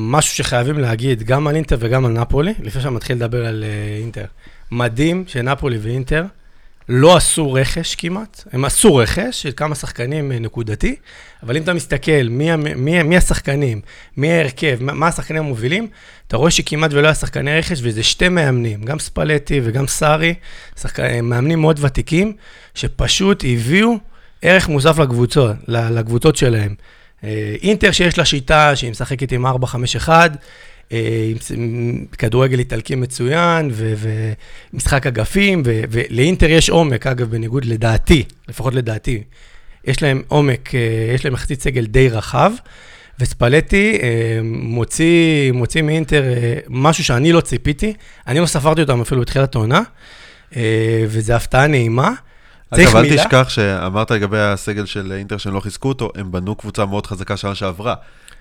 [0.09, 3.99] משהו שחייבים להגיד, גם על אינטר וגם על נפולי, לפני שאני מתחיל לדבר על אה,
[3.99, 4.25] אינטר.
[4.71, 6.25] מדהים שנפולי ואינטר
[6.89, 10.97] לא עשו רכש כמעט, הם עשו רכש של כמה שחקנים אה, נקודתי,
[11.43, 13.81] אבל אם אתה מסתכל מי, מי, מי השחקנים,
[14.17, 15.89] מי ההרכב, מה, השחקנים המובילים,
[16.27, 20.35] אתה רואה שכמעט ולא היה שחקני רכש, וזה שתי מאמנים, גם ספלטי וגם סארי,
[20.81, 21.01] שחק...
[21.01, 22.33] אה, מאמנים מאוד ותיקים,
[22.75, 23.99] שפשוט הביאו
[24.43, 26.75] ערך מוסף לקבוצות, לקבוצות שלהם.
[27.25, 30.09] אה, אינטר שיש לה שיטה שהיא משחקת עם 4-5-1,
[30.93, 33.71] אה, עם כדורגל איטלקי מצוין,
[34.73, 39.23] ומשחק אגפים, ולאינטר יש עומק, אגב, בניגוד לדעתי, לפחות לדעתי,
[39.85, 40.81] יש להם עומק, אה,
[41.15, 42.53] יש להם מחצית סגל די רחב,
[43.21, 43.99] וספלטי
[44.43, 46.23] מוציא, מוציא מאינטר
[46.69, 47.93] משהו שאני לא ציפיתי,
[48.27, 49.81] אני לא ספרתי אותם אפילו בתחילת העונה,
[51.09, 52.13] וזו הפתעה נעימה.
[52.75, 53.17] צריך אגב, אל?
[53.17, 57.37] תשכח שאמרת לגבי הסגל של אינטר שהם לא חיזקו אותו, הם בנו קבוצה מאוד חזקה
[57.37, 57.95] שנה שעברה.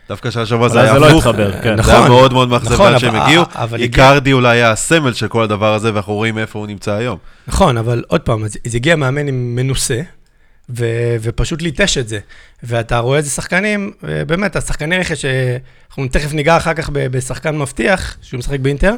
[0.09, 1.28] דווקא שנה שעברה זה היה זה לא הפוך.
[1.28, 1.84] התחבר, כן.
[1.84, 3.43] זה היה נכון, מאוד מאוד מאכזב נכון, לאן שהם הגיעו.
[3.76, 7.17] איקרדי אולי היה הסמל של כל הדבר הזה, ואנחנו רואים איפה הוא נמצא היום.
[7.47, 10.01] נכון, אבל עוד פעם, אז, הגיע מאמן עם מנוסה,
[10.69, 10.86] ו,
[11.21, 12.19] ופשוט ליטש את זה.
[12.63, 15.57] ואתה רואה איזה שחקנים, אה, באמת, השחקני רכש, אה,
[15.89, 18.95] אנחנו תכף ניגע אחר כך בשחקן מבטיח, שהוא משחק באינטר,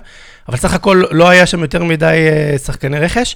[0.50, 3.36] אבל סך הכל לא היה שם יותר מדי אה, שחקני רכש.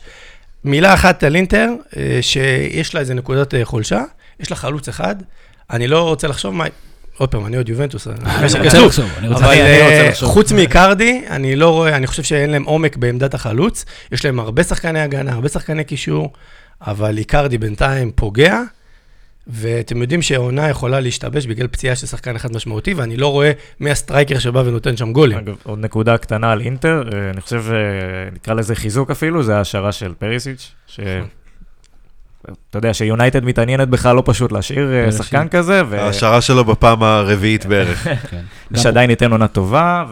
[0.64, 4.02] מילה אחת על אינטר, אה, שיש לה איזה נקודת אה, חולשה,
[4.40, 5.16] יש לה חלוץ אחד,
[5.70, 6.66] אני לא רוצה לחשוב מה...
[7.18, 8.86] עוד פעם, אני עוד יובנטוס, אני מקווה אני רוצה.
[8.86, 10.30] לחשוב, אני רוצה אה, לחשוב.
[10.30, 13.86] חוץ מאיקרדי, אני לא רואה, אני חושב שאין להם עומק בעמדת החלוץ.
[14.12, 16.34] יש להם הרבה שחקני הגנה, הרבה שחקני קישור,
[16.82, 18.62] אבל איקרדי בינתיים פוגע,
[19.50, 23.92] ואתם יודעים שהעונה יכולה להשתבש בגלל פציעה של שחקן אחד משמעותי, ואני לא רואה מי
[23.92, 25.38] ה striker שבא ונותן שם גולים.
[25.38, 27.76] אגב, עוד נקודה קטנה על אינטר, אה, אני חושב, אה,
[28.34, 31.00] נקרא לזה חיזוק אפילו, זה ההשארה של פריסיץ', ש...
[32.70, 35.12] אתה יודע שיונייטד מתעניינת בך, לא פשוט להשאיר אה.
[35.12, 38.08] שחקן כזה, ההשערה שלו בפעם הרביעית בערך.
[38.32, 38.42] כן.
[38.72, 40.04] ושעדיין ייתן עונה טובה.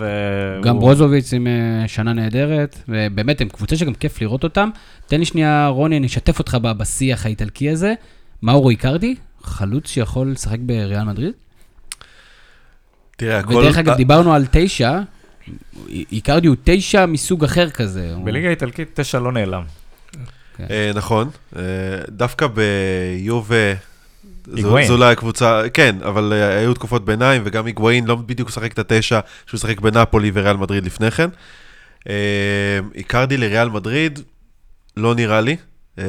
[0.64, 1.48] גם ברוזוביץ עם
[1.88, 4.70] שנה נהדרת, ובאמת, הם קבוצה שגם כיף לראות אותם.
[5.08, 7.94] תן לי שנייה, רוני, אני אשתף אותך בשיח האיטלקי הזה.
[8.44, 9.16] מאורו איקרדי,
[9.48, 11.34] חלוץ שיכול לשחק בריאל מדריד?
[13.18, 13.56] תראה, הכל...
[13.56, 15.00] ודרך אגב, דיברנו על תשע,
[15.90, 18.14] איקרדי הוא תשע מסוג אחר כזה.
[18.24, 19.64] בליגה האיטלקית תשע לא נעלם.
[20.60, 21.62] אה, נכון, אה,
[22.10, 23.74] דווקא ביובה,
[24.48, 24.88] זו היגואין.
[24.88, 28.80] זו אולי הקבוצה, כן, אבל אה, היו תקופות ביניים, וגם היגואין לא בדיוק משחק את
[28.80, 31.30] התשע שהוא משחק בנפולי וריאל מדריד לפני כן.
[32.10, 34.20] אה, איקרדי לריאל מדריד,
[34.98, 35.56] לא נראה לי.
[36.00, 36.04] אה,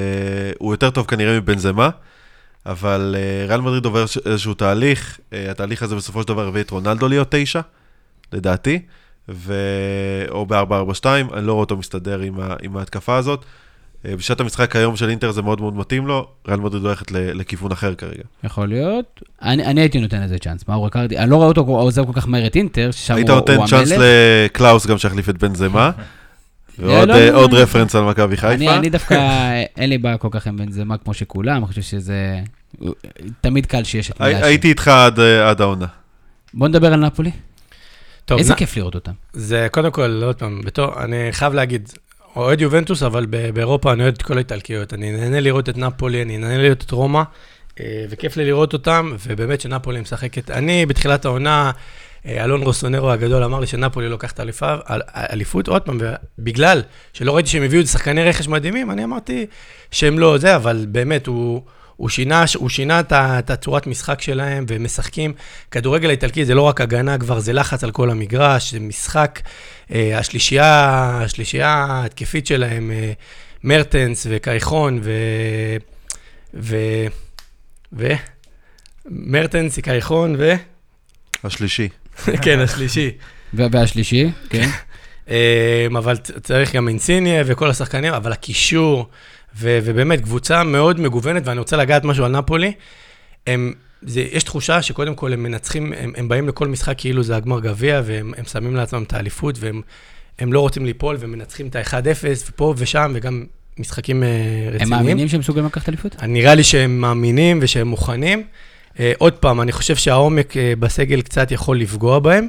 [0.58, 1.90] הוא יותר טוב כנראה מבנזמה,
[2.68, 6.70] אבל אה, ריאל מדריד עובר איזשהו תהליך, אה, התהליך הזה בסופו של דבר הביא את
[6.70, 7.60] רונלדו להיות תשע,
[8.32, 8.78] לדעתי,
[9.28, 9.54] ו...
[10.30, 12.54] או ב-442, אני לא רואה אותו מסתדר עם, ה...
[12.62, 13.44] עם ההתקפה הזאת.
[14.06, 17.72] אה, בשעת המשחק היום של אינטר זה מאוד מאוד מתאים לו, ריאל מדריד הולכת לכיוון
[17.72, 18.22] אחר כרגע.
[18.44, 19.22] יכול להיות.
[19.42, 21.18] אני, אני הייתי נותן לזה צ'אנס, מאורו איקרדי.
[21.18, 23.66] אני לא רואה אותו עוזב כל כך מהר את אינטר, ששם היית הוא, נותן הוא
[23.66, 24.04] צ'אנס המלך.
[24.44, 25.90] לקלאוס גם שיחליף את בנזמה,
[26.78, 27.58] ועוד לא, אה, לא, עוד לא.
[27.58, 28.76] רפרנס על מכבי אני, חיפה.
[28.76, 29.14] אני דווקא,
[29.76, 32.40] אין לי בעיה כל כך עם בנזמה כמו שכולם, אני חושב שזה...
[33.40, 35.86] תמיד קל שיש את מילה הייתי איתך עד, אה, עד העונה.
[36.54, 37.30] בוא נדבר על נפולי.
[38.24, 39.12] טוב, איזה נ- כיף לראות אותם.
[39.32, 41.88] זה קודם כל, עוד פעם, בתור, אני חייב להגיד,
[42.36, 44.94] אוהד יובנטוס, אבל ב- באירופה אני אוהד את כל האיטלקיות.
[44.94, 47.22] אני נהנה לראות את נפולי, אני נהנה לראות את רומא,
[47.80, 50.50] אה, וכיף לי לראות אותם, ובאמת שנפולי משחקת.
[50.50, 51.70] אני, בתחילת העונה,
[52.26, 55.98] אה, אלון רוסונרו הגדול אמר לי שנפולי לוקחת אליפה- אל- אליפות, עוד פעם,
[56.38, 56.82] בגלל
[57.12, 59.46] שלא ראיתי שהם הביאו שחקני רכש מדהימים, אני אמרתי
[59.90, 61.62] שהם לא זה, אבל באמת, הוא...
[61.98, 65.32] הוא שינה, הוא שינה את את הצורת משחק שלהם, והם משחקים.
[65.70, 69.40] כדורגל האיטלקי זה לא רק הגנה כבר, זה לחץ על כל המגרש, זה משחק.
[69.92, 73.12] אה, השלישייה, השלישייה ההתקפית שלהם, אה,
[73.64, 75.12] מרטנס וקייחון ו...
[76.54, 76.76] ו...
[77.92, 78.12] ו...
[79.06, 80.54] מרטנס, קייחון ו...
[81.44, 81.88] השלישי.
[82.44, 83.10] כן, השלישי.
[83.54, 84.68] ו- והשלישי, כן.
[85.30, 89.08] אה, אבל צריך גם אינסיניה וכל השחקנים, אבל הקישור,
[89.56, 92.72] ו- ובאמת קבוצה מאוד מגוונת, ואני רוצה לגעת משהו על נפולי.
[93.46, 93.72] הם,
[94.02, 97.60] זה, יש תחושה שקודם כל הם מנצחים, הם, הם באים לכל משחק כאילו זה הגמר
[97.60, 99.82] גביע, והם הם שמים לעצמם את האליפות, והם
[100.38, 103.44] הם לא רוצים ליפול, ומנצחים את ה-1-0, ופה ושם, וגם
[103.78, 104.28] משחקים אה,
[104.66, 104.92] רציניים.
[104.92, 106.22] הם מאמינים שהם מסוגלים לקחת אליפות?
[106.22, 108.42] נראה לי שהם מאמינים ושהם מוכנים.
[108.94, 112.48] Uh, עוד פעם, אני חושב שהעומק בסגל קצת יכול לפגוע בהם.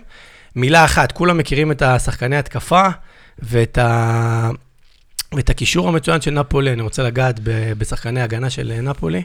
[0.56, 2.88] מילה אחת, כולם מכירים את השחקני התקפה
[3.40, 4.50] ואת, ה...
[5.36, 6.74] ואת הקישור המצוין של נפולי.
[6.74, 7.40] אני רוצה לגעת
[7.78, 9.24] בשחקני הגנה של אה, נפולי.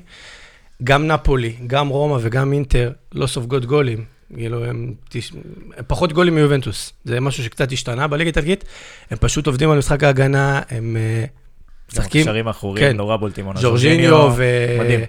[0.84, 4.04] גם נפולי, גם רומא וגם אינטר לא סופגות גולים.
[4.34, 4.94] כאילו, הם.
[5.76, 6.92] הם פחות גולים מיובנטוס.
[7.04, 8.64] זה משהו שקצת השתנה בליגה האיטלקית.
[9.10, 11.24] הם פשוט עובדים על משחק ההגנה, הם אה,
[11.92, 12.20] משחקים...
[12.20, 12.96] הקשרים האחוריים כן.
[12.96, 13.46] נורא בולטים.
[13.46, 13.60] עונה.
[13.60, 14.44] ז'ורג'יניו ו...
[14.80, 15.00] מדהים.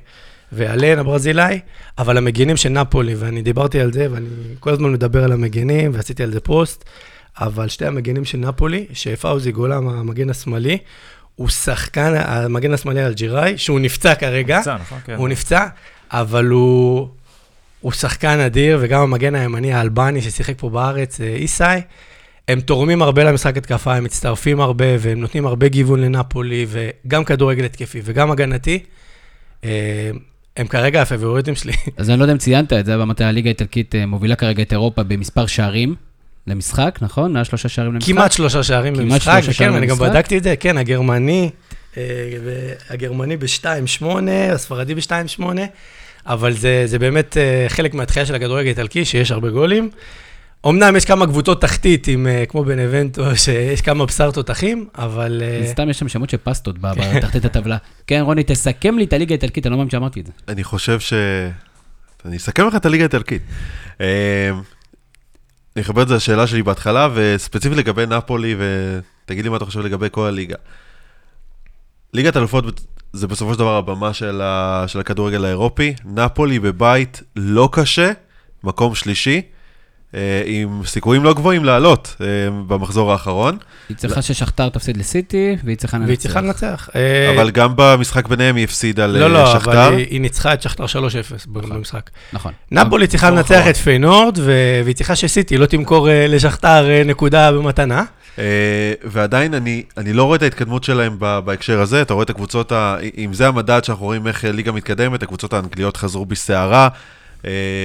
[0.52, 1.60] ואלן הברזילאי,
[1.98, 4.26] אבל המגינים של נפולי, ואני דיברתי על זה, ואני
[4.60, 6.86] כל הזמן מדבר על המגינים, ועשיתי על זה פוסט,
[7.40, 10.78] אבל שתי המגינים של נפולי, שפאוזי גולם, המגן השמאלי,
[11.36, 15.00] הוא שחקן, המגן השמאלי אלג'יראי, שהוא נפצע כרגע, נפצע, נכון?
[15.06, 15.16] כן.
[15.16, 15.68] הוא נפצע,
[16.12, 17.08] אבל הוא,
[17.82, 21.82] הוא שחקן אדיר, וגם המגן הימני האלבני ששיחק פה בארץ, אה, איסאי,
[22.48, 27.66] הם תורמים הרבה למשחק התקפה, הם מצטרפים הרבה, והם נותנים הרבה גיוון לנפולי, וגם כדורגל
[27.66, 28.80] התקפי וגם הגנתי.
[29.64, 30.12] אה,
[30.58, 31.74] הם כרגע הפבוריטים שלי.
[31.98, 34.64] אז אני לא יודע אם ציינת את זה, אבל מתי הליגה האיטלקית אה, מובילה כרגע
[34.64, 35.96] את אירופה במספר שערים
[36.48, 37.34] למשחק, נכון?
[37.34, 38.12] מעל שלושה שערים למשחק?
[38.12, 39.98] כמעט שלושה שערים כמעט במשחק, שלושה וכן, שערים ואני גם.
[39.98, 41.50] בדקתי את זה, כן, הגרמני,
[41.98, 42.04] אה,
[42.90, 44.06] הגרמני ב-2.8,
[44.54, 45.44] הספרדי ב-2.8,
[46.26, 49.90] אבל זה, זה באמת אה, חלק מהתחייה של הכדורגל האיטלקי, שיש הרבה גולים.
[50.68, 55.42] אמנם יש כמה קבוצות תחתית, עם, אה, כמו בנבנטו, שיש כמה בשר תותחים, אבל...
[55.66, 57.78] סתם יש שם שמות של פסטות בתחתית הטבלה.
[58.08, 60.32] כן, רוני, תסכם לי את הליגה האיטלקית, אני לא מאמין שאמרתי את זה.
[60.48, 61.14] אני חושב ש...
[62.26, 63.42] אני אסכם לך את הליגה האיטלקית.
[65.76, 69.80] אני אחבר את זה לשאלה שלי בהתחלה, וספציפית לגבי נפולי, ותגיד לי מה אתה חושב
[69.80, 70.56] לגבי כל הליגה.
[72.14, 72.82] ליגת אלופות
[73.14, 74.84] זה בסופו של דבר הבמה של, ה...
[74.88, 75.94] של הכדורגל האירופי.
[76.06, 78.12] נפולי בבית לא קשה,
[78.64, 79.42] מקום שלישי,
[80.46, 82.26] עם סיכויים לא גבוהים לעלות אה,
[82.68, 83.58] במחזור האחרון,
[83.90, 86.08] היא צריכה ששכתר תפסיד לסיטי, והיא צריכה לנצח.
[86.08, 86.90] והיא צריכה לנצח.
[86.96, 89.88] אה, אבל גם במשחק ביניהם היא הפסידה לא, לא, לשכתר.
[89.88, 90.88] אבל היא- ניצחה את שכתר 3-0
[91.48, 92.10] במשחק.
[92.34, 92.52] נכון.
[92.72, 93.66] נפולי צריכה לנצח.
[93.70, 94.40] את פיינורד,
[94.84, 98.04] והיא צריכה שסיטי לא תמכור אה, לשכתר אה, נקודה במתנה.
[99.04, 102.72] ועדיין אני, אני לא רואה את ההתקדמות שלהם בהקשר הזה, אתה רואה את הקבוצות,
[103.18, 106.88] אם זה המדד שאנחנו רואים איך אה, ליגה מתקדמת, הקבוצות האנגליות חזרו בסערה,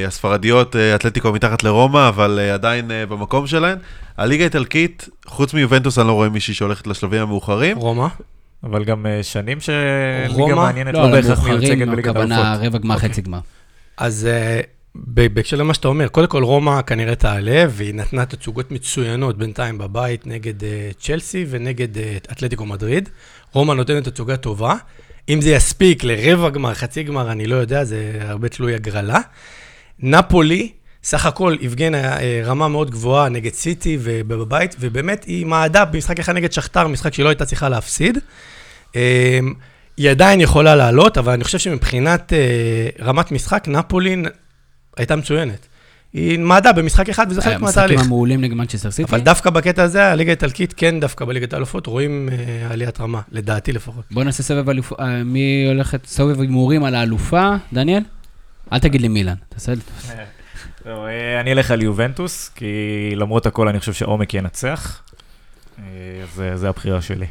[0.07, 3.78] הספרדיות, uh, אתלטיקו מתחת לרומא, אבל uh, עדיין במקום שלהן.
[4.16, 7.77] הליגה האיטלקית, חוץ מיובנטוס אני לא רואה מישהי שהולכת לשלבים המאוחרים.
[7.77, 8.07] רומא.
[8.65, 10.55] אבל גם אה, שנים שליגה רומא?
[10.55, 12.66] מעניינת לא לא, בהכרח מיוצגת למאוחרים, בליגת הכוונה האלופות.
[12.66, 13.09] רבע גמר, אוקיי.
[13.09, 13.39] חצי גמר.
[13.97, 14.61] אז אה,
[14.95, 20.27] בהקשר למה שאתה אומר, קודם כל רומא כנראה תעלה, והיא נתנה תצוגות מצוינות בינתיים בבית
[20.27, 23.09] נגד אה, צ'לסי ונגד אה, אתלטיקו מדריד.
[23.53, 24.74] רומא נותנת תצוגה טובה.
[25.31, 29.19] אם זה יספיק לרבע גמר, חצי גמר, אני לא יודע, זה הרבה תלוי הגרלה.
[29.98, 30.73] נפולי,
[31.05, 36.35] סך הכל הפגנה אה, רמה מאוד גבוהה נגד סיטי ובבית, ובאמת היא מעדה במשחק אחד
[36.35, 38.19] נגד שכתר, משחק שהיא לא הייתה צריכה להפסיד.
[38.97, 39.39] אה,
[39.97, 42.39] היא עדיין יכולה לעלות, אבל אני חושב שמבחינת אה,
[43.05, 44.27] רמת משחק, נפולי נ-
[44.97, 45.66] הייתה מצוינת.
[46.12, 47.91] היא מעדה במשחק אחד, וזה חלק מהתהליך.
[47.91, 49.11] המשחקים המעולים נגד מנצ'סטר סיטי.
[49.11, 53.73] אבל דווקא בקטע הזה, הליגה האיטלקית, כן, דווקא בליגת האלופות, רואים אה, עליית רמה, לדעתי
[53.73, 54.05] לפחות.
[54.11, 54.93] בוא נעשה סבב אלוף...
[55.01, 57.55] אה, מי הולכת סבב הימורים על האלופה?
[57.73, 58.03] דניאל?
[58.73, 59.73] אל תגיד לי מילאן, תעשה.
[60.87, 62.66] לא, אה, אני אלך על יובנטוס, כי
[63.16, 65.03] למרות הכל אני חושב שעומק ינצח.
[65.78, 65.85] אה,
[66.23, 67.27] אז אה, זה הבחירה שלי.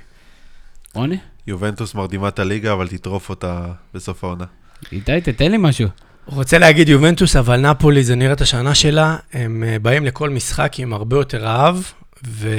[0.93, 1.17] רוני?
[1.47, 4.45] יובנטוס מרדימה את הליגה, אבל תטרוף אותה בסוף העונה.
[4.91, 5.87] איתי, תתן לי משהו.
[6.31, 10.93] רוצה להגיד יובנטוס, אבל נפולי זה נראית השנה שלה, הם אה, באים לכל משחק עם
[10.93, 11.91] הרבה יותר רעב,
[12.27, 12.49] ו...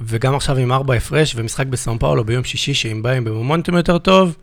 [0.00, 4.36] וגם עכשיו עם ארבע הפרש, ומשחק בסאו פאולו ביום שישי, שהם באים במומנטום יותר טוב,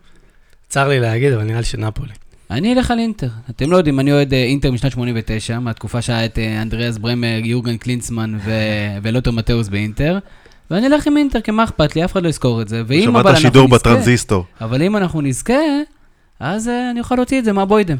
[0.68, 2.12] צר לי להגיד, אבל נראה לי שנפולי.
[2.50, 3.28] אני אלך על אינטר.
[3.50, 7.38] אתם לא יודעים, אני אוהד אה, אינטר משנת 89, מהתקופה שהיה את אה, אנדריאס ברמר,
[7.44, 8.50] יורגן קלינסמן ו...
[9.02, 10.18] ולוטו מתאוס באינטר.
[10.70, 12.82] ואני אלך עם אינטר, כי מה אכפת לי, אף אחד לא יזכור את זה.
[12.86, 14.44] ואם אבל שמעת אנחנו שידור נזכה- בטרנזיסטור.
[14.60, 15.54] אבל אם אנחנו נזכה,
[16.40, 17.96] אז אה, אני אוכל להוציא את זה מהבוידם.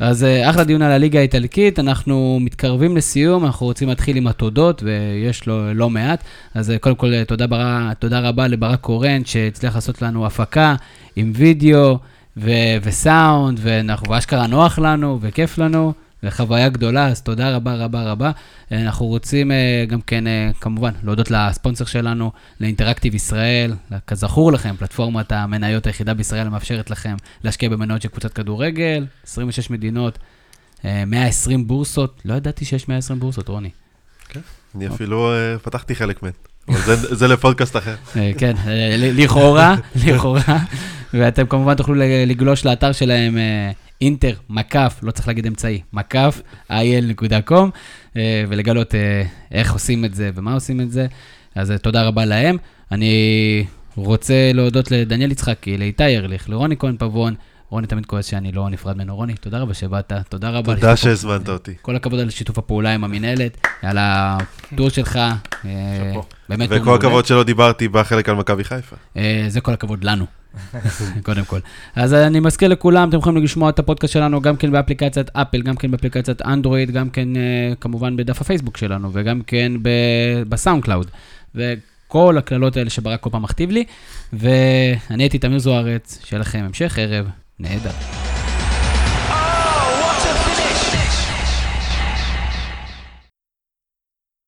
[0.00, 4.82] אז אה, אחלה דיון על הליגה האיטלקית, אנחנו מתקרבים לסיום, אנחנו רוצים להתחיל עם התודות,
[4.82, 6.24] ויש לו לא מעט.
[6.54, 7.92] אז אה, קודם כל, תודה, בר...
[7.98, 10.74] תודה רבה לברק קורן, שהצליח לעשות לנו הפקה
[11.16, 11.98] עם וידאו
[12.36, 12.50] ו...
[12.82, 15.92] וסאונד, ואנחנו, ואשכרה נוח לנו, וכיף לנו,
[16.24, 18.30] וחוויה גדולה, אז תודה רבה רבה רבה.
[18.72, 23.72] אה, אנחנו רוצים אה, גם כן, אה, כמובן, להודות לספונסר שלנו, לאינטראקטיב ישראל.
[24.06, 27.14] כזכור לכם, פלטפורמת המניות היחידה בישראל המאפשרת לכם
[27.44, 30.18] להשקיע במניות של קבוצת כדורגל, 26 מדינות,
[30.84, 32.22] אה, 120 בורסות.
[32.24, 33.70] לא ידעתי שיש 120 בורסות, רוני.
[34.76, 35.32] אני אפילו
[35.62, 36.32] פתחתי חלק מהן.
[36.68, 37.94] אבל זה- זה לפודקאסט אחר.
[38.38, 38.52] כן,
[39.12, 40.40] לכאורה, לכאורה.
[41.14, 41.94] ואתם כמובן תוכלו
[42.26, 43.38] לגלוש לאתר שלהם,
[44.00, 46.40] אינטר, מקף, לא צריך להגיד אמצעי, מקף,
[46.70, 47.70] il.com,
[48.16, 49.22] אה, ולגלות אה,
[49.52, 51.06] איך עושים את זה ומה עושים את זה.
[51.54, 52.56] אז אה, תודה רבה להם.
[52.92, 53.64] אני
[53.96, 57.34] רוצה להודות לדניאל יצחקי, לאיתי ארליך, לרוני כהן פבון.
[57.70, 59.16] רוני תמיד כועס שאני לא נפרד ממנו.
[59.16, 60.74] רוני, תודה רבה שבאת, תודה רבה.
[60.74, 61.72] תודה שהזמנת אותי.
[61.82, 65.18] כל הכבוד על שיתוף הפעולה עם המינהלת, על הטור שלך.
[65.62, 66.22] שאפו.
[66.48, 66.94] באמת וכל.
[66.94, 68.96] הכבוד שלא דיברתי בחלק על מכבי חיפה.
[69.48, 70.26] זה כל הכבוד לנו,
[71.22, 71.58] קודם כל.
[71.96, 75.76] אז אני מזכיר לכולם, אתם יכולים לשמוע את הפודקאסט שלנו גם כן באפליקציית אפל, גם
[75.76, 79.72] כן באפליקציית אנדרואיד, גם כן אה, כמובן בדף הפייסבוק שלנו, וגם כן
[80.48, 81.10] בסאונד קלאוד.
[81.54, 83.84] וכל הקללות האלה שברק כל פעם מכתיב לי.
[84.32, 87.26] ואני הייתי תמיר זוארץ, שיהיה לכם המשך ערב
[87.58, 88.43] נהדר.